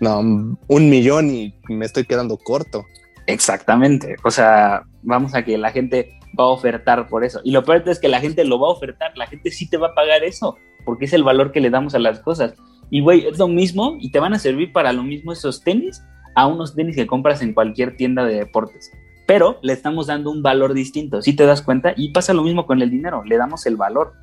no, 0.00 0.20
un 0.20 0.90
millón 0.90 1.30
y 1.30 1.54
me 1.68 1.84
estoy 1.84 2.04
quedando 2.04 2.36
corto. 2.38 2.86
Exactamente, 3.26 4.16
o 4.24 4.30
sea, 4.30 4.82
vamos 5.02 5.34
a 5.34 5.44
que 5.44 5.58
la 5.58 5.70
gente 5.70 6.17
va 6.38 6.44
a 6.44 6.48
ofertar 6.48 7.08
por 7.08 7.24
eso. 7.24 7.40
Y 7.44 7.50
lo 7.50 7.64
peor 7.64 7.82
es 7.86 7.98
que 7.98 8.08
la 8.08 8.20
gente 8.20 8.44
lo 8.44 8.60
va 8.60 8.68
a 8.68 8.72
ofertar, 8.72 9.16
la 9.16 9.26
gente 9.26 9.50
sí 9.50 9.68
te 9.68 9.76
va 9.76 9.88
a 9.88 9.94
pagar 9.94 10.24
eso, 10.24 10.56
porque 10.84 11.06
es 11.06 11.12
el 11.12 11.24
valor 11.24 11.52
que 11.52 11.60
le 11.60 11.70
damos 11.70 11.94
a 11.94 11.98
las 11.98 12.20
cosas. 12.20 12.54
Y 12.90 13.00
güey, 13.00 13.26
es 13.26 13.38
lo 13.38 13.48
mismo 13.48 13.96
y 14.00 14.10
te 14.10 14.20
van 14.20 14.34
a 14.34 14.38
servir 14.38 14.72
para 14.72 14.92
lo 14.92 15.02
mismo 15.02 15.32
esos 15.32 15.62
tenis 15.62 16.02
a 16.34 16.46
unos 16.46 16.74
tenis 16.74 16.96
que 16.96 17.06
compras 17.06 17.42
en 17.42 17.52
cualquier 17.52 17.96
tienda 17.96 18.24
de 18.24 18.36
deportes. 18.36 18.90
Pero 19.26 19.58
le 19.62 19.72
estamos 19.72 20.06
dando 20.06 20.30
un 20.30 20.42
valor 20.42 20.72
distinto, 20.72 21.20
si 21.20 21.34
te 21.36 21.44
das 21.44 21.60
cuenta, 21.60 21.92
y 21.96 22.12
pasa 22.12 22.32
lo 22.32 22.42
mismo 22.42 22.66
con 22.66 22.80
el 22.80 22.90
dinero, 22.90 23.22
le 23.24 23.36
damos 23.36 23.66
el 23.66 23.76
valor. 23.76 24.14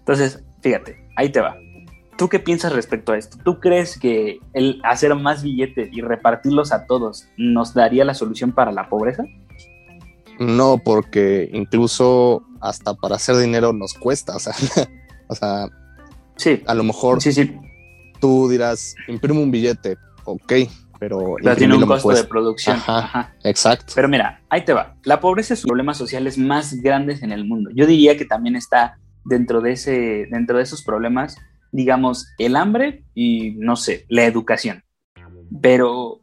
Entonces, 0.00 0.44
fíjate, 0.60 1.08
ahí 1.16 1.30
te 1.30 1.40
va. 1.40 1.56
¿Tú 2.18 2.28
qué 2.28 2.38
piensas 2.38 2.74
respecto 2.74 3.12
a 3.12 3.16
esto? 3.16 3.38
¿Tú 3.42 3.60
crees 3.60 3.98
que 3.98 4.38
el 4.52 4.78
hacer 4.84 5.14
más 5.14 5.42
billetes 5.42 5.88
y 5.90 6.02
repartirlos 6.02 6.72
a 6.72 6.84
todos 6.84 7.28
nos 7.38 7.72
daría 7.72 8.04
la 8.04 8.12
solución 8.12 8.52
para 8.52 8.72
la 8.72 8.90
pobreza? 8.90 9.24
No, 10.40 10.78
porque 10.78 11.50
incluso 11.52 12.42
hasta 12.62 12.94
para 12.94 13.16
hacer 13.16 13.36
dinero 13.36 13.74
nos 13.74 13.92
cuesta, 13.92 14.36
o 14.36 14.38
sea, 14.38 14.54
o 15.28 15.34
sea, 15.34 15.68
sí, 16.36 16.62
a 16.66 16.74
lo 16.74 16.82
mejor 16.82 17.20
sí, 17.20 17.30
sí. 17.30 17.54
tú 18.20 18.48
dirás, 18.48 18.94
imprime 19.06 19.38
un 19.38 19.50
billete, 19.50 19.98
ok, 20.24 20.52
pero... 20.98 21.36
tiene 21.58 21.76
un 21.76 21.86
costo 21.86 22.08
de 22.08 22.24
producción. 22.24 22.78
Ajá, 22.86 23.34
exacto. 23.44 23.92
Pero 23.94 24.08
mira, 24.08 24.40
ahí 24.48 24.64
te 24.64 24.72
va. 24.72 24.96
La 25.04 25.20
pobreza 25.20 25.52
es 25.52 25.60
uno 25.64 25.68
de 25.68 25.68
los 25.68 25.72
problemas 25.72 25.98
sociales 25.98 26.38
más 26.38 26.74
grandes 26.80 27.22
en 27.22 27.32
el 27.32 27.44
mundo. 27.44 27.70
Yo 27.74 27.86
diría 27.86 28.16
que 28.16 28.24
también 28.24 28.56
está 28.56 28.98
dentro 29.26 29.60
de, 29.60 29.72
ese, 29.72 30.26
dentro 30.30 30.56
de 30.56 30.62
esos 30.62 30.82
problemas, 30.82 31.36
digamos, 31.70 32.28
el 32.38 32.56
hambre 32.56 33.04
y, 33.14 33.52
no 33.58 33.76
sé, 33.76 34.06
la 34.08 34.24
educación. 34.24 34.84
Pero 35.60 36.20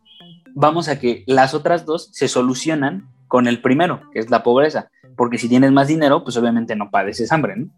vamos 0.55 0.89
a 0.89 0.99
que 0.99 1.23
las 1.27 1.53
otras 1.53 1.85
dos 1.85 2.09
se 2.13 2.27
solucionan 2.27 3.09
con 3.27 3.47
el 3.47 3.61
primero, 3.61 4.01
que 4.11 4.19
es 4.19 4.29
la 4.29 4.43
pobreza. 4.43 4.89
Porque 5.15 5.37
si 5.37 5.49
tienes 5.49 5.71
más 5.71 5.87
dinero, 5.87 6.23
pues 6.23 6.37
obviamente 6.37 6.75
no 6.75 6.89
padeces 6.89 7.31
hambre, 7.31 7.55
¿no? 7.57 7.69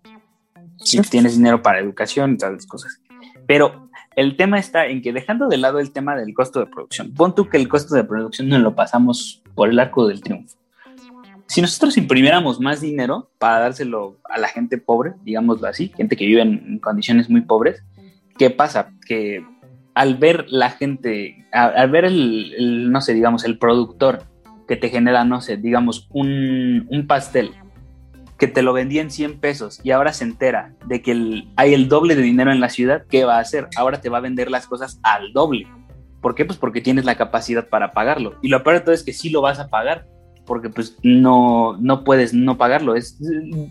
Si 0.77 1.01
tienes 1.01 1.35
dinero 1.37 1.61
para 1.61 1.79
educación 1.79 2.33
y 2.33 2.37
todas 2.37 2.53
las 2.53 2.65
cosas. 2.65 3.01
Pero 3.47 3.89
el 4.15 4.37
tema 4.37 4.59
está 4.59 4.85
en 4.87 5.01
que 5.01 5.13
dejando 5.13 5.47
de 5.47 5.57
lado 5.57 5.79
el 5.79 5.91
tema 5.91 6.15
del 6.15 6.33
costo 6.33 6.59
de 6.59 6.67
producción, 6.67 7.13
pon 7.13 7.35
tú 7.35 7.49
que 7.49 7.57
el 7.57 7.67
costo 7.67 7.95
de 7.95 8.03
producción 8.03 8.49
no 8.49 8.59
lo 8.59 8.75
pasamos 8.75 9.41
por 9.55 9.69
el 9.69 9.79
arco 9.79 10.07
del 10.07 10.21
triunfo. 10.21 10.57
Si 11.47 11.61
nosotros 11.61 11.97
imprimiéramos 11.97 12.59
más 12.59 12.79
dinero 12.79 13.31
para 13.39 13.59
dárselo 13.59 14.17
a 14.25 14.37
la 14.37 14.47
gente 14.47 14.77
pobre, 14.77 15.13
digámoslo 15.23 15.67
así, 15.67 15.91
gente 15.97 16.15
que 16.15 16.25
vive 16.25 16.41
en 16.41 16.79
condiciones 16.79 17.29
muy 17.29 17.41
pobres, 17.41 17.83
¿qué 18.37 18.51
pasa? 18.51 18.91
Que 19.07 19.43
al 19.95 20.15
ver 20.15 20.45
la 20.47 20.69
gente, 20.69 21.45
al, 21.51 21.89
ver 21.89 22.05
el, 22.05 22.91
no 22.91 23.01
sé, 23.01 23.13
digamos, 23.13 23.43
el 23.43 23.57
productor 23.57 24.23
que 24.69 24.77
te 24.77 24.89
genera, 24.89 25.25
no 25.25 25.41
sé, 25.41 25.57
digamos, 25.57 26.07
un, 26.11 26.87
pastel 27.07 27.53
que 28.37 28.45
te 28.45 28.61
lo 28.61 28.71
vendía 28.71 29.01
en 29.01 29.09
100 29.09 29.39
pesos 29.39 29.81
y 29.83 29.89
ahora 29.89 30.13
se 30.13 30.25
entera 30.25 30.75
de 30.85 31.01
que 31.01 31.43
hay 31.55 31.73
el 31.73 31.89
doble 31.89 32.15
de 32.15 32.21
dinero 32.21 32.51
en 32.51 32.59
la 32.59 32.69
ciudad, 32.69 33.03
¿qué 33.09 33.25
va 33.25 33.37
a 33.37 33.41
hacer? 33.41 33.67
Ahora 33.75 33.99
te 33.99 34.09
va 34.09 34.19
a 34.19 34.21
vender 34.21 34.51
las 34.51 34.67
cosas 34.67 34.99
al 35.01 35.33
doble. 35.33 35.67
¿Por 36.21 36.35
qué? 36.35 36.45
Pues 36.45 36.59
porque 36.59 36.81
tienes 36.81 37.03
la 37.03 37.15
capacidad 37.15 37.67
para 37.67 37.93
pagarlo. 37.93 38.35
Y 38.43 38.49
lo 38.49 38.61
peor 38.61 38.75
de 38.75 38.81
todo 38.81 38.93
es 38.93 39.01
que 39.01 39.11
sí 39.11 39.31
lo 39.31 39.41
vas 39.41 39.59
a 39.59 39.69
pagar, 39.69 40.05
porque 40.45 40.69
pues 40.69 40.99
no, 41.01 41.75
no 41.79 42.03
puedes 42.03 42.35
no 42.35 42.59
pagarlo. 42.59 42.93
Es 42.93 43.19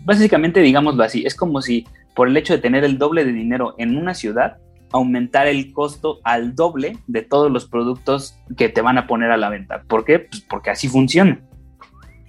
básicamente, 0.03 0.59
digámoslo 0.59 1.01
así, 1.01 1.25
es 1.25 1.33
como 1.33 1.61
si 1.61 1.87
por 2.13 2.27
el 2.27 2.35
hecho 2.35 2.51
de 2.51 2.59
tener 2.59 2.83
el 2.83 2.97
doble 2.97 3.23
de 3.23 3.31
dinero 3.31 3.73
en 3.77 3.95
una 3.95 4.13
ciudad, 4.13 4.57
aumentar 4.91 5.47
el 5.47 5.73
costo 5.73 6.19
al 6.23 6.55
doble 6.55 6.97
de 7.07 7.21
todos 7.21 7.51
los 7.51 7.67
productos 7.67 8.37
que 8.57 8.69
te 8.69 8.81
van 8.81 8.97
a 8.97 9.07
poner 9.07 9.31
a 9.31 9.37
la 9.37 9.49
venta. 9.49 9.83
¿Por 9.87 10.05
qué? 10.05 10.19
Pues 10.19 10.41
porque 10.41 10.69
así 10.69 10.87
funciona. 10.87 11.41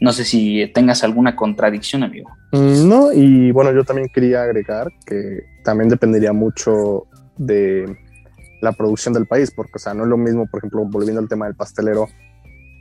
No 0.00 0.12
sé 0.12 0.24
si 0.24 0.70
tengas 0.74 1.04
alguna 1.04 1.36
contradicción, 1.36 2.02
amigo. 2.02 2.30
Mm, 2.52 2.88
no, 2.88 3.12
y 3.12 3.52
bueno, 3.52 3.72
yo 3.72 3.84
también 3.84 4.08
quería 4.12 4.42
agregar 4.42 4.90
que 5.04 5.40
también 5.62 5.88
dependería 5.88 6.32
mucho 6.32 7.06
de 7.36 7.96
la 8.62 8.72
producción 8.72 9.14
del 9.14 9.26
país, 9.26 9.50
porque, 9.50 9.72
o 9.76 9.78
sea, 9.78 9.94
no 9.94 10.04
es 10.04 10.08
lo 10.08 10.16
mismo, 10.16 10.46
por 10.46 10.58
ejemplo, 10.58 10.84
volviendo 10.84 11.20
al 11.20 11.28
tema 11.28 11.46
del 11.46 11.54
pastelero, 11.54 12.08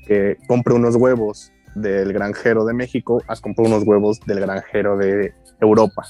que 0.06 0.38
compre 0.48 0.74
unos 0.74 0.96
huevos 0.96 1.52
del 1.76 2.12
granjero 2.14 2.66
de 2.66 2.74
México 2.74 3.22
a 3.28 3.36
comprar 3.36 3.68
unos 3.68 3.84
huevos 3.84 4.20
del 4.26 4.40
granjero 4.40 4.98
de 4.98 5.34
Europa. 5.62 6.06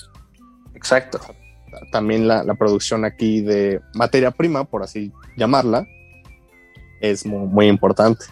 Exacto 0.73 1.19
también 1.91 2.27
la, 2.27 2.43
producción 2.55 3.05
aquí 3.05 3.41
de 3.41 3.82
materia 3.93 4.32
prima, 4.32 4.63
por 4.63 4.84
así 4.84 5.12
llamarla, 5.38 5.88
es 7.01 7.25
muy, 7.25 7.67
importante. 7.67 8.25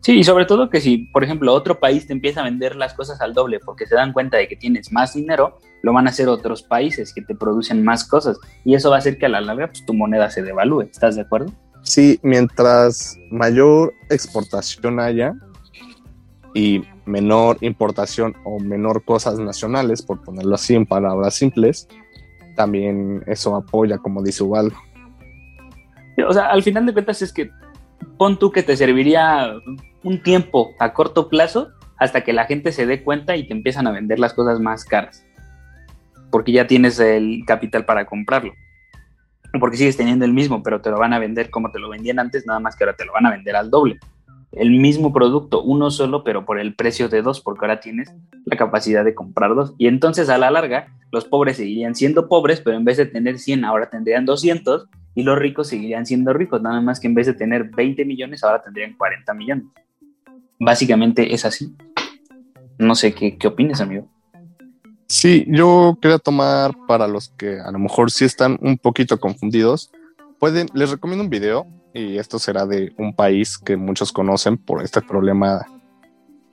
Sí, 0.00 0.18
y 0.18 0.24
sobre 0.24 0.44
todo 0.44 0.70
que 0.70 0.80
si, 0.80 0.98
por 1.12 1.22
ejemplo, 1.22 1.52
otro 1.52 1.78
país 1.78 2.06
te 2.06 2.12
empieza 2.12 2.40
a 2.40 2.44
vender 2.44 2.76
las 2.76 2.94
cosas 2.94 3.20
al 3.20 3.34
doble 3.34 3.60
porque 3.60 3.86
se 3.86 3.94
dan 3.94 4.12
cuenta 4.12 4.36
de 4.36 4.48
que 4.48 4.56
tienes 4.56 4.92
más 4.92 5.14
dinero, 5.14 5.58
lo 5.82 5.92
van 5.92 6.06
a 6.06 6.10
hacer 6.10 6.28
otros 6.28 6.62
países 6.62 7.12
que 7.12 7.22
te 7.22 7.34
producen 7.34 7.84
más 7.84 8.04
cosas 8.04 8.38
y 8.64 8.74
eso 8.74 8.90
va 8.90 8.96
a 8.96 8.98
hacer 8.98 9.18
que 9.18 9.26
a 9.26 9.28
la 9.28 9.40
larga 9.40 9.68
pues, 9.68 9.84
tu 9.84 9.94
moneda 9.94 10.30
se 10.30 10.42
devalúe. 10.42 10.82
¿Estás 10.82 11.16
de 11.16 11.22
acuerdo? 11.22 11.52
Sí, 11.82 12.18
mientras 12.22 13.16
mayor 13.30 13.94
exportación 14.10 15.00
haya 15.00 15.34
y 16.54 16.82
menor 17.06 17.58
importación 17.60 18.36
o 18.44 18.58
menor 18.58 19.04
cosas 19.04 19.38
nacionales, 19.38 20.02
por 20.02 20.22
ponerlo 20.22 20.54
así 20.54 20.74
en 20.74 20.86
palabras 20.86 21.34
simples, 21.34 21.88
también 22.58 23.22
eso 23.28 23.54
apoya, 23.54 23.98
como 23.98 24.20
dice 24.20 24.42
Ubaldo. 24.42 24.74
O 26.26 26.32
sea, 26.32 26.50
al 26.50 26.64
final 26.64 26.84
de 26.84 26.92
cuentas 26.92 27.22
es 27.22 27.32
que 27.32 27.52
pon 28.18 28.36
tú 28.36 28.50
que 28.50 28.64
te 28.64 28.76
serviría 28.76 29.54
un 30.02 30.22
tiempo 30.24 30.74
a 30.80 30.92
corto 30.92 31.28
plazo 31.28 31.68
hasta 31.98 32.24
que 32.24 32.32
la 32.32 32.46
gente 32.46 32.72
se 32.72 32.84
dé 32.84 33.04
cuenta 33.04 33.36
y 33.36 33.46
te 33.46 33.54
empiezan 33.54 33.86
a 33.86 33.92
vender 33.92 34.18
las 34.18 34.34
cosas 34.34 34.58
más 34.58 34.84
caras. 34.84 35.24
Porque 36.32 36.50
ya 36.50 36.66
tienes 36.66 36.98
el 36.98 37.44
capital 37.46 37.84
para 37.84 38.06
comprarlo. 38.06 38.52
Porque 39.60 39.76
sigues 39.76 39.96
teniendo 39.96 40.24
el 40.24 40.32
mismo, 40.32 40.60
pero 40.64 40.80
te 40.80 40.90
lo 40.90 40.98
van 40.98 41.12
a 41.12 41.20
vender 41.20 41.50
como 41.50 41.70
te 41.70 41.78
lo 41.78 41.88
vendían 41.88 42.18
antes, 42.18 42.44
nada 42.44 42.58
más 42.58 42.74
que 42.74 42.82
ahora 42.82 42.96
te 42.96 43.04
lo 43.04 43.12
van 43.12 43.26
a 43.26 43.30
vender 43.30 43.54
al 43.54 43.70
doble. 43.70 44.00
El 44.52 44.70
mismo 44.70 45.12
producto, 45.12 45.62
uno 45.62 45.90
solo, 45.90 46.24
pero 46.24 46.44
por 46.44 46.58
el 46.58 46.74
precio 46.74 47.08
de 47.08 47.22
dos, 47.22 47.40
porque 47.40 47.66
ahora 47.66 47.80
tienes 47.80 48.12
la 48.44 48.56
capacidad 48.56 49.04
de 49.04 49.14
comprar 49.14 49.54
dos. 49.54 49.74
Y 49.78 49.86
entonces 49.86 50.28
a 50.28 50.38
la 50.38 50.50
larga, 50.50 50.88
los 51.10 51.24
pobres 51.24 51.58
seguirían 51.58 51.94
siendo 51.94 52.28
pobres, 52.28 52.60
pero 52.60 52.76
en 52.76 52.84
vez 52.84 52.96
de 52.96 53.06
tener 53.06 53.38
100, 53.38 53.64
ahora 53.64 53.90
tendrían 53.90 54.24
200, 54.24 54.88
y 55.14 55.22
los 55.22 55.38
ricos 55.38 55.68
seguirían 55.68 56.06
siendo 56.06 56.32
ricos, 56.32 56.62
nada 56.62 56.80
más 56.80 57.00
que 57.00 57.08
en 57.08 57.14
vez 57.14 57.26
de 57.26 57.34
tener 57.34 57.64
20 57.64 58.04
millones, 58.04 58.42
ahora 58.44 58.62
tendrían 58.62 58.96
40 58.96 59.34
millones. 59.34 59.64
Básicamente 60.58 61.34
es 61.34 61.44
así. 61.44 61.74
No 62.78 62.94
sé 62.94 63.14
qué, 63.14 63.36
qué 63.36 63.48
opinas, 63.48 63.80
amigo. 63.80 64.08
Sí, 65.08 65.44
yo 65.48 65.98
quería 66.00 66.18
tomar 66.18 66.72
para 66.86 67.08
los 67.08 67.30
que 67.30 67.58
a 67.58 67.70
lo 67.70 67.78
mejor 67.78 68.10
sí 68.10 68.24
están 68.24 68.58
un 68.60 68.76
poquito 68.76 69.18
confundidos, 69.18 69.90
pueden, 70.38 70.68
les 70.74 70.90
recomiendo 70.90 71.24
un 71.24 71.30
video 71.30 71.66
y 71.98 72.18
esto 72.18 72.38
será 72.38 72.66
de 72.66 72.94
un 72.96 73.14
país 73.14 73.58
que 73.58 73.76
muchos 73.76 74.12
conocen 74.12 74.56
por 74.56 74.82
este 74.82 75.02
problema 75.02 75.66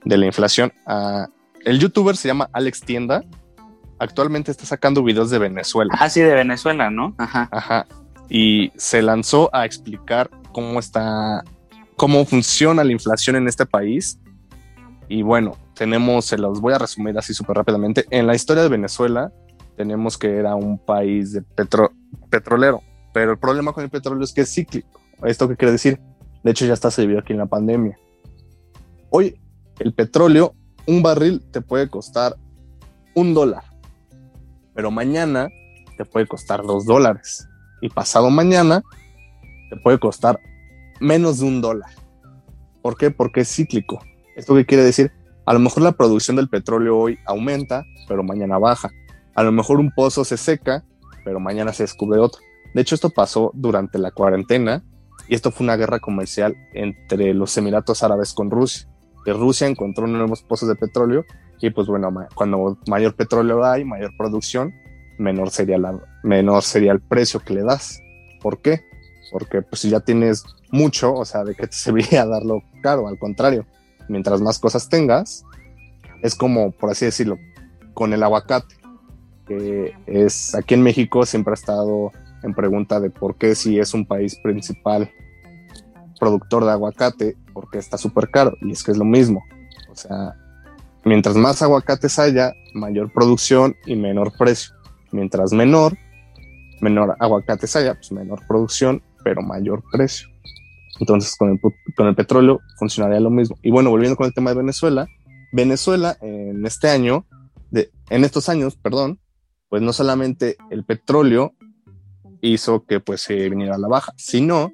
de 0.04 0.16
la 0.16 0.26
inflación. 0.26 0.72
Uh, 0.86 1.26
el 1.64 1.78
youtuber 1.78 2.16
se 2.16 2.28
llama 2.28 2.50
Alex 2.52 2.80
Tienda. 2.80 3.22
Actualmente 3.98 4.50
está 4.50 4.66
sacando 4.66 5.02
videos 5.02 5.30
de 5.30 5.38
Venezuela. 5.38 5.94
Ah, 5.98 6.10
sí, 6.10 6.20
de 6.20 6.34
Venezuela, 6.34 6.90
¿no? 6.90 7.14
Ajá. 7.18 7.48
Ajá. 7.50 7.86
Y 8.28 8.72
se 8.76 9.02
lanzó 9.02 9.48
a 9.54 9.64
explicar 9.64 10.30
cómo 10.52 10.78
está, 10.78 11.44
cómo 11.96 12.24
funciona 12.24 12.84
la 12.84 12.92
inflación 12.92 13.36
en 13.36 13.48
este 13.48 13.66
país. 13.66 14.18
Y 15.08 15.22
bueno, 15.22 15.56
tenemos, 15.74 16.24
se 16.24 16.36
los 16.36 16.60
voy 16.60 16.72
a 16.72 16.78
resumir 16.78 17.16
así 17.16 17.32
súper 17.32 17.56
rápidamente. 17.56 18.06
En 18.10 18.26
la 18.26 18.34
historia 18.34 18.62
de 18.64 18.68
Venezuela, 18.68 19.32
tenemos 19.76 20.18
que 20.18 20.36
era 20.36 20.54
un 20.56 20.78
país 20.78 21.32
de 21.32 21.42
petro, 21.42 21.92
petrolero, 22.28 22.82
pero 23.12 23.32
el 23.32 23.38
problema 23.38 23.72
con 23.72 23.84
el 23.84 23.90
petróleo 23.90 24.24
es 24.24 24.32
que 24.32 24.42
es 24.42 24.52
cíclico. 24.52 25.00
¿Esto 25.24 25.48
qué 25.48 25.56
quiere 25.56 25.72
decir? 25.72 26.00
De 26.42 26.50
hecho, 26.50 26.66
ya 26.66 26.74
está 26.74 26.90
se 26.90 27.02
aquí 27.18 27.32
en 27.32 27.38
la 27.38 27.46
pandemia. 27.46 27.98
Hoy, 29.10 29.40
el 29.78 29.94
petróleo, 29.94 30.54
un 30.86 31.02
barril 31.02 31.42
te 31.50 31.60
puede 31.60 31.88
costar 31.88 32.36
un 33.14 33.34
dólar, 33.34 33.64
pero 34.74 34.90
mañana 34.90 35.48
te 35.96 36.04
puede 36.04 36.26
costar 36.26 36.62
dos 36.62 36.84
dólares 36.84 37.48
y 37.80 37.88
pasado 37.88 38.30
mañana 38.30 38.82
te 39.70 39.76
puede 39.76 39.98
costar 39.98 40.38
menos 41.00 41.40
de 41.40 41.46
un 41.46 41.60
dólar. 41.60 41.90
¿Por 42.82 42.96
qué? 42.96 43.10
Porque 43.10 43.40
es 43.40 43.48
cíclico. 43.48 44.00
¿Esto 44.36 44.54
qué 44.54 44.66
quiere 44.66 44.84
decir? 44.84 45.10
A 45.46 45.52
lo 45.52 45.58
mejor 45.58 45.82
la 45.82 45.92
producción 45.92 46.36
del 46.36 46.48
petróleo 46.48 46.98
hoy 46.98 47.18
aumenta, 47.26 47.84
pero 48.06 48.22
mañana 48.22 48.58
baja. 48.58 48.90
A 49.34 49.42
lo 49.42 49.50
mejor 49.50 49.80
un 49.80 49.90
pozo 49.90 50.24
se 50.24 50.36
seca, 50.36 50.84
pero 51.24 51.40
mañana 51.40 51.72
se 51.72 51.84
descubre 51.84 52.18
otro. 52.18 52.40
De 52.74 52.82
hecho, 52.82 52.94
esto 52.94 53.10
pasó 53.10 53.50
durante 53.54 53.98
la 53.98 54.10
cuarentena 54.10 54.84
y 55.28 55.34
esto 55.34 55.50
fue 55.50 55.64
una 55.64 55.76
guerra 55.76 55.98
comercial 55.98 56.56
entre 56.72 57.34
los 57.34 57.56
Emiratos 57.56 58.02
Árabes 58.02 58.32
con 58.32 58.50
Rusia. 58.50 58.88
Que 59.24 59.32
Rusia 59.32 59.66
encontró 59.66 60.06
nuevos 60.06 60.42
pozos 60.42 60.68
de 60.68 60.76
petróleo 60.76 61.24
y 61.60 61.70
pues 61.70 61.88
bueno, 61.88 62.12
cuando 62.34 62.78
mayor 62.86 63.14
petróleo 63.14 63.64
hay, 63.64 63.84
mayor 63.84 64.12
producción, 64.16 64.72
menor 65.18 65.50
sería, 65.50 65.78
la, 65.78 65.98
menor 66.22 66.62
sería 66.62 66.92
el 66.92 67.00
precio 67.00 67.40
que 67.40 67.54
le 67.54 67.62
das. 67.62 68.00
¿Por 68.40 68.60
qué? 68.60 68.82
Porque 69.32 69.62
pues 69.62 69.80
si 69.80 69.90
ya 69.90 70.00
tienes 70.00 70.44
mucho, 70.70 71.14
o 71.14 71.24
sea, 71.24 71.44
de 71.44 71.54
que 71.54 71.66
te 71.66 71.72
serviría 71.76 72.24
darlo 72.26 72.62
caro, 72.82 73.08
al 73.08 73.18
contrario, 73.18 73.66
mientras 74.08 74.40
más 74.40 74.58
cosas 74.58 74.88
tengas, 74.88 75.44
es 76.22 76.34
como, 76.34 76.70
por 76.70 76.90
así 76.90 77.04
decirlo, 77.04 77.38
con 77.94 78.12
el 78.12 78.22
aguacate, 78.22 78.76
que 79.46 79.94
es 80.06 80.54
aquí 80.54 80.74
en 80.74 80.82
México 80.82 81.24
siempre 81.24 81.52
ha 81.52 81.54
estado 81.54 82.12
en 82.46 82.54
pregunta 82.54 83.00
de 83.00 83.10
por 83.10 83.36
qué 83.36 83.54
si 83.54 83.78
es 83.78 83.92
un 83.92 84.06
país 84.06 84.38
principal 84.42 85.10
productor 86.18 86.64
de 86.64 86.70
aguacate, 86.70 87.36
porque 87.52 87.78
está 87.78 87.98
súper 87.98 88.30
caro. 88.30 88.56
Y 88.62 88.72
es 88.72 88.82
que 88.82 88.92
es 88.92 88.96
lo 88.96 89.04
mismo. 89.04 89.44
O 89.90 89.94
sea, 89.94 90.34
mientras 91.04 91.36
más 91.36 91.60
aguacates 91.62 92.18
haya, 92.18 92.52
mayor 92.74 93.12
producción 93.12 93.76
y 93.84 93.96
menor 93.96 94.32
precio. 94.38 94.74
Mientras 95.12 95.52
menor, 95.52 95.96
menor 96.80 97.16
aguacates 97.18 97.76
haya, 97.76 97.94
pues 97.94 98.12
menor 98.12 98.40
producción, 98.46 99.02
pero 99.24 99.42
mayor 99.42 99.82
precio. 99.92 100.28
Entonces 100.98 101.36
con 101.36 101.50
el, 101.50 101.60
con 101.60 102.06
el 102.06 102.14
petróleo 102.14 102.60
funcionaría 102.78 103.20
lo 103.20 103.30
mismo. 103.30 103.56
Y 103.62 103.70
bueno, 103.70 103.90
volviendo 103.90 104.16
con 104.16 104.26
el 104.26 104.34
tema 104.34 104.50
de 104.50 104.56
Venezuela, 104.56 105.06
Venezuela 105.52 106.16
en 106.20 106.64
este 106.64 106.88
año, 106.88 107.26
de, 107.70 107.90
en 108.10 108.24
estos 108.24 108.48
años, 108.48 108.76
perdón, 108.76 109.20
pues 109.68 109.82
no 109.82 109.92
solamente 109.92 110.56
el 110.70 110.84
petróleo 110.84 111.52
hizo 112.48 112.84
que 112.84 113.00
pues 113.00 113.22
se 113.22 113.48
viniera 113.48 113.74
a 113.74 113.78
la 113.78 113.88
baja, 113.88 114.12
sino 114.16 114.72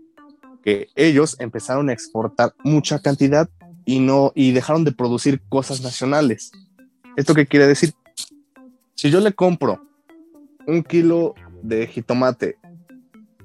que 0.62 0.88
ellos 0.94 1.36
empezaron 1.40 1.88
a 1.88 1.92
exportar 1.92 2.54
mucha 2.62 3.00
cantidad 3.00 3.48
y 3.84 4.00
no 4.00 4.32
y 4.34 4.52
dejaron 4.52 4.84
de 4.84 4.92
producir 4.92 5.40
cosas 5.48 5.82
nacionales. 5.82 6.52
¿Esto 7.16 7.34
qué 7.34 7.46
quiere 7.46 7.66
decir? 7.66 7.94
Si 8.94 9.10
yo 9.10 9.20
le 9.20 9.32
compro 9.32 9.80
un 10.66 10.82
kilo 10.82 11.34
de 11.62 11.86
jitomate 11.86 12.56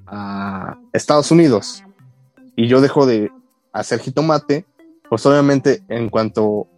a 0.06 0.78
Estados 0.92 1.30
Unidos 1.30 1.82
y 2.56 2.68
yo 2.68 2.80
dejo 2.80 3.06
de 3.06 3.30
hacer 3.72 4.00
jitomate, 4.00 4.64
pues 5.08 5.24
obviamente 5.26 5.82
en 5.88 6.08
cuanto 6.08 6.68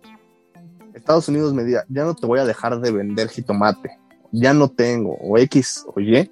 Estados 0.95 1.29
Unidos 1.29 1.55
me 1.55 1.65
diga, 1.65 1.85
ya 1.89 2.05
no 2.05 2.15
te 2.15 2.27
voy 2.27 2.41
a 2.41 2.45
dejar 2.45 2.81
de 2.81 2.91
vender 2.91 3.29
jitomate, 3.29 3.91
ya 4.33 4.53
no 4.53 4.69
tengo, 4.69 5.17
o 5.21 5.39
X 5.39 5.85
o 5.95 6.01
Y, 6.01 6.31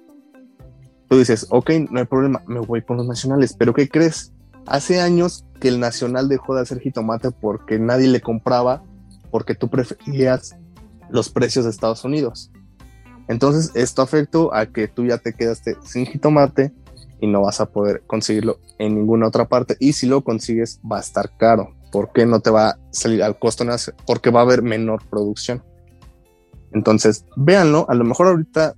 tú 1.09 1.17
dices, 1.17 1.47
ok, 1.49 1.71
no 1.89 1.99
hay 1.99 2.05
problema, 2.05 2.43
me 2.47 2.59
voy 2.59 2.81
con 2.81 2.97
los 2.97 3.07
nacionales, 3.07 3.53
pero 3.57 3.73
¿qué 3.73 3.89
crees? 3.89 4.31
Hace 4.65 5.01
años 5.01 5.45
que 5.59 5.67
el 5.67 5.79
nacional 5.79 6.29
dejó 6.29 6.55
de 6.55 6.61
hacer 6.61 6.79
jitomate 6.79 7.31
porque 7.31 7.79
nadie 7.79 8.07
le 8.07 8.21
compraba, 8.21 8.83
porque 9.31 9.55
tú 9.55 9.69
preferías 9.69 10.55
los 11.09 11.29
precios 11.29 11.65
de 11.65 11.71
Estados 11.71 12.05
Unidos. 12.05 12.51
Entonces, 13.27 13.71
esto 13.75 14.01
afectó 14.01 14.53
a 14.53 14.67
que 14.67 14.87
tú 14.87 15.05
ya 15.05 15.17
te 15.17 15.33
quedaste 15.33 15.77
sin 15.83 16.05
jitomate 16.05 16.71
y 17.19 17.27
no 17.27 17.41
vas 17.41 17.59
a 17.61 17.67
poder 17.67 18.03
conseguirlo 18.07 18.59
en 18.77 18.95
ninguna 18.95 19.27
otra 19.27 19.47
parte. 19.47 19.75
Y 19.79 19.93
si 19.93 20.07
lo 20.07 20.23
consigues, 20.23 20.79
va 20.89 20.97
a 20.97 21.01
estar 21.01 21.35
caro. 21.37 21.75
porque 21.91 22.27
no 22.27 22.39
te 22.39 22.51
va 22.51 22.69
a 22.69 22.79
salir 22.91 23.23
al 23.23 23.39
costo? 23.39 23.65
Porque 24.05 24.29
va 24.29 24.41
a 24.41 24.43
haber 24.43 24.61
menor 24.61 25.03
producción. 25.09 25.63
Entonces, 26.71 27.25
véanlo. 27.35 27.87
A 27.89 27.95
lo 27.95 28.03
mejor 28.03 28.27
ahorita 28.27 28.75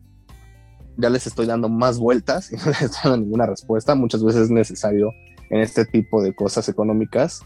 ya 0.98 1.10
les 1.10 1.28
estoy 1.28 1.46
dando 1.46 1.70
más 1.70 2.00
vueltas 2.00 2.52
y 2.52 2.56
no 2.58 2.66
les 2.66 2.82
estoy 2.82 3.12
dando 3.12 3.26
ninguna 3.26 3.46
respuesta. 3.46 3.96
Muchas 3.96 4.24
veces 4.24 4.44
es 4.44 4.50
necesario 4.50 5.12
en 5.50 5.60
este 5.62 5.86
tipo 5.86 6.22
de 6.22 6.34
cosas 6.34 6.70
económicas 6.70 7.42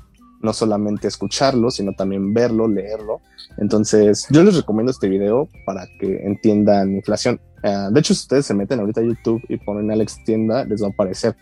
no 0.46 0.54
solamente 0.54 1.08
escucharlo, 1.08 1.72
sino 1.72 1.94
también 1.94 2.34
verlo, 2.34 2.68
leerlo. 2.68 3.22
Entonces, 3.58 4.28
yo 4.30 4.44
les 4.44 4.56
recomiendo 4.56 4.92
este 4.92 5.10
video 5.10 5.50
para 5.66 5.88
que 6.00 6.26
entiendan 6.26 6.96
inflación. 6.96 7.42
Uh, 7.64 7.92
de 7.92 8.00
hecho, 8.00 8.14
si 8.14 8.22
ustedes 8.22 8.46
se 8.46 8.54
meten 8.54 8.80
ahorita 8.80 9.02
a 9.02 9.04
YouTube 9.04 9.42
y 9.50 9.58
ponen 9.58 9.92
Alex 9.92 10.24
Tienda, 10.24 10.64
les 10.66 10.82
va 10.82 10.88
a 10.88 10.90
aparecer. 10.92 11.36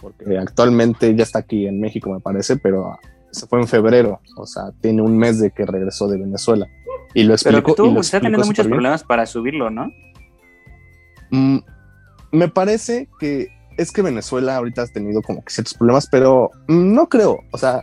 Porque 0.00 0.38
actualmente 0.38 1.14
ya 1.16 1.24
está 1.24 1.40
aquí 1.40 1.66
en 1.66 1.80
México, 1.80 2.12
me 2.12 2.20
parece, 2.20 2.56
pero 2.56 2.98
se 3.30 3.46
fue 3.46 3.60
en 3.60 3.66
febrero. 3.66 4.20
O 4.36 4.46
sea, 4.46 4.70
tiene 4.80 5.02
un 5.02 5.16
mes 5.16 5.40
de 5.40 5.50
que 5.50 5.66
regresó 5.66 6.06
de 6.06 6.18
Venezuela. 6.18 6.66
Y 7.14 7.24
lo 7.24 7.34
explicó. 7.34 7.74
Pero 7.74 7.74
tú 7.74 8.00
está 8.00 8.20
teniendo 8.20 8.46
muchos 8.46 8.66
problemas 8.66 9.02
para 9.02 9.26
subirlo, 9.26 9.70
¿no? 9.70 9.90
Mm, 11.30 11.58
me 12.32 12.48
parece 12.48 13.08
que 13.18 13.48
es 13.76 13.92
que 13.92 14.02
Venezuela 14.02 14.56
ahorita 14.56 14.82
ha 14.82 14.86
tenido 14.86 15.22
como 15.22 15.42
que 15.44 15.52
ciertos 15.52 15.74
problemas, 15.74 16.08
pero 16.10 16.50
no 16.66 17.08
creo. 17.08 17.38
O 17.52 17.58
sea, 17.58 17.82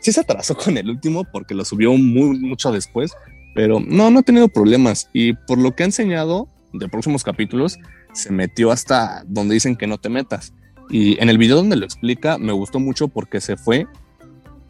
sí 0.00 0.12
se 0.12 0.20
atrasó 0.20 0.56
con 0.64 0.76
el 0.76 0.90
último 0.90 1.24
porque 1.24 1.54
lo 1.54 1.64
subió 1.64 1.92
muy 1.92 2.38
mucho 2.40 2.72
después, 2.72 3.12
pero 3.54 3.80
no, 3.80 4.10
no 4.10 4.20
ha 4.20 4.22
tenido 4.22 4.48
problemas. 4.48 5.08
Y 5.12 5.34
por 5.34 5.58
lo 5.58 5.74
que 5.74 5.82
ha 5.82 5.86
enseñado 5.86 6.48
de 6.72 6.88
próximos 6.88 7.22
capítulos, 7.22 7.78
se 8.12 8.32
metió 8.32 8.70
hasta 8.70 9.24
donde 9.26 9.54
dicen 9.54 9.76
que 9.76 9.86
no 9.86 9.98
te 9.98 10.08
metas. 10.08 10.52
Y 10.88 11.20
en 11.22 11.28
el 11.28 11.38
video 11.38 11.56
donde 11.56 11.76
lo 11.76 11.84
explica, 11.84 12.38
me 12.38 12.52
gustó 12.52 12.80
mucho 12.80 13.08
porque 13.08 13.40
se 13.40 13.56
fue. 13.56 13.86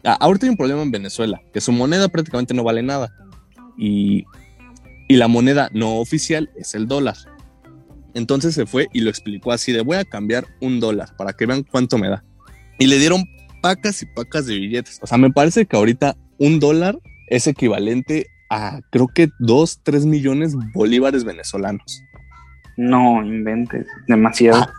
ahorita 0.03 0.45
hay 0.45 0.51
un 0.51 0.57
problema 0.57 0.81
en 0.83 0.91
Venezuela, 0.91 1.41
que 1.53 1.61
su 1.61 1.71
moneda 1.71 2.09
prácticamente 2.09 2.53
no 2.53 2.63
vale 2.63 2.83
nada. 2.83 3.11
Y, 3.77 4.25
y 5.07 5.15
la 5.15 5.27
moneda 5.27 5.69
no 5.73 5.97
oficial 5.97 6.51
es 6.55 6.75
el 6.75 6.87
dólar. 6.87 7.15
Entonces 8.13 8.55
se 8.55 8.65
fue 8.65 8.87
y 8.93 9.01
lo 9.01 9.09
explicó 9.09 9.51
así 9.51 9.71
de 9.71 9.81
voy 9.81 9.97
a 9.97 10.05
cambiar 10.05 10.45
un 10.59 10.79
dólar 10.79 11.15
para 11.17 11.33
que 11.33 11.45
vean 11.45 11.63
cuánto 11.63 11.97
me 11.97 12.09
da. 12.09 12.23
Y 12.79 12.87
le 12.87 12.97
dieron 12.97 13.23
pacas 13.61 14.01
y 14.01 14.05
pacas 14.05 14.47
de 14.47 14.55
billetes. 14.55 14.99
O 15.01 15.07
sea, 15.07 15.17
me 15.17 15.31
parece 15.31 15.65
que 15.65 15.77
ahorita 15.77 16.15
un 16.37 16.59
dólar 16.59 16.97
es 17.27 17.47
equivalente 17.47 18.27
a 18.49 18.81
creo 18.91 19.07
que 19.07 19.29
dos, 19.39 19.79
tres 19.83 20.05
millones 20.05 20.55
bolívares 20.73 21.23
venezolanos. 21.23 22.03
No 22.75 23.23
inventes, 23.23 23.87
demasiado. 24.07 24.61
Ah, 24.61 24.73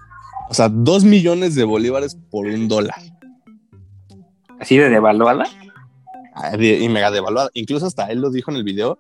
o 0.50 0.54
sea, 0.54 0.68
dos 0.68 1.04
millones 1.04 1.54
de 1.54 1.64
bolívares 1.64 2.18
por 2.30 2.46
un 2.46 2.68
dólar. 2.68 3.00
¿Así 4.60 4.76
de 4.76 4.90
devaluada? 4.90 5.44
Ah, 6.34 6.56
y 6.56 6.88
mega 6.88 7.10
devaluada. 7.10 7.50
Incluso 7.54 7.86
hasta 7.86 8.06
él 8.06 8.20
lo 8.20 8.30
dijo 8.30 8.50
en 8.50 8.56
el 8.58 8.64
video 8.64 8.98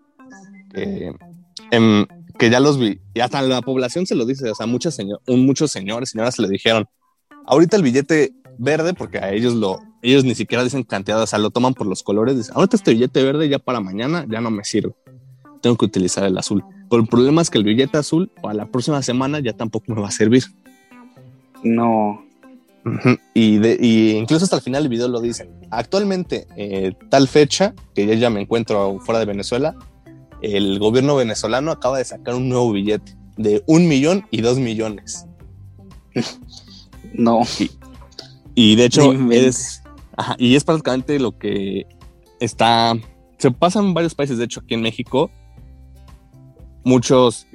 que 0.72 1.12
que 2.42 2.50
ya 2.50 2.58
los 2.58 2.76
vi, 2.76 2.98
y 3.14 3.20
hasta 3.20 3.40
la 3.40 3.62
población 3.62 4.04
se 4.04 4.16
lo 4.16 4.26
dice, 4.26 4.50
o 4.50 4.54
sea, 4.56 4.66
muchos, 4.66 4.96
señor, 4.96 5.20
muchos 5.28 5.70
señores, 5.70 6.10
señoras 6.10 6.34
se 6.34 6.42
le 6.42 6.48
dijeron, 6.48 6.88
ahorita 7.46 7.76
el 7.76 7.84
billete 7.84 8.34
verde, 8.58 8.94
porque 8.94 9.18
a 9.18 9.30
ellos 9.30 9.54
lo, 9.54 9.78
ellos 10.02 10.24
ni 10.24 10.34
siquiera 10.34 10.64
dicen 10.64 10.82
cantidad, 10.82 11.22
o 11.22 11.26
sea, 11.28 11.38
lo 11.38 11.50
toman 11.50 11.72
por 11.72 11.86
los 11.86 12.02
colores. 12.02 12.36
Dicen, 12.36 12.56
ahorita 12.56 12.74
este 12.74 12.94
billete 12.94 13.22
verde 13.22 13.48
ya 13.48 13.60
para 13.60 13.78
mañana 13.78 14.26
ya 14.28 14.40
no 14.40 14.50
me 14.50 14.64
sirve. 14.64 14.92
Tengo 15.60 15.76
que 15.76 15.84
utilizar 15.84 16.24
el 16.24 16.36
azul. 16.36 16.64
Pero 16.90 17.02
el 17.02 17.08
problema 17.08 17.42
es 17.42 17.48
que 17.48 17.58
el 17.58 17.64
billete 17.64 17.96
azul 17.96 18.28
para 18.42 18.54
la 18.54 18.66
próxima 18.66 19.00
semana 19.02 19.38
ya 19.38 19.52
tampoco 19.52 19.94
me 19.94 20.00
va 20.00 20.08
a 20.08 20.10
servir. 20.10 20.42
No. 21.62 22.24
y, 23.34 23.58
de, 23.58 23.78
y, 23.80 24.16
incluso 24.16 24.46
hasta 24.46 24.56
el 24.56 24.62
final 24.62 24.82
del 24.82 24.90
video 24.90 25.06
lo 25.06 25.20
dicen. 25.20 25.48
Actualmente, 25.70 26.48
eh, 26.56 26.92
tal 27.08 27.28
fecha, 27.28 27.72
que 27.94 28.04
ya, 28.04 28.14
ya 28.14 28.30
me 28.30 28.40
encuentro 28.40 28.98
fuera 28.98 29.20
de 29.20 29.26
Venezuela, 29.26 29.76
el 30.42 30.78
gobierno 30.78 31.16
venezolano 31.16 31.70
acaba 31.70 31.98
de 31.98 32.04
sacar 32.04 32.34
un 32.34 32.48
nuevo 32.48 32.72
billete 32.72 33.16
de 33.36 33.62
un 33.66 33.88
millón 33.88 34.26
y 34.30 34.40
dos 34.40 34.58
millones. 34.58 35.26
No. 37.14 37.42
Y, 38.54 38.76
de 38.76 38.84
hecho 38.84 39.12
es, 39.30 39.82
y 40.38 40.56
es 40.56 40.64
prácticamente 40.64 41.18
lo 41.18 41.38
que 41.38 41.86
está, 42.40 42.94
se 43.38 43.50
pasa 43.50 43.80
en 43.80 43.94
varios 43.94 44.14
países, 44.14 44.38
de 44.38 44.44
hecho 44.44 44.60
aquí 44.60 44.74
en 44.74 44.82
México, 44.82 45.30
muchos 46.84 47.46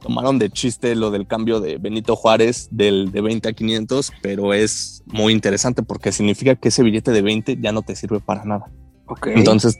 tomaron 0.00 0.38
de 0.38 0.50
chiste 0.50 0.96
lo 0.96 1.10
del 1.10 1.26
cambio 1.26 1.60
de 1.60 1.78
Benito 1.78 2.16
Juárez 2.16 2.68
del 2.72 3.12
de 3.12 3.20
20 3.20 3.48
a 3.48 3.52
500, 3.52 4.12
pero 4.20 4.52
es 4.52 5.04
muy 5.06 5.32
interesante 5.32 5.82
porque 5.82 6.10
significa 6.10 6.56
que 6.56 6.68
ese 6.68 6.82
billete 6.82 7.12
de 7.12 7.22
20 7.22 7.58
ya 7.60 7.72
no 7.72 7.82
te 7.82 7.94
sirve 7.94 8.18
para 8.18 8.44
nada. 8.44 8.70
Okay. 9.06 9.34
Entonces, 9.36 9.78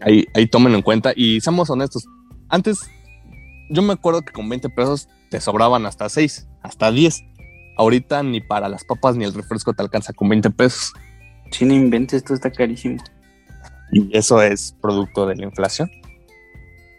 ahí, 0.00 0.26
ahí 0.34 0.46
tómenlo 0.46 0.78
en 0.78 0.82
cuenta 0.82 1.12
y 1.14 1.40
seamos 1.40 1.70
honestos. 1.70 2.06
Antes, 2.48 2.90
yo 3.70 3.82
me 3.82 3.92
acuerdo 3.92 4.22
que 4.22 4.32
con 4.32 4.48
20 4.48 4.68
pesos 4.70 5.08
te 5.30 5.40
sobraban 5.40 5.86
hasta 5.86 6.08
6, 6.08 6.48
hasta 6.62 6.90
10. 6.90 7.24
Ahorita 7.76 8.22
ni 8.22 8.40
para 8.40 8.68
las 8.68 8.84
papas 8.84 9.16
ni 9.16 9.24
el 9.24 9.32
refresco 9.32 9.72
te 9.72 9.82
alcanza 9.82 10.12
con 10.12 10.28
20 10.28 10.50
pesos. 10.50 10.92
Si 11.50 11.64
no 11.64 11.74
inventes, 11.74 12.18
esto 12.18 12.34
está 12.34 12.50
carísimo. 12.50 13.02
Y 13.92 14.16
eso 14.16 14.42
es 14.42 14.76
producto 14.80 15.26
de 15.26 15.36
la 15.36 15.44
inflación. 15.44 15.90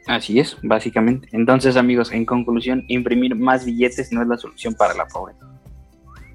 Así 0.08 0.40
es, 0.40 0.58
básicamente. 0.64 1.30
Entonces, 1.32 1.78
amigos, 1.78 2.12
en 2.12 2.26
conclusión, 2.26 2.84
imprimir 2.88 3.36
más 3.36 3.66
billetes 3.66 4.12
no 4.12 4.22
es 4.22 4.28
la 4.28 4.38
solución 4.38 4.74
para 4.74 4.94
la 4.94 5.06
pobreza. 5.08 5.46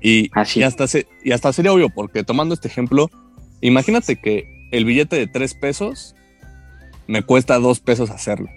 Y, 0.01 0.31
Así. 0.33 0.61
y, 0.61 0.63
hasta, 0.63 0.87
se, 0.87 1.07
y 1.25 1.33
hasta 1.33 1.53
sería 1.53 1.73
obvio, 1.73 1.91
porque 1.91 2.23
tomando 2.23 2.55
este 2.55 2.69
ejemplo, 2.69 3.11
imagínate 3.61 4.17
que 4.17 4.69
el 4.71 4.85
billete 4.85 5.17
de 5.17 5.27
3 5.27 5.55
pesos 5.55 6.16
me 7.07 7.23
cuesta 7.23 7.59
2 7.59 7.81
pesos 7.81 8.11
hacerlo. 8.11 8.49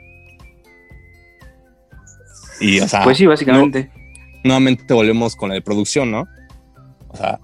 Y, 2.60 2.80
o 2.80 2.88
sea, 2.88 3.04
pues 3.04 3.18
sí, 3.18 3.26
básicamente. 3.26 3.92
No, 3.94 4.00
nuevamente 4.44 4.94
volvemos 4.94 5.36
con 5.36 5.50
la 5.50 5.56
de 5.56 5.62
producción, 5.62 6.12
¿no? 6.12 6.28
O 7.10 7.18
sea, 7.18 7.40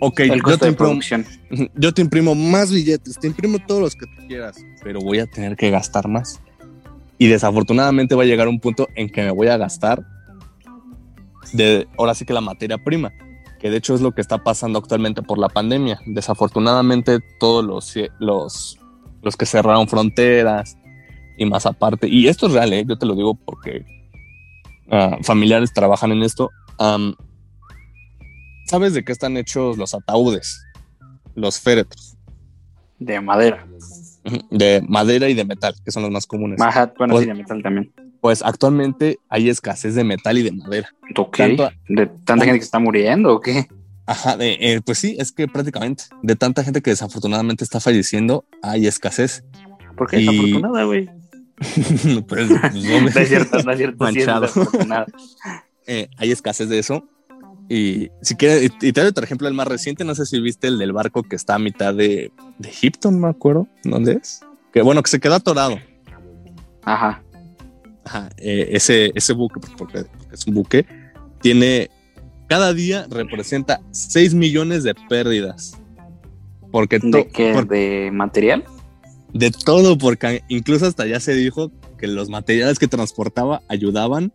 ok, 0.00 0.20
yo 0.46 0.58
te, 0.58 0.68
imprimo, 0.68 1.00
yo 1.74 1.94
te 1.94 2.02
imprimo 2.02 2.34
más 2.34 2.72
billetes, 2.72 3.18
te 3.18 3.26
imprimo 3.26 3.58
todos 3.66 3.80
los 3.80 3.96
que 3.96 4.06
tú 4.06 4.26
quieras, 4.26 4.64
pero 4.82 5.00
voy 5.00 5.18
a 5.18 5.26
tener 5.26 5.56
que 5.56 5.70
gastar 5.70 6.08
más. 6.08 6.40
Y 7.18 7.26
desafortunadamente 7.26 8.14
va 8.14 8.22
a 8.22 8.26
llegar 8.26 8.48
un 8.48 8.60
punto 8.60 8.88
en 8.94 9.10
que 9.10 9.22
me 9.22 9.30
voy 9.30 9.48
a 9.48 9.58
gastar 9.58 10.02
de 11.52 11.86
ahora 11.98 12.14
sí 12.14 12.24
que 12.24 12.32
la 12.32 12.40
materia 12.40 12.78
prima, 12.78 13.12
que 13.58 13.70
de 13.70 13.76
hecho 13.76 13.94
es 13.94 14.00
lo 14.00 14.12
que 14.12 14.22
está 14.22 14.38
pasando 14.38 14.78
actualmente 14.78 15.22
por 15.22 15.38
la 15.38 15.48
pandemia. 15.48 16.00
Desafortunadamente 16.06 17.20
todos 17.38 17.62
los, 17.64 17.94
los, 18.18 18.79
los 19.22 19.36
que 19.36 19.46
cerraron 19.46 19.88
fronteras 19.88 20.76
y 21.36 21.46
más 21.46 21.66
aparte, 21.66 22.08
y 22.08 22.28
esto 22.28 22.46
es 22.46 22.52
real, 22.52 22.72
¿eh? 22.72 22.84
yo 22.86 22.98
te 22.98 23.06
lo 23.06 23.14
digo 23.14 23.34
porque 23.34 23.84
uh, 24.90 25.22
familiares 25.22 25.72
trabajan 25.72 26.12
en 26.12 26.22
esto. 26.22 26.50
Um, 26.78 27.14
¿Sabes 28.66 28.94
de 28.94 29.04
qué 29.04 29.12
están 29.12 29.36
hechos 29.36 29.78
los 29.78 29.94
ataúdes? 29.94 30.64
Los 31.34 31.58
féretros. 31.58 32.16
De 32.98 33.20
madera. 33.20 33.66
De 34.50 34.82
madera 34.86 35.28
y 35.28 35.34
de 35.34 35.44
metal, 35.44 35.74
que 35.84 35.90
son 35.90 36.02
los 36.02 36.12
más 36.12 36.26
comunes. 36.26 36.60
Ajá, 36.60 36.92
bueno, 36.98 37.14
pues, 37.14 37.24
sí, 37.24 37.28
de 37.28 37.34
metal 37.34 37.62
también. 37.62 37.92
Pues 38.20 38.42
actualmente 38.42 39.18
hay 39.30 39.48
escasez 39.48 39.94
de 39.94 40.04
metal 40.04 40.36
y 40.36 40.42
de 40.42 40.52
madera. 40.52 40.88
Tanto, 41.32 41.70
¿De 41.88 42.06
tanta 42.06 42.44
gente 42.44 42.58
que 42.58 42.64
está 42.64 42.78
muriendo 42.78 43.34
o 43.34 43.40
qué? 43.40 43.66
Ajá, 44.10 44.36
de, 44.36 44.58
eh, 44.58 44.80
pues 44.84 44.98
sí, 44.98 45.14
es 45.20 45.30
que 45.30 45.46
prácticamente 45.46 46.02
de 46.20 46.34
tanta 46.34 46.64
gente 46.64 46.82
que 46.82 46.90
desafortunadamente 46.90 47.62
está 47.62 47.78
falleciendo, 47.78 48.44
hay 48.60 48.88
escasez. 48.88 49.44
¿Por 49.96 50.10
qué 50.10 50.16
desafortunada, 50.16 50.82
güey? 50.82 51.08
pues, 51.56 52.24
pues 52.26 52.50
no, 52.74 53.00
no, 53.02 53.08
es 53.08 53.28
cierto, 53.28 53.62
no 53.62 53.70
es 53.70 53.76
cierto. 53.78 54.02
Manchado. 54.02 54.48
Sí, 54.48 54.60
es 54.62 54.88
eh, 55.86 56.08
hay 56.16 56.32
escasez 56.32 56.68
de 56.68 56.80
eso. 56.80 57.04
Y 57.68 58.10
si 58.20 58.34
quieres, 58.34 58.64
y, 58.80 58.88
y 58.88 58.92
te 58.92 59.00
doy 59.00 59.10
otro 59.10 59.22
ejemplo, 59.22 59.46
el 59.46 59.54
más 59.54 59.68
reciente, 59.68 60.04
no 60.04 60.16
sé 60.16 60.26
si 60.26 60.40
viste 60.40 60.66
el 60.66 60.78
del 60.78 60.92
barco 60.92 61.22
que 61.22 61.36
está 61.36 61.54
a 61.54 61.60
mitad 61.60 61.94
de, 61.94 62.32
de 62.58 62.68
Egipto, 62.68 63.12
no 63.12 63.18
me 63.18 63.28
acuerdo 63.28 63.68
dónde 63.84 64.14
es. 64.14 64.40
Que 64.72 64.82
bueno, 64.82 65.04
que 65.04 65.10
se 65.10 65.20
quedó 65.20 65.36
atorado. 65.36 65.78
Ajá. 66.82 67.22
Ajá, 68.04 68.28
eh, 68.38 68.70
ese, 68.72 69.12
ese 69.14 69.34
buque, 69.34 69.60
porque, 69.60 69.76
porque 69.78 70.04
es 70.32 70.44
un 70.48 70.54
buque, 70.54 70.84
tiene, 71.40 71.90
cada 72.50 72.74
día 72.74 73.06
representa 73.08 73.80
6 73.92 74.34
millones 74.34 74.82
de 74.82 74.92
pérdidas. 75.08 75.80
Porque 76.72 76.98
¿De 76.98 77.28
qué? 77.28 77.52
Por, 77.54 77.68
¿De 77.68 78.10
material? 78.12 78.64
De 79.32 79.52
todo, 79.52 79.96
porque 79.96 80.42
incluso 80.48 80.86
hasta 80.86 81.06
ya 81.06 81.20
se 81.20 81.32
dijo 81.34 81.70
que 81.96 82.08
los 82.08 82.28
materiales 82.28 82.80
que 82.80 82.88
transportaba 82.88 83.62
ayudaban 83.68 84.32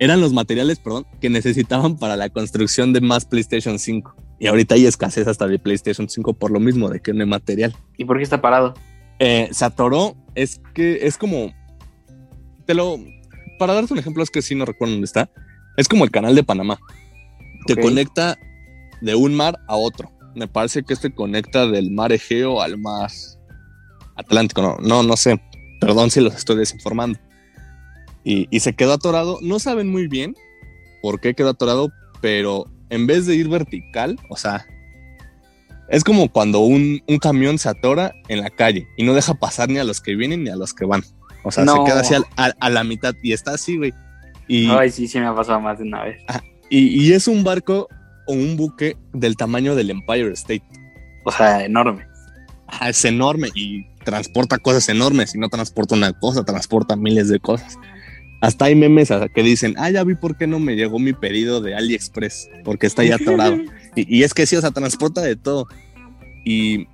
eran 0.00 0.20
los 0.20 0.32
materiales, 0.32 0.80
perdón, 0.80 1.06
que 1.20 1.30
necesitaban 1.30 1.96
para 1.96 2.16
la 2.16 2.28
construcción 2.28 2.92
de 2.92 3.00
más 3.00 3.24
PlayStation 3.24 3.78
5. 3.78 4.16
Y 4.40 4.48
ahorita 4.48 4.74
hay 4.74 4.86
escasez 4.86 5.28
hasta 5.28 5.46
de 5.46 5.60
PlayStation 5.60 6.08
5 6.08 6.34
por 6.34 6.50
lo 6.50 6.58
mismo, 6.58 6.90
de 6.90 6.98
que 6.98 7.12
no 7.12 7.20
hay 7.20 7.28
material. 7.28 7.72
¿Y 7.96 8.04
por 8.04 8.16
qué 8.16 8.24
está 8.24 8.40
parado? 8.40 8.74
Eh, 9.20 9.48
se 9.52 9.64
atoró, 9.64 10.16
es 10.34 10.60
que 10.74 11.06
es 11.06 11.16
como. 11.16 11.54
Te 12.66 12.74
lo. 12.74 12.98
Para 13.60 13.74
darte 13.74 13.92
un 13.92 14.00
ejemplo, 14.00 14.24
es 14.24 14.30
que 14.30 14.42
sí 14.42 14.56
no 14.56 14.64
recuerdo 14.64 14.94
dónde 14.94 15.04
está. 15.04 15.30
Es 15.76 15.86
como 15.86 16.02
el 16.02 16.10
canal 16.10 16.34
de 16.34 16.42
Panamá. 16.42 16.80
Te 17.66 17.74
okay. 17.74 17.84
conecta 17.84 18.38
de 19.00 19.14
un 19.14 19.34
mar 19.34 19.58
a 19.68 19.76
otro. 19.76 20.10
Me 20.34 20.48
parece 20.48 20.82
que 20.82 20.94
este 20.94 21.14
conecta 21.14 21.66
del 21.66 21.90
mar 21.90 22.12
Egeo 22.12 22.62
al 22.62 22.78
mar 22.78 23.10
Atlántico. 24.16 24.62
No, 24.62 24.76
no, 24.80 25.02
no 25.02 25.16
sé. 25.16 25.40
Perdón 25.80 26.10
si 26.10 26.20
los 26.20 26.34
estoy 26.34 26.56
desinformando 26.56 27.18
y, 28.24 28.46
y, 28.50 28.60
se 28.60 28.74
quedó 28.74 28.92
atorado. 28.92 29.38
No 29.42 29.58
saben 29.58 29.90
muy 29.90 30.06
bien 30.06 30.34
por 31.00 31.20
qué 31.20 31.34
quedó 31.34 31.50
atorado, 31.50 31.90
pero 32.20 32.66
en 32.90 33.06
vez 33.06 33.26
de 33.26 33.34
ir 33.34 33.48
vertical, 33.48 34.18
o 34.28 34.36
sea, 34.36 34.66
es 35.88 36.04
como 36.04 36.30
cuando 36.30 36.60
un, 36.60 37.02
un, 37.08 37.18
camión 37.18 37.58
se 37.58 37.68
atora 37.68 38.14
en 38.28 38.40
la 38.40 38.50
calle 38.50 38.86
y 38.96 39.04
no 39.04 39.14
deja 39.14 39.34
pasar 39.34 39.68
ni 39.68 39.78
a 39.78 39.84
los 39.84 40.00
que 40.00 40.14
vienen 40.14 40.44
ni 40.44 40.50
a 40.50 40.56
los 40.56 40.72
que 40.72 40.84
van. 40.84 41.02
O 41.44 41.50
sea, 41.50 41.64
no. 41.64 41.78
se 41.78 41.84
queda 41.84 42.00
así 42.00 42.14
a, 42.14 42.22
a, 42.36 42.52
a, 42.60 42.70
la 42.70 42.84
mitad 42.84 43.14
y 43.22 43.32
está 43.32 43.52
así, 43.52 43.76
güey. 43.76 43.92
Y, 44.46 44.70
Ay, 44.70 44.90
sí, 44.90 45.08
sí 45.08 45.18
me 45.18 45.26
ha 45.26 45.34
pasado 45.34 45.60
más 45.60 45.78
de 45.78 45.84
una 45.84 46.04
vez. 46.04 46.22
Y, 46.72 47.06
y 47.06 47.12
es 47.12 47.28
un 47.28 47.44
barco 47.44 47.86
o 48.26 48.32
un 48.32 48.56
buque 48.56 48.96
del 49.12 49.36
tamaño 49.36 49.74
del 49.74 49.90
Empire 49.90 50.32
State. 50.32 50.64
O 51.22 51.30
sea, 51.30 51.62
enorme. 51.66 52.06
Ajá, 52.66 52.88
es 52.88 53.04
enorme 53.04 53.48
y 53.54 53.84
transporta 54.04 54.56
cosas 54.56 54.88
enormes 54.88 55.34
y 55.34 55.38
no 55.38 55.50
transporta 55.50 55.94
una 55.94 56.14
cosa, 56.14 56.46
transporta 56.46 56.96
miles 56.96 57.28
de 57.28 57.40
cosas. 57.40 57.76
Hasta 58.40 58.64
hay 58.64 58.74
memes 58.74 59.10
que 59.34 59.42
dicen, 59.42 59.74
ah, 59.76 59.90
ya 59.90 60.02
vi 60.02 60.14
por 60.14 60.38
qué 60.38 60.46
no 60.46 60.58
me 60.60 60.74
llegó 60.74 60.98
mi 60.98 61.12
pedido 61.12 61.60
de 61.60 61.74
AliExpress, 61.74 62.48
porque 62.64 62.86
está 62.86 63.04
ya 63.04 63.16
atorado. 63.16 63.56
y, 63.94 64.18
y, 64.18 64.22
es 64.22 64.32
que 64.32 64.46
sí, 64.46 64.56
o 64.56 64.60
sea, 64.62 64.70
transporta 64.70 65.20
de 65.20 65.36
todo. 65.36 65.68
Y 66.46 66.88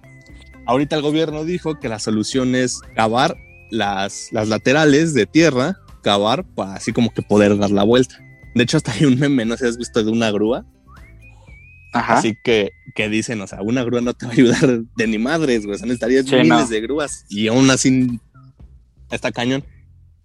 ahorita 0.66 0.96
el 0.96 1.02
gobierno 1.02 1.44
dijo 1.44 1.78
que 1.78 1.88
la 1.88 2.00
solución 2.00 2.56
es 2.56 2.80
cavar 2.96 3.36
las, 3.70 4.28
las 4.32 4.48
laterales 4.48 5.14
de 5.14 5.26
tierra, 5.26 5.78
cavar 6.02 6.44
para 6.56 6.74
así 6.74 6.92
como 6.92 7.10
que 7.14 7.22
poder 7.22 7.56
dar 7.56 7.70
la 7.70 7.84
vuelta. 7.84 8.18
De 8.58 8.64
hecho, 8.64 8.76
hasta 8.76 8.90
hay 8.90 9.04
un 9.04 9.16
meme, 9.20 9.44
no 9.44 9.56
sé 9.56 9.64
si 9.64 9.70
has 9.70 9.78
visto 9.78 10.02
de 10.02 10.10
una 10.10 10.32
grúa. 10.32 10.66
Ajá. 11.92 12.18
Así 12.18 12.34
que, 12.42 12.72
que 12.96 13.08
dicen, 13.08 13.40
o 13.40 13.46
sea, 13.46 13.62
una 13.62 13.84
grúa 13.84 14.00
no 14.00 14.14
te 14.14 14.26
va 14.26 14.32
a 14.32 14.34
ayudar 14.34 14.82
de 14.96 15.06
ni 15.06 15.16
madres, 15.16 15.64
güey. 15.64 15.76
O 15.76 15.78
sea, 15.78 15.86
necesitarías 15.86 16.26
sí, 16.26 16.34
miles 16.34 16.48
no. 16.48 16.66
de 16.66 16.80
grúas 16.80 17.24
y 17.28 17.46
aún 17.46 17.70
así 17.70 18.20
está 19.12 19.30
cañón. 19.30 19.62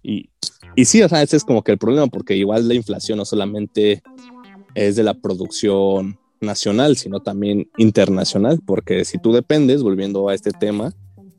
Y, 0.02 0.30
y 0.74 0.84
sí, 0.84 1.00
o 1.02 1.08
sea, 1.08 1.22
ese 1.22 1.36
es 1.36 1.44
como 1.44 1.62
que 1.62 1.70
el 1.70 1.78
problema, 1.78 2.08
porque 2.08 2.36
igual 2.36 2.66
la 2.66 2.74
inflación 2.74 3.18
no 3.18 3.24
solamente 3.24 4.02
es 4.74 4.96
de 4.96 5.04
la 5.04 5.14
producción 5.14 6.18
nacional, 6.40 6.96
sino 6.96 7.20
también 7.20 7.70
internacional, 7.76 8.60
porque 8.66 9.04
si 9.04 9.18
tú 9.18 9.32
dependes, 9.32 9.84
volviendo 9.84 10.28
a 10.28 10.34
este 10.34 10.50
tema, 10.50 10.92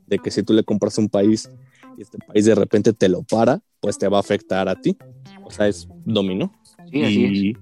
de 0.06 0.18
que 0.18 0.30
si 0.30 0.42
tú 0.42 0.54
le 0.54 0.64
compras 0.64 0.96
un 0.96 1.10
país 1.10 1.50
y 1.98 2.02
este 2.02 2.16
país 2.26 2.46
de 2.46 2.54
repente 2.54 2.94
te 2.94 3.10
lo 3.10 3.22
para, 3.22 3.60
pues 3.80 3.98
te 3.98 4.08
va 4.08 4.16
a 4.16 4.20
afectar 4.20 4.66
a 4.70 4.80
ti. 4.80 4.96
O 5.44 5.50
sea, 5.50 5.68
es 5.68 5.86
dominó. 6.06 6.52
Sí, 6.90 6.98
y 6.98 7.50
es. 7.50 7.56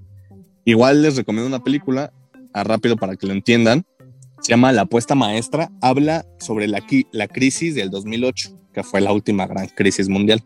igual 0.64 1.02
les 1.02 1.16
recomiendo 1.16 1.48
una 1.48 1.62
película, 1.62 2.12
a 2.52 2.64
rápido 2.64 2.96
para 2.96 3.16
que 3.16 3.26
lo 3.26 3.32
entiendan. 3.32 3.84
Se 4.40 4.50
llama 4.50 4.72
La 4.72 4.82
apuesta 4.82 5.14
maestra. 5.14 5.70
Habla 5.80 6.24
sobre 6.38 6.68
la, 6.68 6.82
la 7.12 7.28
crisis 7.28 7.74
del 7.74 7.90
2008, 7.90 8.50
que 8.72 8.82
fue 8.82 9.00
la 9.00 9.12
última 9.12 9.46
gran 9.46 9.66
crisis 9.68 10.08
mundial. 10.08 10.42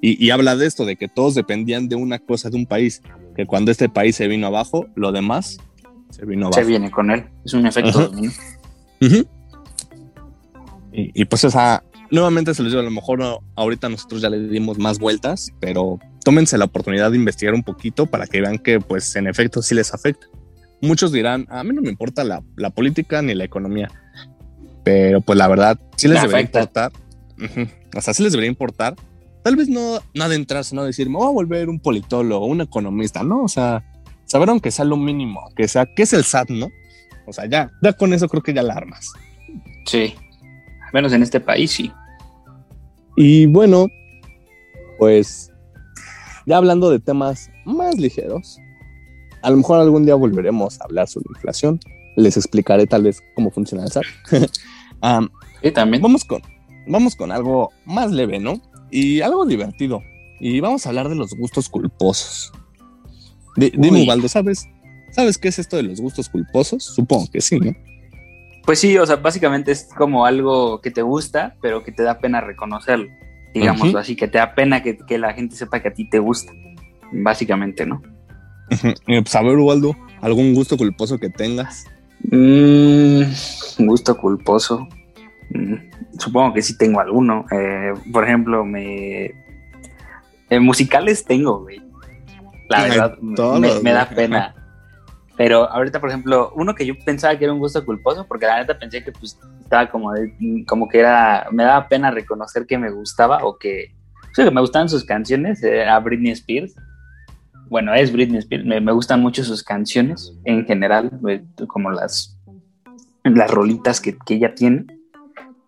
Y, 0.00 0.24
y, 0.24 0.30
habla 0.30 0.56
de 0.56 0.66
esto, 0.66 0.84
de 0.84 0.96
que 0.96 1.08
todos 1.08 1.34
dependían 1.34 1.88
de 1.88 1.96
una 1.96 2.18
cosa 2.18 2.50
de 2.50 2.56
un 2.56 2.66
país, 2.66 3.02
que 3.36 3.46
cuando 3.46 3.70
este 3.70 3.88
país 3.88 4.16
se 4.16 4.26
vino 4.26 4.48
abajo, 4.48 4.86
lo 4.96 5.12
demás 5.12 5.58
se 6.10 6.26
vino 6.26 6.46
abajo. 6.46 6.60
Se 6.60 6.66
viene 6.66 6.90
con 6.90 7.10
él, 7.10 7.24
es 7.44 7.54
un 7.54 7.66
efecto. 7.66 8.10
y, 10.92 11.24
pues, 11.24 11.44
o 11.44 11.50
sea, 11.50 11.82
nuevamente 12.10 12.52
se 12.54 12.62
les 12.62 12.72
digo, 12.72 12.80
a 12.80 12.84
lo 12.84 12.90
mejor 12.90 13.40
ahorita 13.56 13.88
nosotros 13.88 14.20
ya 14.20 14.28
le 14.28 14.40
dimos 14.48 14.78
más 14.78 14.98
vueltas, 14.98 15.52
pero 15.60 15.98
tómense 16.22 16.58
la 16.58 16.66
oportunidad 16.66 17.10
de 17.10 17.16
investigar 17.16 17.54
un 17.54 17.62
poquito 17.62 18.06
para 18.06 18.26
que 18.26 18.40
vean 18.40 18.58
que, 18.58 18.80
pues, 18.80 19.14
en 19.16 19.26
efecto, 19.26 19.62
sí 19.62 19.74
les 19.74 19.92
afecta. 19.92 20.26
Muchos 20.80 21.12
dirán, 21.12 21.46
a 21.48 21.62
mí 21.62 21.74
no 21.74 21.82
me 21.82 21.90
importa 21.90 22.24
la, 22.24 22.42
política 22.70 23.22
ni 23.22 23.34
la 23.34 23.44
economía, 23.44 23.90
pero 24.82 25.20
pues 25.20 25.38
la 25.38 25.46
verdad, 25.46 25.78
sí 25.96 26.08
les 26.08 26.20
debería 26.20 26.40
importar. 26.40 26.92
O 27.94 28.00
sea, 28.00 28.14
sí 28.14 28.22
les 28.22 28.32
debería 28.32 28.50
importar. 28.50 28.96
Tal 29.44 29.54
vez 29.56 29.68
no, 29.68 30.00
no 30.14 30.24
adentrarse, 30.24 30.74
no 30.74 30.84
decir, 30.84 31.08
me 31.08 31.18
voy 31.18 31.28
a 31.28 31.32
volver 31.32 31.68
un 31.68 31.78
politólogo, 31.78 32.46
un 32.46 32.60
economista, 32.60 33.22
¿no? 33.22 33.42
O 33.42 33.48
sea, 33.48 33.84
saber 34.24 34.48
aunque 34.48 34.70
sea 34.70 34.84
lo 34.84 34.96
mínimo, 34.96 35.52
que 35.54 35.68
sea, 35.68 35.86
¿qué 35.94 36.02
es 36.02 36.12
el 36.12 36.24
SAT, 36.24 36.50
no? 36.50 36.68
O 37.26 37.32
sea, 37.32 37.46
ya, 37.46 37.70
ya 37.82 37.92
con 37.92 38.12
eso 38.12 38.28
creo 38.28 38.42
que 38.42 38.54
ya 38.54 38.62
la 38.62 38.74
armas. 38.74 39.12
Sí, 39.86 40.14
al 40.84 40.92
menos 40.92 41.12
en 41.12 41.22
este 41.22 41.38
país 41.38 41.70
sí. 41.70 41.92
Y 43.16 43.46
bueno, 43.46 43.88
pues 44.98 45.51
ya 46.46 46.56
hablando 46.56 46.90
de 46.90 46.98
temas 46.98 47.50
más 47.64 47.98
ligeros, 47.98 48.58
a 49.42 49.50
lo 49.50 49.56
mejor 49.56 49.80
algún 49.80 50.04
día 50.04 50.14
volveremos 50.14 50.80
a 50.80 50.84
hablar 50.84 51.08
sobre 51.08 51.26
inflación. 51.34 51.80
Les 52.16 52.36
explicaré 52.36 52.86
tal 52.86 53.02
vez 53.04 53.22
cómo 53.34 53.50
funciona 53.50 53.84
el 53.84 53.90
SAT. 53.90 54.04
sí, 55.62 55.70
también. 55.72 56.02
Vamos 56.02 56.24
con, 56.24 56.42
vamos 56.86 57.16
con 57.16 57.32
algo 57.32 57.70
más 57.84 58.12
leve, 58.12 58.38
¿no? 58.38 58.60
Y 58.90 59.20
algo 59.20 59.44
divertido. 59.46 60.02
Y 60.40 60.60
vamos 60.60 60.86
a 60.86 60.90
hablar 60.90 61.08
de 61.08 61.14
los 61.14 61.34
gustos 61.34 61.68
culposos. 61.68 62.52
dime, 63.56 64.04
Ubaldo, 64.04 64.28
¿sabes? 64.28 64.68
¿Sabes 65.10 65.38
qué 65.38 65.48
es 65.48 65.58
esto 65.58 65.76
de 65.76 65.82
los 65.82 66.00
gustos 66.00 66.28
culposos? 66.28 66.84
Supongo 66.84 67.26
que 67.30 67.40
sí, 67.40 67.58
¿no? 67.58 67.72
Pues 68.64 68.78
sí, 68.78 68.96
o 68.96 69.04
sea, 69.04 69.16
básicamente 69.16 69.72
es 69.72 69.88
como 69.96 70.24
algo 70.24 70.80
que 70.80 70.90
te 70.90 71.02
gusta, 71.02 71.56
pero 71.60 71.82
que 71.82 71.90
te 71.90 72.02
da 72.02 72.18
pena 72.18 72.40
reconocerlo, 72.40 73.08
digamos 73.54 73.94
así, 73.94 74.16
que 74.16 74.28
te 74.28 74.38
da 74.38 74.54
pena 74.54 74.82
que, 74.82 75.18
la 75.18 75.32
gente 75.32 75.56
sepa 75.56 75.80
que 75.80 75.88
a 75.88 75.94
ti 75.94 76.08
te 76.08 76.18
gusta, 76.18 76.52
básicamente, 77.12 77.86
¿no? 77.86 78.02
pues 79.06 79.34
a 79.34 79.42
ver, 79.42 79.56
Ubaldo, 79.56 79.94
¿algún 80.20 80.54
gusto 80.54 80.76
culposo 80.76 81.18
que 81.18 81.28
tengas? 81.28 81.84
Mm, 82.30 83.22
gusto 83.78 84.16
culposo. 84.16 84.88
Mm, 85.50 85.74
supongo 86.18 86.54
que 86.54 86.62
sí 86.62 86.78
tengo 86.78 87.00
alguno. 87.00 87.44
Eh, 87.50 87.92
por 88.12 88.24
ejemplo, 88.24 88.64
me... 88.64 89.32
Eh, 90.48 90.60
musicales 90.60 91.24
tengo, 91.24 91.60
güey. 91.60 91.82
La 92.68 92.82
verdad, 92.82 93.18
me, 93.18 93.92
da 93.92 94.08
pena. 94.08 94.54
Pero 95.36 95.70
ahorita, 95.70 96.00
por 96.00 96.10
ejemplo, 96.10 96.52
uno 96.56 96.74
que 96.74 96.84
yo 96.84 96.94
pensaba 97.04 97.36
que 97.36 97.44
era 97.44 97.54
un 97.54 97.58
gusto 97.58 97.84
culposo, 97.84 98.26
porque 98.26 98.46
la 98.46 98.58
neta 98.58 98.78
pensé 98.78 99.02
que 99.02 99.12
pues 99.12 99.38
estaba 99.62 99.88
como, 99.90 100.12
como 100.66 100.88
que 100.88 100.98
era, 100.98 101.48
me 101.50 101.64
daba 101.64 101.88
pena 101.88 102.10
reconocer 102.10 102.66
que 102.66 102.76
me 102.76 102.90
gustaba 102.90 103.38
o 103.44 103.56
que, 103.56 103.94
o 104.30 104.34
sea, 104.34 104.44
que 104.44 104.50
me 104.50 104.60
gustaban 104.60 104.88
sus 104.88 105.04
canciones, 105.04 105.62
era 105.62 105.98
Britney 106.00 106.32
Spears. 106.32 106.74
Bueno, 107.68 107.94
es 107.94 108.12
Britney 108.12 108.38
Spears, 108.38 108.64
me, 108.64 108.92
gustan 108.92 109.22
mucho 109.22 109.42
sus 109.42 109.62
canciones 109.62 110.34
en 110.44 110.66
general, 110.66 111.10
como 111.66 111.90
las, 111.90 112.38
las 113.24 113.50
rolitas 113.50 114.00
que, 114.00 114.16
que 114.26 114.34
ella 114.34 114.54
tiene. 114.54 114.84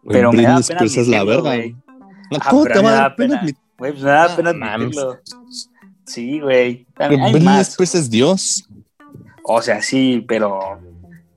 Pero 0.07 0.31
me 0.31 0.43
da 0.43 0.61
pena 0.61 0.83
es 0.83 1.09
la 1.09 1.25
verga. 1.25 1.55
¿Cómo 2.51 2.65
te 2.65 2.79
va 2.81 2.91
a 2.91 2.93
dar 2.93 3.17
pena? 3.17 3.47
Pues 3.77 3.95
me 3.95 4.11
da 4.11 4.37
pena 4.37 4.51
admitirlo. 4.51 5.19
Sí, 6.05 6.41
güey. 6.41 6.87
Britney 6.99 7.61
Spears 7.61 7.95
es 7.95 8.11
Dios. 8.11 8.69
O 9.47 9.61
sea, 9.61 9.83
sí, 9.83 10.25
pero 10.27 10.79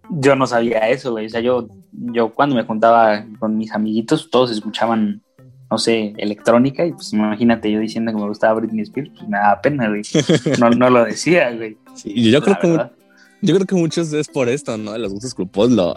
yo 0.09 0.35
no 0.35 0.47
sabía 0.47 0.89
eso, 0.89 1.11
güey. 1.11 1.25
O 1.25 1.29
sea, 1.29 1.41
yo, 1.41 1.67
yo 1.91 2.33
cuando 2.33 2.55
me 2.55 2.63
juntaba 2.63 3.25
con 3.37 3.57
mis 3.57 3.71
amiguitos, 3.73 4.29
todos 4.31 4.49
escuchaban, 4.49 5.21
no 5.69 5.77
sé, 5.77 6.13
electrónica, 6.17 6.85
y 6.85 6.93
pues 6.93 7.11
imagínate 7.11 7.69
yo 7.69 7.79
diciendo 7.79 8.11
que 8.11 8.17
me 8.17 8.27
gustaba 8.27 8.53
Britney 8.53 8.83
Spears, 8.83 9.09
pues 9.09 9.27
me 9.27 9.37
daba 9.37 9.61
pena, 9.61 9.89
güey. 9.89 10.01
No, 10.59 10.69
no 10.69 10.89
lo 10.89 11.03
decía, 11.03 11.51
güey. 11.51 11.77
Sí, 11.95 12.31
yo 12.31 12.41
creo 12.41 12.57
que 12.59 12.97
yo 13.41 13.53
creo 13.53 13.67
que 13.67 13.75
muchos 13.75 14.11
es 14.13 14.27
por 14.29 14.49
esto, 14.49 14.77
¿no? 14.77 14.93
De 14.93 14.99
los 14.99 15.13
gustos 15.13 15.35
grupos, 15.35 15.69
la, 15.69 15.95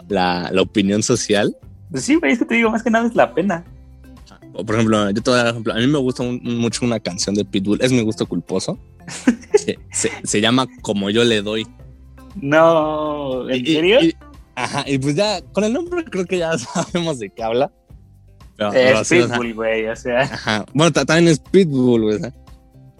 la 0.51 0.61
opinión 0.61 1.01
social. 1.01 1.55
Pues 1.89 2.03
sí, 2.03 2.15
güey, 2.15 2.33
es 2.33 2.39
que 2.39 2.45
te 2.45 2.55
digo, 2.55 2.69
más 2.69 2.83
que 2.83 2.91
nada 2.91 3.07
es 3.07 3.15
la 3.15 3.33
pena. 3.33 3.63
O 4.53 4.65
por 4.65 4.75
ejemplo, 4.75 5.09
yo 5.09 5.21
te 5.21 5.29
voy 5.29 5.39
a 5.39 5.43
dar 5.43 5.51
ejemplo. 5.51 5.73
A 5.73 5.77
mí 5.77 5.87
me 5.87 5.97
gusta 5.97 6.23
mucho 6.23 6.85
una 6.85 6.99
canción 6.99 7.35
de 7.35 7.45
Pitbull, 7.45 7.81
es 7.81 7.91
mi 7.91 8.01
gusto 8.01 8.25
culposo. 8.25 8.77
se, 9.55 10.11
se, 10.23 10.41
llama 10.41 10.67
Como 10.81 11.09
yo 11.09 11.23
le 11.23 11.41
doy. 11.41 11.65
No, 12.35 13.49
¿en 13.49 13.65
serio? 13.65 13.99
ajá, 14.55 14.83
y 14.87 14.97
pues 14.97 15.15
ya 15.15 15.41
con 15.53 15.63
el 15.63 15.73
nombre 15.73 16.03
creo 16.05 16.25
que 16.25 16.37
ya 16.37 16.57
sabemos 16.57 17.19
de 17.19 17.29
qué 17.29 17.43
habla. 17.43 17.71
es 18.73 19.09
Pitbull, 19.09 19.53
güey, 19.53 19.87
o, 19.87 19.95
sea. 19.95 20.21
Ajá. 20.21 20.65
Bueno, 20.73 20.91
también 20.91 21.27
es 21.27 21.39
Pitbull, 21.39 22.01
güey. 22.03 22.19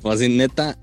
O 0.04 0.12
así, 0.12 0.30
neta, 0.30 0.78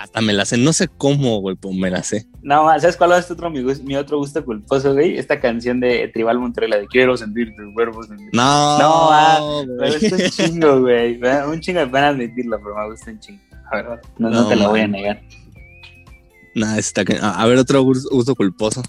hasta 0.00 0.20
me 0.22 0.32
la 0.32 0.46
sé. 0.46 0.56
No 0.56 0.72
sé 0.72 0.88
cómo, 0.88 1.40
güey, 1.40 1.56
pero 1.56 1.74
me 1.74 1.90
la 1.90 2.02
sé. 2.02 2.26
No, 2.42 2.66
¿sabes 2.78 2.96
cuál 2.96 3.12
es 3.12 3.30
otro, 3.30 3.50
mi, 3.50 3.62
mi 3.62 3.96
otro 3.96 4.16
gusto 4.16 4.42
culposo, 4.42 4.94
güey? 4.94 5.18
Esta 5.18 5.38
canción 5.40 5.78
de 5.78 6.08
Tribal 6.08 6.38
Montreal, 6.38 6.70
la 6.70 6.78
de 6.78 6.86
Quiero 6.86 7.16
sentir 7.18 7.54
tus 7.54 7.74
cuerpos. 7.74 8.08
No, 8.32 8.78
no, 8.78 9.08
ah, 9.10 9.62
me 9.78 9.90
gusta 9.90 10.16
un 10.16 10.30
chingo, 10.30 10.80
güey. 10.80 11.20
Un 11.46 11.60
chingo 11.60 11.80
de 11.80 11.86
pena 11.88 12.08
admitirlo, 12.08 12.58
pero 12.62 12.76
me 12.76 12.90
gusta 12.90 13.10
un 13.10 13.20
chingo. 13.20 13.42
A 13.70 13.76
ver, 13.76 14.00
no, 14.18 14.30
no 14.30 14.48
te 14.48 14.56
lo 14.56 14.70
voy 14.70 14.80
a 14.80 14.88
negar. 14.88 15.20
Nada, 16.54 16.78
está 16.78 17.02
A 17.22 17.46
ver, 17.46 17.58
otro 17.58 17.82
gusto 17.82 18.34
culposo. 18.34 18.82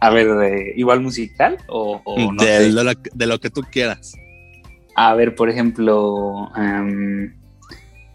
A 0.00 0.10
ver, 0.10 0.72
igual 0.76 1.00
musical 1.00 1.56
o, 1.68 2.02
de, 2.38 3.26
lo, 3.26 3.40
que 3.40 3.50
tú 3.50 3.62
quieras. 3.70 4.14
A 4.94 5.14
ver, 5.14 5.34
por 5.34 5.48
ejemplo, 5.48 6.50
em, 6.56 7.34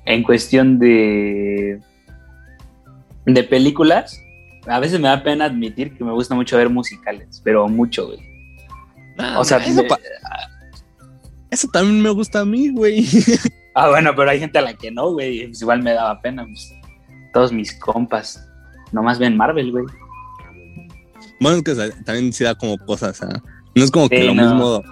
en 0.06 0.24
cuestión 0.24 0.80
de 0.80 1.80
de 3.26 3.44
películas, 3.44 4.24
a 4.68 4.80
veces 4.80 5.00
me 5.00 5.08
da 5.08 5.24
pena 5.24 5.46
admitir 5.46 5.96
que 5.96 6.04
me 6.04 6.12
gusta 6.12 6.36
mucho 6.36 6.58
ver 6.58 6.70
musicales, 6.70 7.42
pero 7.44 7.68
mucho, 7.68 8.08
güey. 8.08 8.20
o 9.38 9.44
sea, 9.44 9.58
eso, 9.58 9.84
eso, 11.52 11.68
también 11.72 12.02
me 12.02 12.10
gusta 12.10 12.42
a 12.42 12.46
mí, 12.46 12.70
güey. 12.70 13.06
Ah, 13.76 13.90
bueno, 13.90 14.14
pero 14.16 14.30
hay 14.32 14.40
gente 14.40 14.60
a 14.60 14.64
la 14.64 14.74
que 14.74 14.92
no, 14.92 15.14
güey. 15.14 15.48
Pues 15.48 15.62
igual 15.62 15.82
me 15.82 15.94
daba 15.94 16.20
pena. 16.22 16.44
Pues, 16.44 16.74
todos 17.32 17.54
mis 17.54 17.74
compas 17.80 18.49
nomás 18.92 19.20
ven 19.20 19.38
Marvel, 19.38 19.72
güey. 19.72 19.86
Bueno, 21.40 21.58
es 21.58 21.64
que 21.64 22.04
también 22.04 22.34
sí 22.34 22.44
da 22.44 22.56
como 22.56 22.78
cosas, 22.78 23.22
¿ah? 23.22 23.42
No 23.76 23.84
es 23.84 23.92
como 23.92 24.10
que 24.10 24.24
lo 24.24 24.34
mismo. 24.34 24.84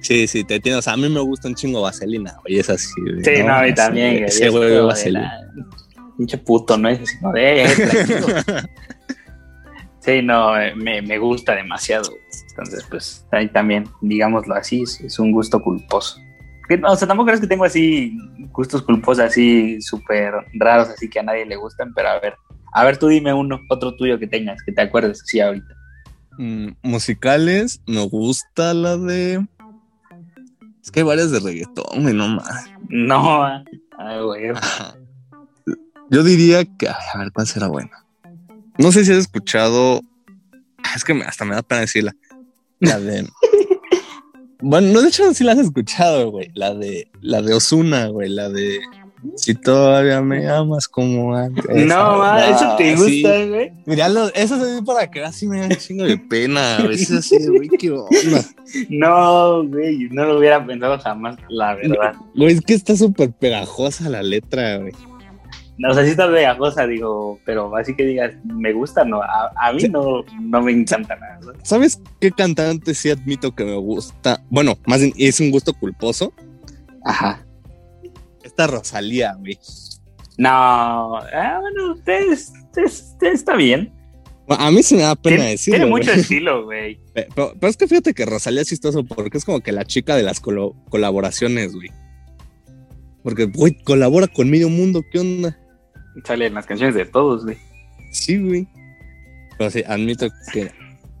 Sí, 0.00 0.26
sí, 0.26 0.44
te 0.44 0.56
entiendo. 0.56 0.80
O 0.80 0.82
sea, 0.82 0.92
a 0.92 0.96
mí 0.96 1.08
me 1.08 1.20
gusta 1.20 1.48
un 1.48 1.54
chingo 1.54 1.80
Vaselina, 1.80 2.36
güey. 2.42 2.58
Es 2.58 2.68
así. 2.68 2.90
Sí, 3.22 3.42
no, 3.42 3.66
y 3.66 3.74
también, 3.74 4.14
güey. 4.14 4.24
Ese 4.24 4.50
güey 4.50 4.80
Vaselina. 4.80 5.32
Pinche 6.18 6.38
puto, 6.38 6.76
¿no? 6.76 6.88
Es 6.90 7.00
así, 7.00 7.16
no, 7.22 7.32
de, 7.32 7.66
Sí, 10.04 10.20
no, 10.20 10.60
eh, 10.60 10.74
me, 10.76 11.00
me, 11.00 11.16
gusta 11.16 11.54
demasiado. 11.54 12.14
Entonces, 12.50 12.84
pues, 12.90 13.26
ahí 13.32 13.48
también, 13.48 13.88
digámoslo 14.02 14.54
así, 14.54 14.82
es, 14.82 15.18
un 15.18 15.32
gusto 15.32 15.62
culposo. 15.62 16.20
o 16.86 16.96
sea, 16.96 17.08
tampoco 17.08 17.28
crees 17.28 17.40
que 17.40 17.46
tengo 17.46 17.64
así 17.64 18.14
gustos 18.52 18.82
culposos 18.82 19.24
así 19.24 19.80
súper 19.80 20.34
raros, 20.52 20.90
así 20.90 21.08
que 21.08 21.20
a 21.20 21.22
nadie 21.22 21.46
le 21.46 21.56
gustan, 21.56 21.94
pero 21.94 22.10
a 22.10 22.20
ver, 22.20 22.34
a 22.74 22.84
ver, 22.84 22.98
tú 22.98 23.06
dime 23.06 23.32
uno, 23.32 23.60
otro 23.70 23.94
tuyo 23.94 24.18
que 24.18 24.26
tengas, 24.26 24.60
que 24.64 24.72
te 24.72 24.82
acuerdes 24.82 25.22
así 25.22 25.38
ahorita. 25.38 25.74
Mm, 26.38 26.70
musicales, 26.82 27.80
me 27.86 28.04
gusta 28.08 28.74
la 28.74 28.96
de. 28.96 29.46
Es 30.82 30.90
que 30.90 31.00
hay 31.00 31.06
varias 31.06 31.30
de 31.30 31.38
reggaetón, 31.38 32.02
güey, 32.02 32.12
no 32.12 32.26
más. 32.28 32.64
No, 32.88 33.44
ay, 33.44 34.22
güey. 34.22 34.52
Yo 36.10 36.24
diría 36.24 36.64
que. 36.64 36.88
a 36.88 36.98
ver, 37.16 37.30
¿cuál 37.32 37.46
será 37.46 37.68
buena? 37.68 38.04
No 38.76 38.90
sé 38.90 39.04
si 39.04 39.12
has 39.12 39.18
escuchado. 39.18 40.00
Es 40.96 41.04
que 41.04 41.12
hasta 41.22 41.44
me 41.44 41.54
da 41.54 41.62
pena 41.62 41.82
decirla. 41.82 42.16
La 42.80 42.98
de. 42.98 43.28
bueno, 44.60 44.92
no, 44.92 45.00
de 45.00 45.08
hecho, 45.08 45.32
sí 45.32 45.44
la 45.44 45.52
has 45.52 45.58
escuchado, 45.58 46.32
güey. 46.32 46.50
La 46.54 46.74
de. 46.74 47.08
La 47.20 47.40
de 47.40 47.54
Osuna, 47.54 48.08
güey. 48.08 48.28
La 48.30 48.48
de. 48.48 48.80
Si 49.36 49.54
todavía 49.54 50.20
me 50.20 50.46
amas 50.48 50.86
como 50.88 51.34
antes. 51.34 51.64
No, 51.86 52.38
eso 52.38 52.76
te 52.76 52.94
gusta, 52.94 53.46
güey. 53.46 53.72
Mira, 53.86 54.08
eso 54.34 54.64
es 54.66 54.82
para 54.82 55.10
que 55.10 55.22
así 55.22 55.46
me 55.46 55.60
da 55.60 55.66
un 55.66 55.76
chingo 55.76 56.04
de 56.04 56.18
pena. 56.18 56.76
A 56.78 56.86
veces 56.86 57.10
así 57.18 57.38
de, 57.38 57.48
güey, 57.48 57.68
qué 57.68 57.90
onda. 57.90 58.44
No, 58.90 59.64
güey, 59.66 60.08
no 60.10 60.24
lo 60.26 60.38
hubiera 60.38 60.64
pensado 60.64 60.98
jamás, 60.98 61.36
la 61.48 61.74
verdad. 61.74 62.14
Güey, 62.34 62.54
es 62.54 62.60
que 62.60 62.74
está 62.74 62.96
súper 62.96 63.32
pegajosa 63.32 64.08
la 64.08 64.22
letra, 64.22 64.78
güey. 64.78 64.92
No, 65.76 65.90
o 65.90 65.94
sea, 65.94 66.04
sí 66.04 66.10
está 66.10 66.30
pegajosa, 66.30 66.86
digo, 66.86 67.40
pero 67.44 67.74
así 67.76 67.96
que 67.96 68.04
digas, 68.04 68.32
me 68.44 68.72
gusta, 68.72 69.04
no. 69.04 69.20
A, 69.22 69.72
mí 69.72 69.82
no, 69.88 70.22
no 70.40 70.62
me 70.62 70.70
encanta 70.70 71.16
nada. 71.16 71.40
¿Sabes 71.62 72.00
qué 72.20 72.30
cantante 72.30 72.94
sí 72.94 73.10
admito 73.10 73.54
que 73.54 73.64
me 73.64 73.76
gusta? 73.76 74.40
Bueno, 74.50 74.78
más 74.86 75.00
bien 75.00 75.12
es 75.16 75.40
un 75.40 75.50
gusto 75.50 75.72
culposo. 75.72 76.32
Ajá 77.04 77.44
esta 78.54 78.68
Rosalía, 78.68 79.34
güey. 79.34 79.58
No, 80.38 80.48
ah, 81.16 81.58
bueno, 81.60 81.94
usted, 81.94 82.38
está 83.20 83.56
bien. 83.56 83.92
A 84.48 84.70
mí 84.70 84.82
se 84.82 84.94
me 84.94 85.02
da 85.02 85.16
pena 85.16 85.44
decirlo. 85.44 85.78
Tiene 85.78 85.90
mucho 85.90 86.12
estilo, 86.12 86.64
güey. 86.64 87.00
Pero, 87.14 87.54
es 87.62 87.76
que 87.76 87.88
fíjate 87.88 88.14
que 88.14 88.26
Rosalía 88.26 88.62
es 88.62 88.68
chistoso 88.68 89.04
porque 89.04 89.38
es 89.38 89.44
como 89.44 89.60
que 89.60 89.72
la 89.72 89.84
chica 89.84 90.16
de 90.16 90.22
las 90.22 90.40
colaboraciones, 90.40 91.74
güey. 91.74 91.90
Porque, 93.22 93.46
güey, 93.46 93.76
colabora 93.82 94.28
con 94.28 94.50
medio 94.50 94.68
mundo, 94.68 95.02
¿qué 95.10 95.18
onda? 95.18 95.58
Sale 96.24 96.46
en 96.46 96.54
las 96.54 96.66
canciones 96.66 96.94
de 96.94 97.06
todos, 97.06 97.44
güey. 97.44 97.56
Sí, 98.12 98.38
güey. 98.38 98.68
Pero 99.58 99.70
sí, 99.70 99.82
admito 99.86 100.28
que. 100.52 100.70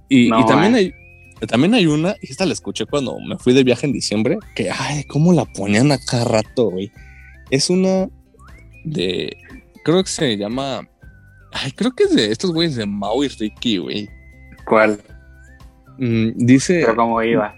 Y, 0.08 0.30
también 0.46 0.74
hay. 0.74 0.92
También 1.48 1.74
hay 1.74 1.86
una, 1.86 2.14
y 2.22 2.30
esta 2.30 2.46
la 2.46 2.52
escuché 2.52 2.86
cuando 2.86 3.18
me 3.20 3.36
fui 3.38 3.52
de 3.52 3.64
viaje 3.64 3.86
en 3.86 3.92
diciembre, 3.92 4.38
que, 4.54 4.70
ay, 4.70 5.04
cómo 5.04 5.32
la 5.32 5.44
ponían 5.44 5.92
a 5.92 5.98
cada 5.98 6.24
rato, 6.24 6.70
güey. 6.70 6.90
Es 7.54 7.70
una 7.70 8.08
de, 8.84 9.36
creo 9.84 10.02
que 10.02 10.10
se 10.10 10.36
llama, 10.36 10.80
ay, 11.52 11.70
creo 11.70 11.92
que 11.92 12.02
es 12.02 12.16
de 12.16 12.32
estos 12.32 12.52
güeyes 12.52 12.74
de 12.74 12.84
Mau 12.84 13.22
y 13.22 13.28
Ricky, 13.28 13.78
güey. 13.78 14.10
¿Cuál? 14.66 14.98
Mm, 15.98 16.30
dice... 16.34 16.80
Pero 16.80 16.96
cómo 16.96 17.22
iba. 17.22 17.54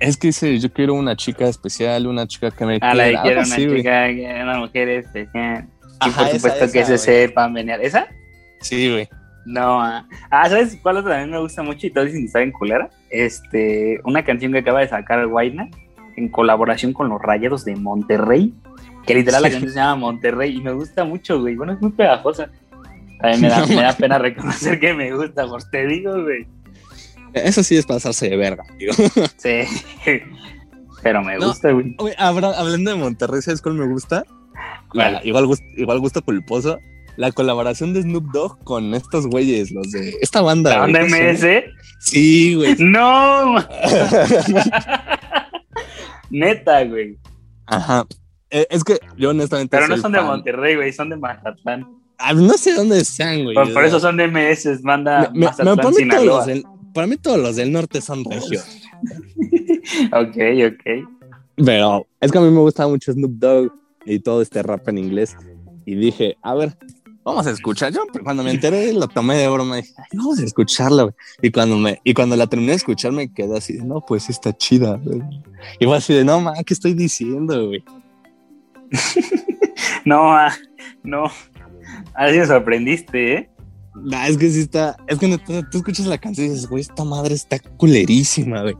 Es 0.00 0.16
que 0.16 0.28
dice, 0.28 0.58
yo 0.58 0.72
quiero 0.72 0.94
una 0.94 1.14
chica 1.16 1.46
especial, 1.48 2.06
una 2.06 2.26
chica 2.26 2.50
que 2.50 2.64
me 2.64 2.76
ah, 2.76 2.92
quiera. 2.92 3.12
la 3.12 3.22
quiero 3.22 3.42
una 3.42 3.56
chica, 3.56 4.42
una 4.42 4.58
mujer 4.58 4.88
especial. 4.88 5.68
y 6.06 6.10
por 6.12 6.28
supuesto 6.28 6.72
que 6.72 6.86
se 6.86 6.96
sepa 6.96 7.46
menear. 7.46 7.82
¿Esa? 7.82 8.06
Sí, 8.62 8.90
güey. 8.90 9.06
No, 9.44 9.82
ah. 9.82 10.08
ah, 10.30 10.48
¿sabes 10.48 10.78
cuál 10.82 10.96
otra 10.96 11.10
también 11.10 11.30
me 11.30 11.40
gusta 11.40 11.62
mucho 11.62 11.86
y 11.86 11.90
todos 11.90 12.06
dicen 12.06 12.22
que 12.22 12.26
está 12.28 12.40
en 12.40 12.52
culera? 12.52 12.88
Este, 13.10 14.00
una 14.04 14.24
canción 14.24 14.52
que 14.52 14.60
acaba 14.60 14.80
de 14.80 14.88
sacar 14.88 15.26
Guayna 15.26 15.68
en 16.16 16.30
colaboración 16.30 16.94
con 16.94 17.10
los 17.10 17.20
Rayados 17.20 17.66
de 17.66 17.76
Monterrey, 17.76 18.54
que 19.06 19.14
literal 19.14 19.42
la 19.42 19.50
canción 19.50 19.70
se 19.70 19.78
llama 19.78 19.96
Monterrey 19.96 20.56
y 20.56 20.60
me 20.60 20.72
gusta 20.72 21.04
mucho, 21.04 21.40
güey. 21.40 21.54
Bueno, 21.54 21.72
es 21.74 21.80
muy 21.80 21.92
pegajosa. 21.92 22.50
A 23.20 23.28
mí 23.28 23.38
me 23.38 23.48
da, 23.48 23.66
me 23.66 23.82
da 23.82 23.96
pena 23.96 24.18
reconocer 24.18 24.78
que 24.80 24.92
me 24.94 25.12
gusta, 25.12 25.46
por 25.46 25.62
te 25.64 25.86
digo, 25.86 26.22
güey. 26.22 26.46
Eso 27.32 27.62
sí 27.62 27.76
es 27.76 27.86
pasarse 27.86 28.30
de 28.30 28.36
verga, 28.36 28.64
digo. 28.78 28.92
Sí, 29.36 29.60
pero 31.02 31.22
me 31.22 31.38
gusta, 31.38 31.70
güey. 31.70 31.94
hablando 32.18 32.90
de 32.90 32.96
Monterrey, 32.96 33.42
¿sabes 33.42 33.62
cuál 33.62 33.74
me 33.74 33.86
gusta? 33.86 34.24
igual, 35.24 35.48
igual 35.76 36.00
gusto 36.00 36.22
culposo 36.22 36.78
la 37.16 37.32
colaboración 37.32 37.92
de 37.92 38.02
Snoop 38.02 38.30
Dogg 38.32 38.62
con 38.64 38.94
estos 38.94 39.26
güeyes, 39.26 39.70
los 39.72 39.90
de 39.90 40.14
esta 40.20 40.42
banda. 40.42 40.70
¿La 40.70 40.78
banda 40.80 41.00
MS? 41.04 41.64
Sí, 42.00 42.54
güey. 42.54 42.76
No. 42.78 43.56
Neta, 46.30 46.84
güey. 46.84 47.16
Ajá. 47.66 48.06
Eh, 48.56 48.66
es 48.70 48.84
que 48.84 48.98
yo 49.18 49.30
honestamente. 49.30 49.76
Pero 49.76 49.86
no 49.86 49.98
son 49.98 50.12
de 50.12 50.20
Monterrey, 50.22 50.76
güey, 50.76 50.90
son 50.90 51.10
de 51.10 51.16
Mazatlán. 51.16 51.86
Ah, 52.16 52.32
no 52.32 52.54
sé 52.54 52.72
dónde 52.72 53.04
sean, 53.04 53.44
güey. 53.44 53.54
Por, 53.54 53.84
eso 53.84 54.00
son 54.00 54.16
de 54.16 54.28
MS, 54.28 54.80
banda 54.80 55.30
me, 55.34 55.44
Mazatlán, 55.44 55.76
para, 55.76 55.90
mí 55.90 56.08
todos 56.08 56.24
los 56.24 56.46
del, 56.46 56.64
para 56.94 57.06
mí 57.06 57.16
todos 57.18 57.38
los 57.38 57.56
del 57.56 57.70
norte 57.70 58.00
son 58.00 58.24
regios. 58.24 58.64
ok, 60.12 60.36
ok. 60.72 61.08
Pero 61.56 62.06
es 62.18 62.32
que 62.32 62.38
a 62.38 62.40
mí 62.40 62.50
me 62.50 62.60
gusta 62.60 62.88
mucho 62.88 63.12
Snoop 63.12 63.32
Dogg 63.32 63.72
y 64.06 64.20
todo 64.20 64.40
este 64.40 64.62
rap 64.62 64.88
en 64.88 64.98
inglés. 64.98 65.36
Y 65.84 65.94
dije, 65.94 66.38
a 66.40 66.54
ver, 66.54 66.78
vamos 67.24 67.46
a 67.46 67.50
escuchar. 67.50 67.92
Yo 67.92 68.06
cuando 68.24 68.42
me 68.42 68.52
enteré 68.52 68.90
lo 68.94 69.06
tomé 69.06 69.36
de 69.36 69.48
broma 69.48 69.80
y 69.80 69.82
dije, 69.82 69.94
vamos 70.14 70.38
a 70.38 70.44
escucharla. 70.44 71.02
Güey. 71.02 71.14
Y 71.42 71.50
cuando 71.50 71.76
me 71.76 72.00
y 72.04 72.14
cuando 72.14 72.36
la 72.36 72.46
terminé 72.46 72.70
de 72.70 72.76
escuchar 72.76 73.12
me 73.12 73.30
quedé 73.30 73.58
así, 73.58 73.74
no, 73.84 74.00
pues 74.00 74.30
está 74.30 74.56
chida. 74.56 74.96
Güey. 74.96 75.20
Y 75.78 75.84
fue 75.84 75.98
así 75.98 76.14
de, 76.14 76.24
no, 76.24 76.40
ma, 76.40 76.54
¿qué 76.64 76.72
estoy 76.72 76.94
diciendo, 76.94 77.66
güey? 77.66 77.84
no, 80.04 80.24
ma, 80.24 80.56
no. 81.02 81.24
Así 82.14 82.38
me 82.38 82.46
sorprendiste, 82.46 83.34
¿eh? 83.34 83.50
Nah, 83.94 84.26
es 84.26 84.36
que 84.36 84.50
sí 84.50 84.60
está, 84.60 84.96
es 85.06 85.18
que 85.18 85.38
tú, 85.38 85.78
escuchas 85.78 86.06
la 86.06 86.18
canción 86.18 86.46
y 86.46 86.50
dices, 86.50 86.68
güey, 86.68 86.82
esta 86.82 87.04
madre 87.04 87.34
está 87.34 87.58
culerísima, 87.58 88.62
güey. 88.62 88.76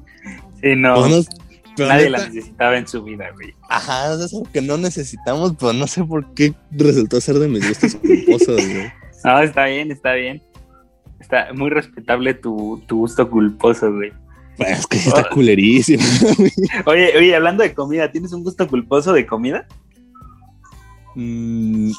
Sí, 0.62 0.76
no. 0.76 1.06
Nadie 1.78 2.10
la 2.10 2.26
necesitaba 2.26 2.78
en 2.78 2.88
su 2.88 3.02
vida, 3.02 3.26
güey. 3.34 3.54
Ajá, 3.68 4.14
es 4.14 4.32
algo 4.32 4.48
que 4.50 4.62
no 4.62 4.76
necesitamos, 4.76 5.54
pero 5.58 5.72
no 5.72 5.86
sé 5.86 6.04
por 6.04 6.32
qué 6.34 6.54
resultó 6.70 7.20
ser 7.20 7.38
de 7.38 7.48
mis 7.48 7.66
gustos 7.66 7.94
culposos, 7.96 8.56
güey. 8.56 8.92
No, 9.24 9.40
está 9.40 9.66
bien, 9.66 9.90
está 9.90 10.14
bien. 10.14 10.42
Está 11.20 11.52
muy 11.52 11.70
respetable 11.70 12.34
tu, 12.34 12.82
gusto 12.88 13.28
culposo, 13.28 13.92
güey. 13.92 14.12
Pues 14.56 14.78
es 14.78 14.86
que 14.86 14.96
está 14.96 15.22
oh. 15.22 15.34
culerísimo. 15.34 16.02
Oye, 16.86 17.12
oye, 17.16 17.34
hablando 17.34 17.62
de 17.62 17.74
comida, 17.74 18.10
¿tienes 18.10 18.32
un 18.32 18.42
gusto 18.42 18.66
culposo 18.68 19.12
de 19.12 19.26
comida? 19.26 19.66
Mm, 21.16 21.90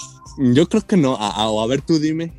yo 0.54 0.70
creo 0.70 0.88
que 0.88 0.96
no. 0.96 1.18
A, 1.20 1.44
a, 1.44 1.68
ver, 1.68 1.82
tú 1.82 2.00
dime. 2.00 2.32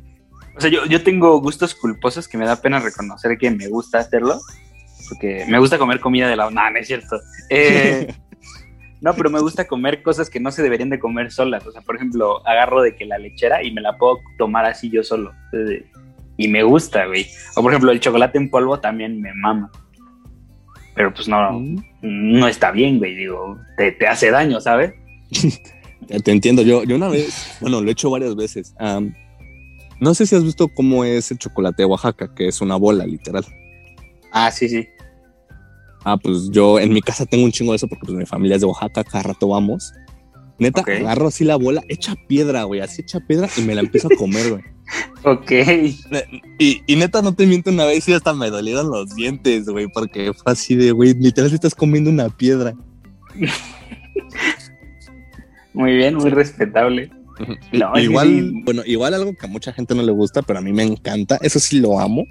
O 0.57 0.61
sea, 0.61 0.71
yo, 0.71 0.85
yo 0.85 1.03
tengo 1.03 1.39
gustos 1.39 1.75
culposos 1.75 2.27
que 2.27 2.37
me 2.37 2.45
da 2.45 2.55
pena 2.55 2.79
reconocer 2.79 3.37
que 3.37 3.51
me 3.51 3.67
gusta 3.67 3.99
hacerlo 3.99 4.41
porque 5.09 5.45
me 5.47 5.59
gusta 5.59 5.77
comer 5.77 5.99
comida 5.99 6.29
de 6.29 6.35
la... 6.35 6.49
No, 6.49 6.69
no 6.69 6.79
es 6.79 6.87
cierto. 6.87 7.19
Eh, 7.49 8.13
no, 9.01 9.13
pero 9.13 9.29
me 9.29 9.39
gusta 9.39 9.67
comer 9.67 10.03
cosas 10.03 10.29
que 10.29 10.39
no 10.39 10.51
se 10.51 10.61
deberían 10.61 10.89
de 10.89 10.99
comer 10.99 11.31
solas. 11.31 11.65
O 11.65 11.71
sea, 11.71 11.81
por 11.81 11.95
ejemplo, 11.95 12.47
agarro 12.47 12.81
de 12.81 12.95
que 12.95 13.05
la 13.05 13.17
lechera 13.17 13.63
y 13.63 13.71
me 13.71 13.81
la 13.81 13.97
puedo 13.97 14.19
tomar 14.37 14.65
así 14.65 14.89
yo 14.89 15.03
solo. 15.03 15.33
Y 16.37 16.47
me 16.47 16.63
gusta, 16.63 17.05
güey. 17.07 17.27
O 17.55 17.61
por 17.61 17.71
ejemplo, 17.71 17.91
el 17.91 17.99
chocolate 17.99 18.37
en 18.37 18.49
polvo 18.49 18.79
también 18.79 19.19
me 19.19 19.33
mama. 19.33 19.71
Pero 20.95 21.13
pues 21.13 21.27
no, 21.27 21.59
mm. 21.59 21.81
no 22.01 22.47
está 22.47 22.71
bien, 22.71 22.99
güey. 22.99 23.15
Digo, 23.15 23.57
te, 23.77 24.07
hace 24.07 24.31
daño, 24.31 24.61
¿sabes? 24.61 24.93
te 26.23 26.31
entiendo. 26.31 26.61
Yo, 26.61 26.83
yo 26.83 26.95
una 26.95 27.09
vez, 27.09 27.57
bueno, 27.61 27.81
lo 27.81 27.89
he 27.89 27.91
hecho 27.91 28.09
varias 28.09 28.35
veces. 28.35 28.73
no 29.99 30.13
sé 30.13 30.25
si 30.25 30.35
has 30.35 30.43
visto 30.43 30.67
cómo 30.69 31.03
es 31.03 31.31
el 31.31 31.37
chocolate 31.37 31.83
de 31.83 31.85
Oaxaca, 31.85 32.33
que 32.33 32.47
es 32.47 32.61
una 32.61 32.75
bola, 32.75 33.05
literal. 33.05 33.45
Ah, 34.31 34.51
sí, 34.51 34.69
sí. 34.69 34.87
Ah, 36.03 36.17
pues 36.17 36.49
yo 36.51 36.79
en 36.79 36.93
mi 36.93 37.01
casa 37.01 37.25
tengo 37.25 37.43
un 37.43 37.51
chingo 37.51 37.73
de 37.73 37.77
eso 37.77 37.87
porque 37.87 38.05
pues 38.05 38.17
mi 38.17 38.25
familia 38.25 38.55
es 38.55 38.61
de 38.61 38.67
Oaxaca, 38.67 39.03
cada 39.03 39.23
rato 39.23 39.47
vamos. 39.47 39.93
Neta, 40.57 40.81
agarro 40.81 41.27
así 41.27 41.45
la 41.45 41.55
bola, 41.55 41.83
echa 41.87 42.15
piedra, 42.27 42.63
güey, 42.63 42.81
así 42.81 43.01
echa 43.01 43.21
piedra 43.21 43.47
y 43.55 43.61
me 43.61 43.75
la 43.75 43.81
empiezo 43.81 44.09
a 44.11 44.17
comer, 44.17 44.49
güey. 44.49 44.63
ok. 45.23 45.51
Y, 46.57 46.83
y, 46.85 46.95
neta, 46.97 47.21
no 47.21 47.33
te 47.33 47.45
miento 47.45 47.69
una 47.69 47.85
vez 47.85 48.07
y 48.09 48.13
hasta 48.13 48.33
me 48.33 48.49
dolieron 48.49 48.89
los 48.89 49.15
dientes, 49.15 49.65
güey, 49.65 49.87
porque 49.87 50.33
fue 50.33 50.51
así 50.51 50.75
de, 50.75 50.91
güey, 50.91 51.13
literal 51.13 51.53
estás 51.53 51.75
comiendo 51.75 52.09
una 52.09 52.29
piedra. 52.29 52.75
muy 55.73 55.95
bien, 55.95 56.15
muy 56.15 56.29
respetable. 56.29 57.11
igual, 57.95 58.51
bueno, 58.65 58.81
igual 58.85 59.13
algo 59.13 59.33
que 59.33 59.45
a 59.45 59.49
mucha 59.49 59.71
gente 59.73 59.95
no 59.95 60.03
le 60.03 60.11
gusta, 60.11 60.41
pero 60.41 60.59
a 60.59 60.61
mí 60.61 60.73
me 60.73 60.83
encanta, 60.83 61.37
eso 61.41 61.59
sí 61.59 61.79
lo 61.79 61.99
amo. 61.99 62.25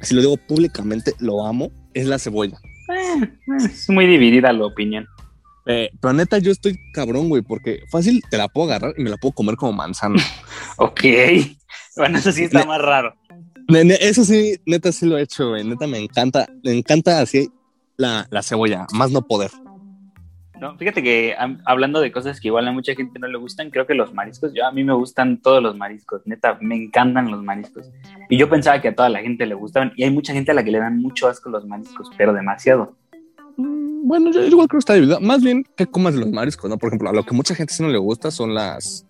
Si 0.00 0.14
lo 0.14 0.20
digo 0.20 0.36
públicamente, 0.36 1.12
lo 1.20 1.46
amo 1.46 1.70
es 1.94 2.06
la 2.06 2.18
cebolla. 2.18 2.58
Eh, 2.88 3.28
es 3.56 3.88
muy 3.88 4.06
dividida 4.06 4.52
la 4.52 4.66
opinión. 4.66 5.06
Eh, 5.66 5.90
pero 6.00 6.12
neta, 6.12 6.38
yo 6.38 6.50
estoy 6.50 6.76
cabrón, 6.92 7.28
güey, 7.28 7.42
porque 7.42 7.84
fácil 7.88 8.22
te 8.28 8.36
la 8.36 8.48
puedo 8.48 8.68
agarrar 8.68 8.94
y 8.96 9.02
me 9.02 9.10
la 9.10 9.16
puedo 9.16 9.32
comer 9.32 9.56
como 9.56 9.72
manzana. 9.72 10.20
ok. 10.76 11.00
Bueno, 11.96 12.18
eso 12.18 12.32
sí 12.32 12.44
está 12.44 12.64
más 12.64 12.80
raro. 12.80 13.14
Eso 13.68 14.24
sí, 14.24 14.56
neta 14.66 14.90
sí 14.90 15.06
lo 15.06 15.18
he 15.18 15.22
hecho, 15.22 15.50
güey. 15.50 15.62
Neta 15.64 15.86
me 15.86 15.98
encanta, 15.98 16.48
me 16.64 16.72
encanta 16.72 17.20
así 17.20 17.48
la, 17.96 18.26
la 18.30 18.42
cebolla, 18.42 18.86
más 18.92 19.12
no 19.12 19.22
poder. 19.22 19.50
No, 20.62 20.78
fíjate 20.78 21.02
que 21.02 21.34
hablando 21.64 22.00
de 22.00 22.12
cosas 22.12 22.38
que 22.38 22.46
igual 22.46 22.68
a 22.68 22.72
mucha 22.72 22.94
gente 22.94 23.18
no 23.18 23.26
le 23.26 23.36
gustan, 23.36 23.68
creo 23.68 23.84
que 23.84 23.94
los 23.94 24.14
mariscos, 24.14 24.52
yo 24.54 24.64
a 24.64 24.70
mí 24.70 24.84
me 24.84 24.92
gustan 24.92 25.42
todos 25.42 25.60
los 25.60 25.76
mariscos, 25.76 26.22
neta, 26.24 26.56
me 26.60 26.76
encantan 26.76 27.32
los 27.32 27.42
mariscos. 27.42 27.90
Y 28.30 28.38
yo 28.38 28.48
pensaba 28.48 28.80
que 28.80 28.86
a 28.86 28.94
toda 28.94 29.08
la 29.08 29.18
gente 29.18 29.44
le 29.44 29.56
gustaban, 29.56 29.92
y 29.96 30.04
hay 30.04 30.12
mucha 30.12 30.32
gente 30.32 30.52
a 30.52 30.54
la 30.54 30.62
que 30.62 30.70
le 30.70 30.78
dan 30.78 31.02
mucho 31.02 31.26
asco 31.26 31.50
los 31.50 31.66
mariscos, 31.66 32.08
pero 32.16 32.32
demasiado. 32.32 32.94
Mm, 33.56 34.06
bueno, 34.06 34.30
yo 34.30 34.40
igual 34.44 34.68
creo 34.68 34.78
que 34.78 34.82
está 34.82 34.94
dividido. 34.94 35.20
Más 35.20 35.42
bien 35.42 35.66
que 35.76 35.84
comas 35.84 36.14
los 36.14 36.30
mariscos, 36.30 36.70
¿no? 36.70 36.78
Por 36.78 36.90
ejemplo, 36.90 37.10
a 37.10 37.12
lo 37.12 37.24
que 37.24 37.34
mucha 37.34 37.56
gente 37.56 37.74
sí 37.74 37.82
no 37.82 37.88
le 37.88 37.98
gusta 37.98 38.30
son 38.30 38.54
las. 38.54 39.04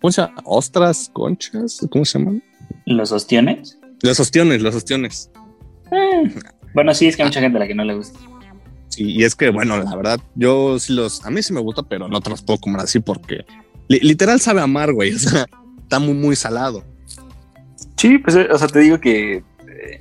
¿Cómo 0.00 0.12
se 0.12 0.22
llama? 0.22 0.34
¿Ostras? 0.44 1.10
¿Conchas? 1.12 1.86
¿Cómo 1.90 2.06
se 2.06 2.18
llaman? 2.18 2.42
¿Los 2.86 3.12
ostiones? 3.12 3.78
Los 4.00 4.18
ostiones, 4.18 4.62
los 4.62 4.74
ostiones. 4.74 5.30
Eh, 5.92 6.34
bueno, 6.72 6.94
sí, 6.94 7.06
es 7.06 7.16
que 7.16 7.22
hay 7.22 7.28
mucha 7.28 7.42
gente 7.42 7.58
a 7.58 7.60
la 7.60 7.66
que 7.66 7.74
no 7.74 7.84
le 7.84 7.96
gusta. 7.96 8.18
Y, 8.98 9.24
es 9.24 9.34
que, 9.34 9.50
bueno, 9.50 9.76
la 9.78 9.96
verdad, 9.96 10.20
yo 10.34 10.78
sí 10.78 10.92
los, 10.92 11.24
a 11.24 11.30
mí 11.30 11.42
sí 11.42 11.52
me 11.52 11.60
gusta, 11.60 11.82
pero 11.82 12.08
no 12.08 12.20
te 12.20 12.30
los 12.30 12.42
puedo 12.42 12.58
comer 12.58 12.80
así 12.80 13.00
porque 13.00 13.44
literal 13.88 14.40
sabe 14.40 14.60
amar, 14.60 14.92
güey. 14.92 15.14
O 15.14 15.18
sea, 15.18 15.46
está 15.82 15.98
muy, 15.98 16.14
muy 16.14 16.36
salado. 16.36 16.84
Sí, 17.96 18.18
pues, 18.18 18.36
o 18.36 18.58
sea, 18.58 18.68
te 18.68 18.80
digo 18.80 19.00
que 19.00 19.36
eh, 19.36 19.42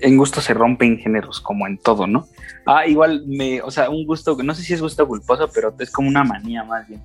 en 0.02 0.18
gusto 0.18 0.42
se 0.42 0.54
rompen 0.54 0.98
géneros, 0.98 1.40
como 1.40 1.68
en 1.68 1.78
todo, 1.78 2.08
¿no? 2.08 2.28
Ah, 2.66 2.88
igual 2.88 3.24
me, 3.28 3.62
o 3.62 3.72
sea, 3.72 3.90
un 3.90 4.06
gusto, 4.06 4.38
no 4.44 4.56
sé 4.56 4.64
si 4.64 4.74
es 4.74 4.82
gusto 4.82 5.08
culposo, 5.08 5.50
pero 5.54 5.74
es 5.80 5.92
como 5.92 6.08
una 6.08 6.24
manía 6.24 6.64
más 6.64 6.88
bien. 6.88 7.02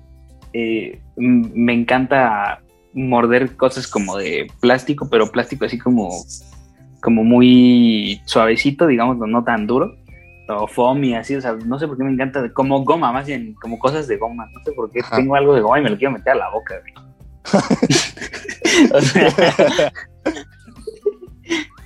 Eh, 0.53 1.01
me 1.15 1.73
encanta 1.73 2.61
morder 2.93 3.55
cosas 3.55 3.87
como 3.87 4.17
de 4.17 4.47
plástico, 4.59 5.09
pero 5.09 5.31
plástico 5.31 5.65
así 5.65 5.77
como, 5.77 6.09
como 7.01 7.23
muy 7.23 8.21
suavecito, 8.25 8.87
digamos, 8.87 9.17
no 9.17 9.43
tan 9.43 9.67
duro 9.67 9.98
o 10.49 10.67
foam 10.67 11.03
y 11.03 11.15
así, 11.15 11.35
o 11.35 11.41
sea, 11.41 11.53
no 11.53 11.77
sé 11.79 11.87
por 11.87 11.97
qué 11.97 12.03
me 12.03 12.11
encanta, 12.11 12.51
como 12.53 12.83
goma, 12.83 13.11
más 13.11 13.25
bien, 13.27 13.53
como 13.61 13.77
cosas 13.79 14.07
de 14.07 14.17
goma, 14.17 14.47
no 14.53 14.63
sé 14.63 14.71
por 14.73 14.91
qué 14.91 15.01
tengo 15.15 15.35
algo 15.35 15.53
de 15.55 15.61
goma 15.61 15.79
y 15.79 15.83
me 15.83 15.89
lo 15.91 15.97
quiero 15.97 16.11
meter 16.13 16.33
a 16.33 16.35
la 16.35 16.49
boca, 16.49 16.75
güey. 16.81 16.93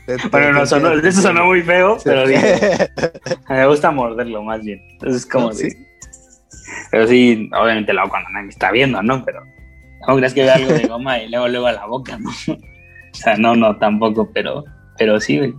Bueno, 0.32 0.52
no, 0.52 0.66
sonó, 0.66 0.92
eso 0.94 1.22
sonó 1.22 1.46
muy 1.46 1.62
feo, 1.62 1.98
pero 2.04 2.28
digo, 2.28 2.42
me 3.50 3.68
gusta 3.68 3.90
morderlo 3.90 4.44
más 4.44 4.62
bien. 4.62 4.82
Entonces, 4.92 5.26
como 5.26 5.54
Sí. 5.54 5.70
de- 5.70 5.78
Pero 6.92 7.08
sí, 7.08 7.50
obviamente 7.58 7.94
lo 7.94 8.02
hago 8.02 8.10
cuando 8.10 8.30
nadie 8.32 8.46
me 8.48 8.52
está 8.52 8.70
viendo, 8.72 9.02
¿no? 9.02 9.24
Pero 9.24 9.42
no 10.08 10.16
creas 10.18 10.34
que 10.34 10.44
vea 10.44 10.56
algo 10.56 10.74
de 10.74 10.88
goma 10.88 11.20
y 11.20 11.30
luego, 11.30 11.48
luego 11.48 11.68
a 11.68 11.72
la 11.72 11.86
boca, 11.86 12.18
¿no? 12.20 12.30
O 12.30 13.16
sea, 13.16 13.38
no, 13.38 13.56
no, 13.56 13.78
tampoco, 13.78 14.30
pero, 14.34 14.66
pero 14.98 15.20
sí, 15.22 15.38
güey. 15.38 15.54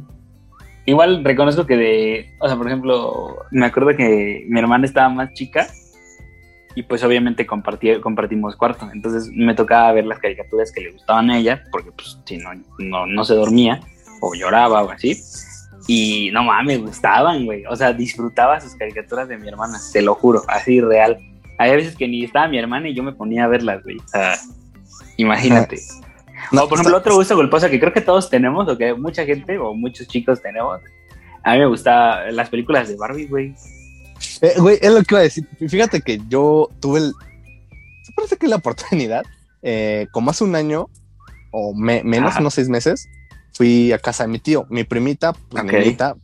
Igual 0.87 1.25
reconozco 1.25 1.67
que 1.67 1.77
de, 1.77 2.35
o 2.39 2.47
sea, 2.47 2.57
por 2.57 2.67
ejemplo, 2.67 3.39
me 3.51 3.67
acuerdo 3.67 3.97
que 3.97 4.45
mi 4.49 4.59
hermana 4.59 4.85
estaba 4.85 5.09
más 5.09 5.33
chica 5.33 5.67
y 6.75 6.83
pues 6.83 7.03
obviamente 7.05 7.47
compartí, 7.47 8.01
compartimos 8.01 8.57
cuarto. 8.57 8.89
Entonces 8.93 9.31
me 9.33 9.55
tocaba 9.55 9.93
ver 9.93 10.07
las 10.07 10.19
caricaturas 10.19 10.73
que 10.73 10.83
le 10.83 10.93
gustaban 10.93 11.31
a 11.31 11.39
ella, 11.39 11.63
porque 11.71 11.91
pues 11.93 12.19
si 12.25 12.37
no, 12.37 12.51
no, 12.79 13.07
no 13.07 13.25
se 13.25 13.35
dormía 13.35 13.81
o 14.21 14.35
lloraba 14.35 14.83
o 14.83 14.91
así. 14.91 15.17
Y 15.87 16.31
no 16.33 16.45
mames, 16.45 16.81
gustaban, 16.81 17.45
güey. 17.45 17.65
O 17.67 17.77
sea, 17.77 17.93
disfrutaba 17.93 18.61
sus 18.61 18.75
caricaturas 18.75 19.29
de 19.29 19.39
mi 19.39 19.49
hermana, 19.49 19.79
te 19.93 20.03
lo 20.03 20.15
juro, 20.15 20.43
así 20.49 20.81
real. 20.81 21.19
Había 21.59 21.77
veces 21.77 21.97
que 21.97 22.09
ni 22.09 22.25
estaba 22.25 22.49
mi 22.49 22.59
hermana 22.59 22.89
y 22.89 22.95
yo 22.95 23.03
me 23.03 23.13
ponía 23.13 23.45
a 23.45 23.49
verlas, 23.49 23.83
güey. 23.85 23.99
O 23.99 24.09
sea, 24.09 24.35
imagínate. 25.17 25.79
No, 26.53 26.69
por 26.69 26.79
ejemplo, 26.79 26.97
otro 26.99 27.15
gusto 27.17 27.35
culposo 27.35 27.69
que 27.69 27.79
creo 27.81 27.93
que 27.93 28.01
todos 28.01 28.29
tenemos, 28.31 28.69
o 28.69 28.77
que 28.79 28.95
mucha 28.95 29.25
gente 29.25 29.59
o 29.59 29.75
muchos 29.75 30.07
chicos 30.09 30.41
tenemos. 30.43 30.81
A 31.43 31.53
mí 31.55 31.59
me 31.59 31.67
gustaban 31.67 32.35
las 32.35 32.49
películas 32.49 32.89
de 32.89 32.97
Barbie, 32.97 33.27
güey. 33.27 33.55
Eh, 34.41 34.55
güey, 34.59 34.79
es 34.81 34.91
lo 34.93 35.01
que 35.03 35.15
iba 35.15 35.21
a 35.21 35.23
decir. 35.25 35.47
Fíjate 35.69 36.01
que 36.01 36.21
yo 36.29 36.69
tuve 36.81 37.01
el. 37.01 37.13
Se 38.05 38.13
parece 38.13 38.37
que 38.37 38.49
la 38.49 38.57
oportunidad, 38.57 39.23
eh, 39.63 40.07
como 40.13 40.31
hace 40.31 40.45
un 40.45 40.55
año 40.55 40.89
o 41.51 41.75
me- 41.75 42.03
menos, 42.05 42.33
Ajá. 42.33 42.41
unos 42.41 42.55
seis 42.55 42.69
meses, 42.69 43.09
fui 43.53 43.93
a 43.93 43.99
casa 43.99 44.25
de 44.25 44.29
mi 44.29 44.39
tío. 44.39 44.67
Mi 44.71 44.85
primita, 44.85 45.33
pues 45.33 45.63
Ok. 45.65 45.73
mi 45.73 45.79
niñita, 45.79 46.15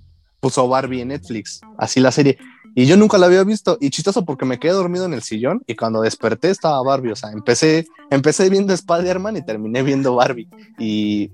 puso 0.41 0.67
Barbie 0.69 1.03
en 1.03 1.09
Netflix, 1.09 1.61
así 1.79 2.01
la 2.01 2.11
serie. 2.13 2.39
Y 2.75 2.87
yo 2.87 2.97
nunca 2.97 3.19
la 3.19 3.27
había 3.27 3.43
visto. 3.45 3.79
Y 3.81 3.91
chistoso 3.91 4.25
porque 4.25 4.45
me 4.45 4.59
quedé 4.59 4.73
dormido 4.73 5.05
en 5.05 5.15
el 5.15 5.23
sillón 5.23 5.63
y 5.67 5.75
cuando 5.75 6.03
desperté 6.03 6.51
estaba 6.51 6.83
Barbie. 6.83 7.13
O 7.13 7.17
sea, 7.17 7.31
empecé, 7.33 7.87
empecé 8.11 8.49
viendo 8.49 8.73
Spider-Man 8.73 9.37
y 9.37 9.43
terminé 9.45 9.83
viendo 9.83 10.15
Barbie. 10.15 10.49
Y, 10.79 11.31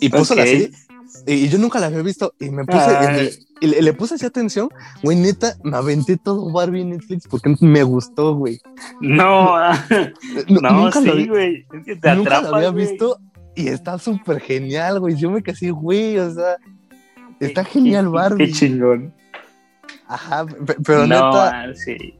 y 0.00 0.08
puso 0.08 0.34
la 0.34 0.44
serie. 0.44 0.70
Y 1.26 1.48
yo 1.48 1.58
nunca 1.58 1.78
la 1.80 1.86
había 1.86 2.02
visto 2.02 2.34
y 2.38 2.50
me 2.50 2.64
puse 2.64 3.18
el- 3.20 3.30
y 3.60 3.66
le, 3.66 3.82
le 3.82 3.92
puse 3.92 4.14
así 4.14 4.24
atención, 4.24 4.68
güey, 5.02 5.16
neta, 5.16 5.56
me 5.64 5.76
aventé 5.76 6.16
todo 6.16 6.52
Barbie 6.52 6.82
en 6.82 6.90
Netflix 6.90 7.26
porque 7.26 7.56
me 7.60 7.82
gustó, 7.82 8.36
güey. 8.36 8.60
No, 9.00 9.56
Nu- 10.48 10.60
no, 10.60 10.70
nunca 10.70 11.00
lo, 11.00 11.12
sí, 11.12 11.18
vi- 11.18 11.26
güey. 11.28 11.66
Es 11.72 11.84
que 11.84 11.96
te 11.96 12.14
nunca 12.14 12.36
atrapas, 12.36 12.52
había 12.54 12.68
güey. 12.70 12.86
visto 12.86 13.18
y 13.56 13.66
está 13.66 13.98
súper 13.98 14.38
genial, 14.40 15.00
güey. 15.00 15.16
Yo 15.16 15.30
me 15.32 15.42
quedé 15.42 15.54
así, 15.54 15.70
güey, 15.70 16.18
o 16.18 16.32
sea, 16.32 16.56
está 17.40 17.64
Qué- 17.64 17.70
genial 17.70 18.08
Barbie. 18.10 18.46
Qué 18.46 18.52
chingón. 18.52 19.12
Ajá, 20.08 20.46
pe- 20.46 20.76
pero 20.84 21.06
no, 21.06 21.06
neta, 21.06 21.74
sí. 21.74 22.18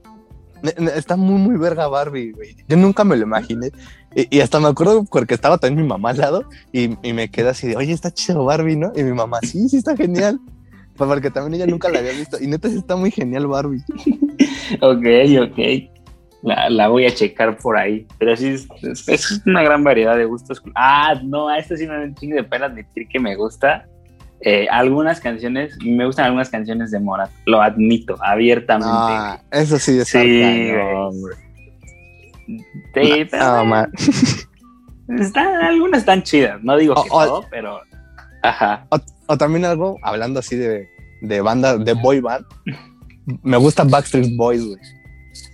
está 0.94 1.16
muy, 1.16 1.40
muy 1.40 1.56
verga 1.56 1.88
Barbie, 1.88 2.32
güey. 2.32 2.56
Yo 2.68 2.76
nunca 2.76 3.02
me 3.04 3.16
lo 3.16 3.22
imaginé. 3.22 3.70
Y, 4.14 4.36
y 4.36 4.40
hasta 4.40 4.60
me 4.60 4.68
acuerdo 4.68 5.04
porque 5.04 5.34
estaba 5.34 5.58
también 5.58 5.82
mi 5.82 5.88
mamá 5.88 6.10
al 6.10 6.18
lado 6.18 6.44
y, 6.72 6.96
y 7.06 7.12
me 7.12 7.30
quedé 7.30 7.48
así 7.50 7.66
de, 7.68 7.76
oye, 7.76 7.92
está 7.92 8.10
chido 8.10 8.44
Barbie, 8.44 8.76
¿no? 8.76 8.92
Y 8.94 9.02
mi 9.02 9.12
mamá, 9.12 9.38
sí, 9.42 9.68
sí 9.68 9.76
está 9.78 9.96
genial. 9.96 10.38
Pues 10.96 11.08
porque 11.08 11.30
también 11.30 11.54
ella 11.62 11.70
nunca 11.70 11.88
la 11.88 12.00
había 12.00 12.10
visto. 12.12 12.38
Y 12.40 12.46
neta 12.48 12.68
sí 12.68 12.76
está 12.76 12.96
muy 12.96 13.10
genial 13.10 13.46
Barbie. 13.46 13.82
Ok, 14.82 15.06
ok. 15.40 15.58
La, 16.42 16.68
la 16.68 16.88
voy 16.88 17.06
a 17.06 17.10
checar 17.14 17.56
por 17.56 17.76
ahí. 17.78 18.06
Pero 18.18 18.36
sí, 18.36 18.48
es, 18.82 19.08
es- 19.08 19.42
una 19.46 19.62
gran 19.62 19.82
variedad 19.82 20.14
de 20.16 20.26
gustos. 20.26 20.62
Ah, 20.74 21.14
no, 21.24 21.48
a 21.48 21.58
esto 21.58 21.74
sí 21.76 21.86
me 21.86 21.94
da 21.94 22.02
un 22.02 22.14
chingo 22.14 22.36
de 22.36 22.44
pena 22.44 22.66
admitir 22.66 23.08
que 23.08 23.18
me 23.18 23.34
gusta. 23.34 23.86
Eh, 24.40 24.68
algunas 24.70 25.20
canciones, 25.20 25.76
me 25.84 26.06
gustan 26.06 26.26
algunas 26.26 26.48
canciones 26.48 26.90
de 26.92 27.00
Morat. 27.00 27.30
Lo 27.46 27.60
admito, 27.60 28.16
abiertamente. 28.22 28.90
Ah, 28.92 29.42
eso 29.50 29.78
sí 29.78 29.98
es 29.98 30.08
Sí, 30.08 30.18
güey. 31.18 31.34
Sí, 32.94 33.24
pero 33.30 33.86
están, 35.18 35.54
algunas 35.56 36.00
están 36.00 36.22
chidas. 36.22 36.62
No 36.62 36.76
digo 36.76 36.94
que 36.94 37.10
O- 37.10 37.16
o- 37.18 37.24
todo, 37.26 37.44
pero. 37.50 37.80
Ajá. 38.42 38.86
O 39.26 39.36
también 39.36 39.64
algo, 39.64 39.96
hablando 40.02 40.40
así 40.40 40.56
de, 40.56 40.88
de 41.20 41.40
banda, 41.40 41.76
de 41.76 41.92
boy 41.94 42.20
band, 42.20 42.46
me 43.42 43.56
gusta 43.56 43.84
Backstreet 43.84 44.36
Boys, 44.36 44.64
güey. 44.64 44.78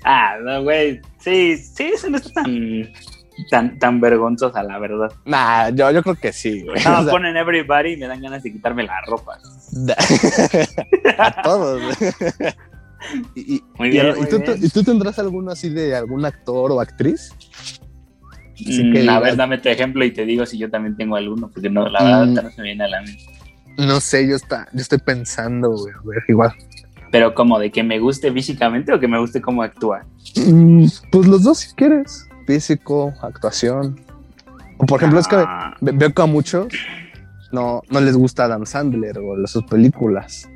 Ah, 0.05 0.37
no, 0.43 0.63
güey. 0.63 1.01
Sí, 1.19 1.57
sí, 1.57 1.85
eso 1.95 2.09
no 2.11 2.19
está 2.19 2.43
tan, 2.43 2.89
tan, 3.51 3.79
tan 3.79 4.01
vergonzosa, 4.01 4.63
la 4.63 4.79
verdad. 4.79 5.13
Nah, 5.25 5.71
yo, 5.71 5.91
yo 5.91 6.03
creo 6.03 6.15
que 6.17 6.33
sí, 6.33 6.63
güey. 6.65 6.83
No, 6.85 6.99
O 7.01 7.03
sea, 7.03 7.11
ponen 7.11 7.37
everybody 7.37 7.93
y 7.93 7.97
me 7.97 8.07
dan 8.07 8.21
ganas 8.23 8.43
de 8.43 8.53
quitarme 8.53 8.83
la 8.85 9.01
ropa. 9.07 9.39
a 11.19 11.43
todos. 11.43 11.83
y, 13.35 13.57
y- 13.57 13.63
Muy 13.79 13.91
bien, 13.91 14.07
y 14.17 14.21
muy 14.21 14.29
tú, 14.29 14.39
bien. 14.39 14.59
¿Y 14.63 14.69
tú 14.69 14.83
tendrás 14.83 15.19
alguno 15.19 15.51
así 15.51 15.69
de 15.69 15.95
algún 15.97 16.25
actor 16.25 16.71
o 16.73 16.81
actriz? 16.81 17.33
Sí 18.57 18.85
Mm, 18.85 18.93
que 18.93 19.11
a 19.11 19.19
ver, 19.19 19.35
dame 19.37 19.59
tu 19.59 19.69
ejemplo 19.69 20.05
y 20.05 20.13
te 20.13 20.25
digo 20.25 20.47
si 20.47 20.57
yo 20.59 20.71
también 20.71 20.97
tengo 20.97 21.17
alguno, 21.17 21.51
porque 21.53 21.69
no, 21.69 21.89
la 21.89 22.03
verdad 22.05 22.27
Mm. 22.27 22.35
no 22.35 22.51
se 22.51 22.57
me 22.63 22.69
viene 22.69 22.85
a 22.85 22.89
la 22.89 23.03
mente. 23.03 23.25
No 23.79 23.99
sé, 24.01 24.29
yo, 24.29 24.37
está, 24.37 24.69
yo 24.73 24.81
estoy 24.81 24.99
pensando, 24.99 25.71
güey, 25.71 25.93
a 25.93 26.01
ver, 26.05 26.23
igual. 26.29 26.53
Pero 27.11 27.35
como 27.35 27.59
de 27.59 27.71
que 27.73 27.83
me 27.83 27.99
guste 27.99 28.33
físicamente 28.33 28.93
o 28.93 29.01
que 29.01 29.09
me 29.09 29.19
guste 29.19 29.41
cómo 29.41 29.63
actúa. 29.65 30.05
Mm, 30.37 30.87
Pues 31.11 31.27
los 31.27 31.43
dos 31.43 31.59
si 31.59 31.75
quieres. 31.75 32.29
Físico, 32.47 33.13
actuación. 33.23 34.01
O 34.79 34.87
por 34.87 34.99
ejemplo, 35.01 35.21
es 35.21 35.29
que 35.29 35.37
Ah, 35.37 35.77
ve- 35.81 35.93
veo 35.93 36.13
que 36.13 36.23
a 36.23 36.27
muchos 36.27 36.67
no, 37.53 37.83
no 37.91 38.01
les 38.01 38.17
gusta 38.17 38.45
Adam 38.45 38.67
Sandler 38.67 39.19
o 39.19 39.47
sus 39.47 39.65
películas. 39.65 40.49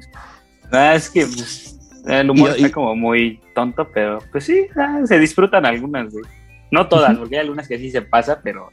ah, 0.73 0.95
es 0.95 1.09
que 1.11 1.23
pues, 1.27 1.79
el 2.07 2.31
humor 2.31 2.51
Y- 2.57 2.63
y- 2.63 2.65
está 2.65 2.75
como 2.75 2.95
muy 2.97 3.41
tonto, 3.55 3.89
pero 3.95 4.19
pues 4.33 4.45
sí, 4.45 4.67
ah, 4.77 5.01
se 5.05 5.19
disfrutan 5.19 5.65
algunas, 5.67 6.13
güey. 6.13 6.25
No 6.71 6.87
todas, 6.89 7.17
porque 7.17 7.37
hay 7.37 7.43
algunas 7.43 7.67
que 7.69 7.79
sí 7.79 7.91
se 7.91 8.03
pasa, 8.03 8.41
pero 8.43 8.69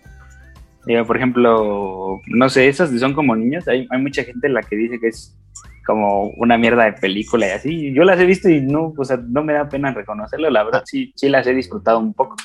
digo, 0.85 1.05
por 1.05 1.15
ejemplo, 1.17 2.19
no 2.27 2.49
sé, 2.49 2.67
esas 2.67 2.89
son 2.99 3.13
como 3.13 3.35
niños, 3.35 3.67
hay, 3.67 3.87
hay 3.89 4.01
mucha 4.01 4.23
gente 4.23 4.49
la 4.49 4.61
que 4.61 4.75
dice 4.75 4.99
que 4.99 5.07
es 5.07 5.37
como 5.85 6.29
una 6.37 6.57
mierda 6.57 6.85
de 6.85 6.93
película 6.93 7.47
y 7.47 7.51
así. 7.51 7.93
Yo 7.93 8.03
las 8.03 8.19
he 8.19 8.25
visto 8.25 8.49
y 8.49 8.59
no, 8.59 8.93
o 8.97 9.05
sea, 9.05 9.17
no 9.17 9.43
me 9.43 9.53
da 9.53 9.69
pena 9.69 9.93
reconocerlo, 9.93 10.49
la 10.49 10.63
verdad, 10.63 10.83
sí, 10.85 11.13
sí 11.15 11.29
las 11.29 11.45
he 11.47 11.53
disfrutado 11.53 11.99
un 11.99 12.13
poco. 12.13 12.35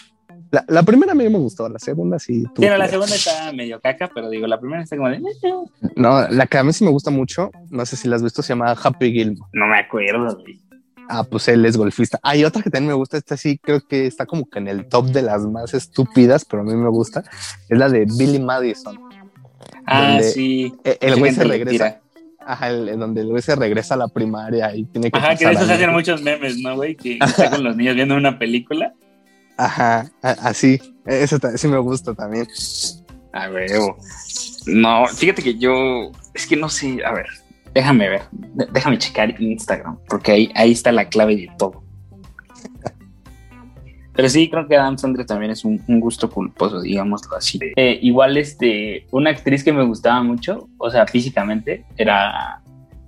La, 0.50 0.64
la 0.68 0.82
primera 0.82 1.12
a 1.12 1.14
mí 1.14 1.28
me 1.28 1.38
gustó, 1.38 1.68
la 1.68 1.78
segunda 1.78 2.18
sí. 2.18 2.44
no, 2.58 2.76
la 2.76 2.88
segunda 2.88 3.14
está 3.14 3.52
medio 3.52 3.80
caca, 3.80 4.10
pero 4.12 4.28
digo, 4.28 4.46
la 4.48 4.58
primera 4.58 4.82
está 4.82 4.96
como 4.96 5.08
de... 5.08 5.20
No, 5.96 6.26
la 6.28 6.46
que 6.46 6.58
a 6.58 6.64
mí 6.64 6.72
sí 6.72 6.82
me 6.84 6.90
gusta 6.90 7.10
mucho, 7.10 7.50
no 7.70 7.86
sé 7.86 7.96
si 7.96 8.08
la 8.08 8.16
has 8.16 8.22
visto, 8.22 8.42
se 8.42 8.48
llama 8.48 8.72
Happy 8.72 9.12
Gilmore. 9.12 9.48
No 9.52 9.66
me 9.68 9.78
acuerdo, 9.78 10.36
güey. 10.40 10.60
Ah, 11.08 11.24
pues 11.24 11.48
él 11.48 11.64
es 11.66 11.76
golfista. 11.76 12.18
Hay 12.22 12.44
otra 12.44 12.62
que 12.62 12.70
también 12.70 12.88
me 12.88 12.94
gusta, 12.94 13.16
esta 13.16 13.36
sí 13.36 13.58
creo 13.58 13.80
que 13.80 14.06
está 14.06 14.26
como 14.26 14.48
que 14.48 14.58
en 14.60 14.68
el 14.68 14.86
top 14.86 15.06
de 15.06 15.22
las 15.22 15.42
más 15.46 15.74
estúpidas, 15.74 16.44
pero 16.44 16.62
a 16.62 16.64
mí 16.64 16.74
me 16.74 16.88
gusta. 16.88 17.24
Es 17.68 17.78
la 17.78 17.88
de 17.88 18.06
Billy 18.16 18.38
Madison. 18.38 18.98
Ah, 19.86 20.20
sí. 20.22 20.72
Eh, 20.84 20.98
El 21.00 21.18
güey 21.18 21.32
se 21.32 21.44
regresa. 21.44 21.70
tira. 21.70 22.00
Ajá, 22.46 22.70
el- 22.70 22.98
donde 22.98 23.20
el 23.22 23.28
güey 23.28 23.42
se 23.42 23.54
regresa 23.56 23.94
a 23.94 23.98
la 23.98 24.08
primaria 24.08 24.74
y 24.74 24.84
tiene 24.84 25.10
que. 25.10 25.18
Ajá, 25.18 25.36
que 25.36 25.46
de 25.46 25.52
eso 25.52 25.66
se 25.66 25.72
hacen 25.74 25.90
muchos 25.92 26.22
memes, 26.22 26.58
¿no, 26.58 26.74
güey? 26.76 26.94
Que 26.96 27.18
está 27.20 27.50
con 27.50 27.62
los 27.64 27.76
niños 27.76 27.94
viendo 27.96 28.14
una 28.16 28.38
película. 28.38 28.94
Ajá, 29.60 30.10
así. 30.22 30.80
Eso 31.04 31.36
sí 31.56 31.68
me 31.68 31.76
gusta 31.78 32.14
también. 32.14 32.46
A 33.32 33.50
huevo. 33.50 33.98
No, 34.66 35.06
fíjate 35.06 35.42
que 35.42 35.58
yo. 35.58 36.10
Es 36.32 36.46
que 36.46 36.56
no 36.56 36.70
sé. 36.70 37.04
A 37.04 37.12
ver, 37.12 37.26
déjame 37.74 38.08
ver. 38.08 38.22
Déjame 38.72 38.96
checar 38.96 39.38
Instagram. 39.38 39.98
Porque 40.08 40.32
ahí, 40.32 40.52
ahí 40.54 40.72
está 40.72 40.92
la 40.92 41.10
clave 41.10 41.36
de 41.36 41.50
todo. 41.58 41.82
Pero 44.14 44.28
sí, 44.30 44.48
creo 44.48 44.66
que 44.66 44.76
Adam 44.76 44.96
Sandler 44.96 45.26
también 45.26 45.52
es 45.52 45.62
un, 45.62 45.82
un 45.86 46.00
gusto 46.00 46.30
culposo, 46.30 46.80
digámoslo 46.80 47.36
así. 47.36 47.60
Eh, 47.76 47.98
igual, 48.00 48.38
este, 48.38 49.06
una 49.10 49.28
actriz 49.30 49.62
que 49.62 49.74
me 49.74 49.84
gustaba 49.84 50.22
mucho, 50.22 50.68
o 50.78 50.90
sea, 50.90 51.06
físicamente, 51.06 51.84
era 51.96 52.62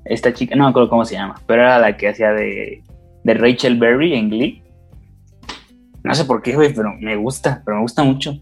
esta 0.04 0.32
chica, 0.32 0.54
no 0.54 0.64
me 0.64 0.70
acuerdo 0.70 0.88
cómo 0.88 1.04
se 1.04 1.14
llama, 1.14 1.40
pero 1.46 1.62
era 1.62 1.78
la 1.78 1.96
que 1.96 2.08
hacía 2.08 2.32
de, 2.32 2.82
de 3.24 3.34
Rachel 3.34 3.78
Berry 3.78 4.14
en 4.14 4.30
Glee. 4.30 4.61
No 6.04 6.14
sé 6.14 6.24
por 6.24 6.42
qué, 6.42 6.54
güey, 6.54 6.74
pero 6.74 6.94
me 7.00 7.16
gusta, 7.16 7.62
pero 7.64 7.76
me 7.76 7.82
gusta 7.82 8.02
mucho. 8.02 8.38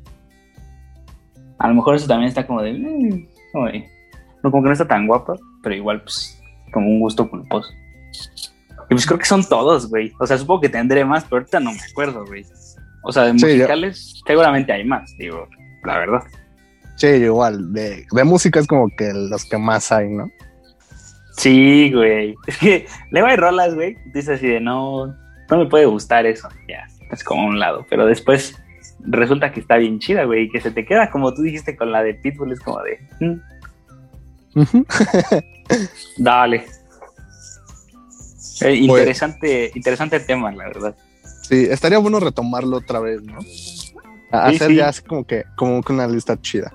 A 1.58 1.68
lo 1.68 1.74
mejor 1.74 1.94
eso 1.96 2.06
también 2.06 2.28
está 2.28 2.46
como 2.46 2.62
de. 2.62 2.72
mm, 2.72 3.10
de- 3.66 3.88
no, 4.42 4.50
como 4.50 4.62
que 4.62 4.68
no 4.68 4.72
está 4.72 4.88
tan 4.88 5.06
guapa, 5.06 5.34
pero 5.62 5.74
igual, 5.74 6.02
pues, 6.02 6.40
como 6.72 6.86
un 6.88 7.00
gusto 7.00 7.28
culposo. 7.28 7.68
Y 8.88 8.94
pues 8.94 9.06
creo 9.06 9.18
que 9.18 9.26
son 9.26 9.44
todos, 9.46 9.88
güey. 9.88 10.12
O 10.18 10.26
sea, 10.26 10.38
supongo 10.38 10.62
que 10.62 10.68
tendré 10.70 11.04
más, 11.04 11.24
pero 11.24 11.36
ahorita 11.36 11.60
no 11.60 11.72
me 11.72 11.78
acuerdo, 11.90 12.24
güey. 12.26 12.44
O 13.04 13.12
sea, 13.12 13.24
de 13.24 13.32
Sí, 13.34 13.38
yo- 13.40 13.46
musicales, 13.54 14.22
seguramente 14.26 14.72
hay 14.72 14.84
más, 14.84 15.14
digo, 15.18 15.46
la 15.84 15.98
verdad. 15.98 16.22
Sí, 16.96 17.06
igual. 17.06 17.72
De, 17.72 18.06
de 18.10 18.24
música 18.24 18.58
es 18.60 18.66
como 18.66 18.88
que 18.96 19.12
los 19.12 19.44
que 19.44 19.58
más 19.58 19.92
hay, 19.92 20.08
¿no? 20.08 20.30
Sí, 21.36 21.92
güey. 21.92 22.34
Es 22.46 22.58
que 22.58 22.86
luego 23.10 23.28
hay 23.28 23.36
rolas, 23.36 23.74
güey. 23.74 23.96
Dices 24.12 24.36
así 24.36 24.46
de 24.48 24.60
no, 24.60 25.06
no 25.06 25.56
me 25.56 25.66
puede 25.66 25.86
gustar 25.86 26.26
eso. 26.26 26.48
Ya, 26.68 26.86
es 27.10 27.24
como 27.24 27.42
a 27.42 27.46
un 27.46 27.58
lado. 27.58 27.86
Pero 27.88 28.06
después 28.06 28.56
resulta 29.00 29.52
que 29.52 29.60
está 29.60 29.76
bien 29.76 29.98
chida, 29.98 30.24
güey. 30.24 30.44
Y 30.44 30.50
que 30.50 30.60
se 30.60 30.70
te 30.70 30.84
queda 30.84 31.10
como 31.10 31.34
tú 31.34 31.42
dijiste 31.42 31.76
con 31.76 31.92
la 31.92 32.02
de 32.02 32.14
Pitbull, 32.14 32.52
es 32.52 32.60
como 32.60 32.80
de. 32.82 32.98
mm. 33.20 33.40
Dale. 36.18 36.66
Eh, 38.62 38.74
interesante, 38.74 39.70
interesante 39.74 40.20
tema, 40.20 40.52
la 40.52 40.64
verdad. 40.64 40.96
Sí, 41.42 41.66
estaría 41.70 41.98
bueno 41.98 42.20
retomarlo 42.20 42.76
otra 42.76 43.00
vez, 43.00 43.22
¿no? 43.22 43.38
hacer 44.30 44.72
ya 44.72 44.88
así 44.88 45.02
como 45.02 45.24
que, 45.24 45.44
como 45.56 45.82
que 45.82 45.92
una 45.92 46.06
lista 46.06 46.40
chida. 46.40 46.72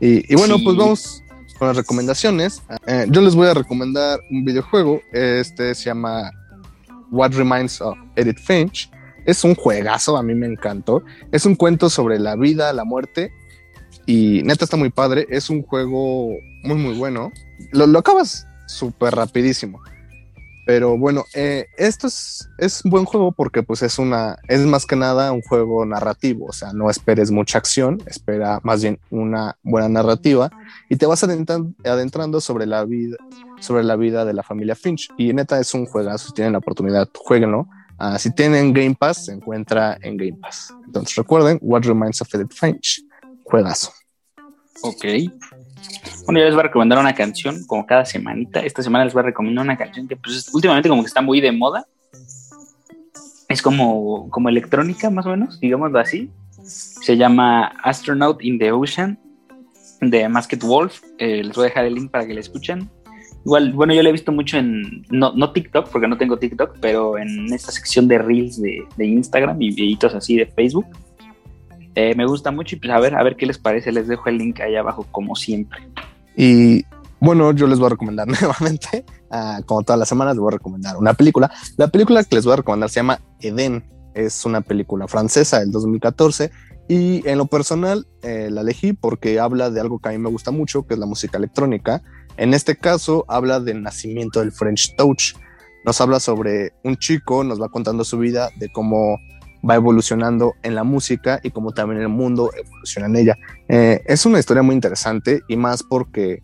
Y, 0.00 0.34
bueno, 0.36 0.56
pues 0.62 0.76
vamos 0.76 1.22
con 1.58 1.68
las 1.68 1.76
recomendaciones. 1.76 2.62
Eh, 2.86 3.06
yo 3.08 3.20
les 3.20 3.34
voy 3.34 3.48
a 3.48 3.54
recomendar 3.54 4.20
un 4.30 4.44
videojuego. 4.44 5.00
Este 5.12 5.74
se 5.74 5.86
llama 5.86 6.30
What 7.10 7.32
Reminds 7.32 7.80
of 7.80 7.98
Edith 8.14 8.38
Finch. 8.38 8.90
Es 9.28 9.44
un 9.44 9.54
juegazo, 9.54 10.16
a 10.16 10.22
mí 10.22 10.34
me 10.34 10.46
encantó. 10.46 11.04
Es 11.32 11.44
un 11.44 11.54
cuento 11.54 11.90
sobre 11.90 12.18
la 12.18 12.34
vida, 12.34 12.72
la 12.72 12.84
muerte. 12.84 13.30
Y 14.06 14.42
neta 14.42 14.64
está 14.64 14.78
muy 14.78 14.88
padre. 14.88 15.26
Es 15.28 15.50
un 15.50 15.62
juego 15.62 16.30
muy, 16.62 16.76
muy 16.76 16.94
bueno. 16.96 17.30
Lo, 17.72 17.86
lo 17.86 17.98
acabas 17.98 18.46
súper 18.66 19.14
rapidísimo. 19.14 19.82
Pero 20.64 20.96
bueno, 20.96 21.24
eh, 21.34 21.66
esto 21.76 22.06
es, 22.06 22.48
es 22.56 22.82
un 22.86 22.90
buen 22.90 23.04
juego 23.04 23.32
porque 23.32 23.62
pues 23.62 23.82
es 23.82 23.98
una, 23.98 24.38
es 24.48 24.60
más 24.60 24.86
que 24.86 24.96
nada 24.96 25.32
un 25.32 25.42
juego 25.42 25.84
narrativo, 25.84 26.46
o 26.46 26.52
sea, 26.52 26.74
no 26.74 26.90
esperes 26.90 27.30
mucha 27.30 27.56
acción, 27.56 28.02
espera 28.04 28.60
más 28.62 28.82
bien 28.82 28.98
una 29.08 29.56
buena 29.62 29.88
narrativa 29.88 30.50
y 30.90 30.96
te 30.96 31.06
vas 31.06 31.24
adentrando, 31.24 32.40
sobre 32.42 32.66
la 32.66 32.84
vida, 32.84 33.16
sobre 33.60 33.82
la 33.82 33.96
vida 33.96 34.26
de 34.26 34.34
la 34.34 34.42
familia 34.42 34.74
Finch. 34.74 35.08
Y 35.16 35.32
neta 35.32 35.58
es 35.58 35.72
un 35.72 35.86
juegazo, 35.86 36.28
si 36.28 36.34
tienen 36.34 36.52
la 36.52 36.58
oportunidad, 36.58 37.08
jueguenlo. 37.14 37.66
Uh, 38.00 38.16
si 38.18 38.32
tienen 38.32 38.72
Game 38.72 38.94
Pass, 38.94 39.26
se 39.26 39.32
encuentra 39.32 39.98
en 40.02 40.16
Game 40.16 40.38
Pass. 40.40 40.72
Entonces 40.86 41.16
recuerden, 41.16 41.58
What 41.60 41.82
Reminds 41.82 42.20
of 42.22 42.32
Edith 42.32 42.52
Finch, 42.52 43.02
juegazo. 43.44 43.92
Ok. 44.82 45.04
Bueno, 46.24 46.40
yo 46.40 46.46
les 46.46 46.54
voy 46.54 46.60
a 46.60 46.64
recomendar 46.64 46.98
una 46.98 47.14
canción 47.14 47.64
como 47.66 47.86
cada 47.86 48.04
semanita. 48.04 48.60
Esta 48.60 48.82
semana 48.82 49.04
les 49.04 49.14
voy 49.14 49.20
a 49.20 49.26
recomendar 49.26 49.64
una 49.64 49.76
canción 49.76 50.06
que 50.06 50.16
pues 50.16 50.48
últimamente 50.52 50.88
como 50.88 51.02
que 51.02 51.08
está 51.08 51.20
muy 51.20 51.40
de 51.40 51.52
moda. 51.52 51.86
Es 53.48 53.62
como, 53.62 54.28
como 54.30 54.48
electrónica 54.48 55.10
más 55.10 55.26
o 55.26 55.30
menos, 55.30 55.58
digámoslo 55.58 55.98
así. 55.98 56.30
Se 56.62 57.16
llama 57.16 57.72
Astronaut 57.82 58.42
in 58.44 58.58
the 58.58 58.70
Ocean 58.72 59.18
de 60.00 60.28
Masked 60.28 60.60
Wolf. 60.62 61.02
Eh, 61.18 61.42
les 61.42 61.56
voy 61.56 61.64
a 61.64 61.68
dejar 61.68 61.86
el 61.86 61.94
link 61.94 62.10
para 62.10 62.26
que 62.26 62.34
la 62.34 62.40
escuchen. 62.40 62.90
Igual, 63.44 63.72
bueno, 63.72 63.94
yo 63.94 64.02
la 64.02 64.08
he 64.08 64.12
visto 64.12 64.32
mucho 64.32 64.58
en, 64.58 65.04
no, 65.10 65.32
no, 65.32 65.52
TikTok, 65.52 65.88
porque 65.88 66.08
no 66.08 66.18
tengo 66.18 66.38
TikTok, 66.38 66.78
pero 66.80 67.18
en 67.18 67.52
esta 67.52 67.72
sección 67.72 68.08
de 68.08 68.18
Reels 68.18 68.60
de, 68.60 68.84
de 68.96 69.06
Instagram 69.06 69.60
y 69.62 69.70
videitos 69.70 70.14
así 70.14 70.36
de 70.36 70.46
Facebook. 70.46 70.86
Eh, 71.94 72.14
me 72.14 72.26
gusta 72.26 72.50
mucho 72.50 72.76
y 72.76 72.78
pues 72.78 72.92
a 72.92 73.00
ver, 73.00 73.16
a 73.16 73.22
ver 73.24 73.36
qué 73.36 73.46
les 73.46 73.58
parece. 73.58 73.90
Les 73.90 74.06
dejo 74.06 74.28
el 74.28 74.38
link 74.38 74.60
ahí 74.60 74.76
abajo 74.76 75.06
como 75.10 75.34
siempre. 75.34 75.80
Y 76.36 76.84
bueno, 77.20 77.52
yo 77.52 77.66
les 77.66 77.78
voy 77.78 77.86
a 77.86 77.90
recomendar 77.90 78.28
nuevamente, 78.40 79.04
ah, 79.30 79.60
como 79.66 79.82
todas 79.82 79.98
las 79.98 80.08
semanas, 80.08 80.34
les 80.34 80.40
voy 80.40 80.52
a 80.52 80.58
recomendar 80.58 80.96
una 80.96 81.14
película. 81.14 81.50
La 81.76 81.88
película 81.88 82.22
que 82.22 82.36
les 82.36 82.44
voy 82.44 82.52
a 82.52 82.56
recomendar 82.56 82.90
se 82.90 83.00
llama 83.00 83.20
Eden. 83.40 83.84
Es 84.14 84.44
una 84.44 84.60
película 84.60 85.06
francesa 85.08 85.60
del 85.60 85.70
2014 85.70 86.50
y 86.88 87.28
en 87.28 87.38
lo 87.38 87.46
personal 87.46 88.06
eh, 88.22 88.48
la 88.50 88.62
elegí 88.62 88.92
porque 88.92 89.38
habla 89.38 89.70
de 89.70 89.80
algo 89.80 89.98
que 89.98 90.08
a 90.08 90.12
mí 90.12 90.18
me 90.18 90.30
gusta 90.30 90.50
mucho, 90.50 90.86
que 90.86 90.94
es 90.94 91.00
la 91.00 91.06
música 91.06 91.36
electrónica. 91.36 92.02
En 92.38 92.54
este 92.54 92.76
caso 92.76 93.24
habla 93.28 93.60
del 93.60 93.82
nacimiento 93.82 94.40
del 94.40 94.52
French 94.52 94.94
Touch. 94.96 95.34
Nos 95.84 96.00
habla 96.00 96.20
sobre 96.20 96.72
un 96.84 96.96
chico, 96.96 97.44
nos 97.44 97.60
va 97.60 97.68
contando 97.68 98.04
su 98.04 98.18
vida, 98.18 98.50
de 98.56 98.70
cómo 98.70 99.18
va 99.68 99.74
evolucionando 99.74 100.54
en 100.62 100.74
la 100.74 100.84
música 100.84 101.40
y 101.42 101.50
como 101.50 101.72
también 101.72 102.00
el 102.00 102.08
mundo 102.08 102.50
evoluciona 102.56 103.08
en 103.08 103.16
ella. 103.16 103.36
Eh, 103.68 104.02
es 104.06 104.24
una 104.24 104.38
historia 104.38 104.62
muy 104.62 104.74
interesante 104.74 105.42
y 105.48 105.56
más 105.56 105.82
porque 105.82 106.42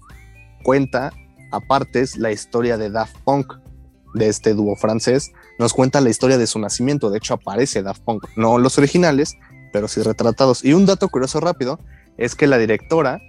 cuenta 0.64 1.12
aparte 1.52 2.04
la 2.16 2.32
historia 2.32 2.76
de 2.76 2.90
Daft 2.90 3.16
Punk, 3.24 3.54
de 4.14 4.28
este 4.28 4.54
dúo 4.54 4.74
francés. 4.76 5.32
Nos 5.58 5.72
cuenta 5.72 6.00
la 6.00 6.10
historia 6.10 6.38
de 6.38 6.46
su 6.46 6.58
nacimiento. 6.58 7.10
De 7.10 7.18
hecho, 7.18 7.34
aparece 7.34 7.82
Daft 7.82 8.02
Punk, 8.02 8.24
no 8.36 8.58
los 8.58 8.78
originales, 8.78 9.36
pero 9.72 9.86
sí 9.86 10.02
retratados. 10.02 10.64
Y 10.64 10.72
un 10.72 10.86
dato 10.86 11.08
curioso 11.08 11.40
rápido 11.40 11.78
es 12.16 12.34
que 12.34 12.46
la 12.46 12.58
directora, 12.58 13.20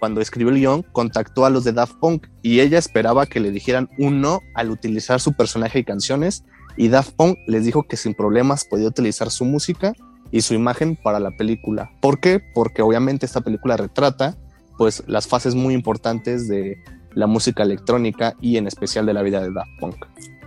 cuando 0.00 0.20
escribió 0.20 0.52
el 0.52 0.58
guion, 0.58 0.82
contactó 0.92 1.44
a 1.44 1.50
los 1.50 1.62
de 1.62 1.72
Daft 1.72 1.94
Punk 2.00 2.26
y 2.42 2.60
ella 2.60 2.78
esperaba 2.78 3.26
que 3.26 3.38
le 3.38 3.52
dijeran 3.52 3.88
un 3.98 4.20
no 4.20 4.40
al 4.54 4.70
utilizar 4.70 5.20
su 5.20 5.34
personaje 5.34 5.78
y 5.78 5.84
canciones 5.84 6.44
y 6.76 6.88
Daft 6.88 7.12
Punk 7.12 7.38
les 7.46 7.64
dijo 7.64 7.84
que 7.84 7.96
sin 7.96 8.14
problemas 8.14 8.64
podía 8.64 8.88
utilizar 8.88 9.30
su 9.30 9.44
música 9.44 9.92
y 10.30 10.40
su 10.40 10.54
imagen 10.54 10.96
para 10.96 11.20
la 11.20 11.30
película. 11.32 11.90
¿Por 12.00 12.20
qué? 12.20 12.40
Porque 12.54 12.82
obviamente 12.82 13.26
esta 13.26 13.42
película 13.42 13.76
retrata 13.76 14.36
pues 14.78 15.04
las 15.06 15.28
fases 15.28 15.54
muy 15.54 15.74
importantes 15.74 16.48
de 16.48 16.78
la 17.12 17.26
música 17.26 17.62
electrónica 17.62 18.34
y 18.40 18.56
en 18.56 18.66
especial 18.66 19.04
de 19.04 19.12
la 19.12 19.22
vida 19.22 19.42
de 19.42 19.52
Daft 19.52 19.70
Punk. 19.78 20.06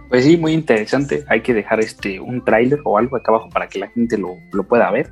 Pues 0.09 0.25
sí, 0.25 0.37
muy 0.37 0.53
interesante. 0.53 1.23
Hay 1.27 1.41
que 1.41 1.53
dejar 1.53 1.79
este 1.79 2.19
un 2.19 2.43
tráiler 2.43 2.79
o 2.83 2.97
algo 2.97 3.17
acá 3.17 3.31
abajo 3.31 3.49
para 3.49 3.67
que 3.67 3.79
la 3.79 3.89
gente 3.89 4.17
lo, 4.17 4.35
lo, 4.51 4.63
pueda 4.63 4.89
ver. 4.91 5.11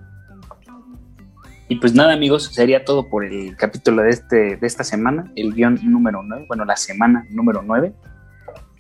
Y 1.72 1.78
pues 1.78 1.94
nada, 1.94 2.12
amigos, 2.12 2.52
sería 2.54 2.84
todo 2.84 3.08
por 3.08 3.24
el 3.24 3.56
capítulo 3.56 4.02
de, 4.02 4.10
este, 4.10 4.58
de 4.58 4.68
esta 4.68 4.84
semana, 4.84 5.32
el 5.38 5.54
guion 5.54 5.80
número 5.84 6.22
9, 6.22 6.44
bueno, 6.50 6.66
la 6.66 6.76
semana 6.76 7.26
número 7.30 7.62
9 7.66 7.94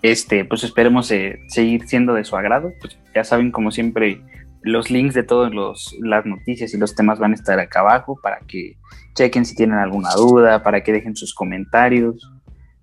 este, 0.01 0.43
pues 0.43 0.65
esperemos 0.65 1.09
eh, 1.09 1.39
seguir 1.47 1.87
siendo 1.87 2.13
de 2.13 2.25
su 2.25 2.35
agrado. 2.35 2.73
Pues 2.81 2.97
ya 3.15 3.23
saben, 3.23 3.53
como 3.53 3.71
siempre, 3.71 4.21
los 4.61 4.91
links 4.91 5.13
de 5.13 5.23
todas 5.23 5.53
las 6.01 6.25
noticias 6.25 6.73
y 6.73 6.77
los 6.77 6.93
temas 6.93 7.17
van 7.17 7.31
a 7.31 7.35
estar 7.35 7.57
acá 7.61 7.79
abajo 7.79 8.19
para 8.21 8.39
que 8.45 8.75
chequen 9.15 9.45
si 9.45 9.55
tienen 9.55 9.77
alguna 9.77 10.09
duda, 10.13 10.61
para 10.61 10.83
que 10.83 10.91
dejen 10.91 11.15
sus 11.15 11.33
comentarios. 11.33 12.29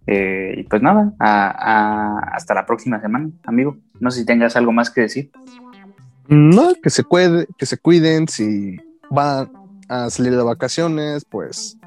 Eh, 0.07 0.55
y 0.57 0.63
pues 0.63 0.81
nada, 0.81 1.13
hasta 1.19 2.55
la 2.55 2.65
próxima 2.65 2.99
semana, 2.99 3.29
amigo. 3.45 3.77
No 4.01 4.11
sé 4.11 4.21
si 4.21 4.25
tengas 4.25 4.57
algo 4.57 4.73
más 4.73 4.89
que 4.89 5.03
decir. 5.03 5.31
No, 6.29 6.73
que 6.83 6.89
se, 6.89 7.05
cuide, 7.05 7.47
que 7.59 7.67
se 7.67 7.77
cuiden, 7.77 8.27
si 8.27 8.79
van 9.11 9.51
a 9.89 10.11
salir 10.11 10.36
de 10.36 10.43
vacaciones, 10.43 11.24
pues 11.24 11.78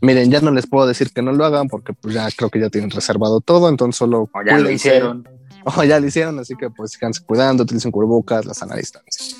Miren, 0.00 0.30
ya 0.30 0.40
no 0.40 0.50
les 0.50 0.66
puedo 0.66 0.86
decir 0.86 1.10
que 1.10 1.22
no 1.22 1.32
lo 1.32 1.44
hagan 1.44 1.68
porque 1.68 1.92
pues 1.92 2.14
ya 2.14 2.28
creo 2.36 2.50
que 2.50 2.60
ya 2.60 2.68
tienen 2.68 2.90
reservado 2.90 3.40
todo, 3.40 3.68
entonces 3.68 3.96
solo... 3.96 4.28
O 4.32 4.42
ya 4.44 4.58
lo 4.58 4.70
hicieron. 4.70 5.28
O 5.76 5.82
ya 5.82 5.98
lo 5.98 6.06
hicieron, 6.06 6.38
así 6.38 6.54
que 6.54 6.70
pues 6.70 6.92
síganse 6.92 7.24
cuidando, 7.24 7.64
utilicen 7.64 7.90
cubrebocas, 7.90 8.46
la 8.46 8.54
sana 8.54 8.76
distancia. 8.76 9.36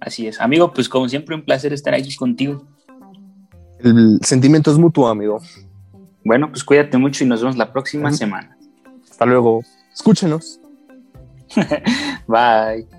Así 0.00 0.26
es. 0.26 0.40
Amigo, 0.40 0.72
pues 0.72 0.88
como 0.88 1.06
siempre 1.06 1.34
un 1.34 1.44
placer 1.44 1.74
estar 1.74 1.92
aquí 1.92 2.16
contigo. 2.16 2.64
El 3.80 4.18
sentimiento 4.22 4.72
es 4.72 4.78
mutuo, 4.78 5.06
amigo. 5.06 5.42
Bueno, 6.24 6.48
pues 6.48 6.64
cuídate 6.64 6.96
mucho 6.96 7.24
y 7.24 7.26
nos 7.26 7.42
vemos 7.42 7.58
la 7.58 7.70
próxima 7.74 8.10
semana. 8.10 8.56
Hasta 9.10 9.26
luego. 9.26 9.62
Escúchenos. 9.92 10.60
Bye. 12.26 12.97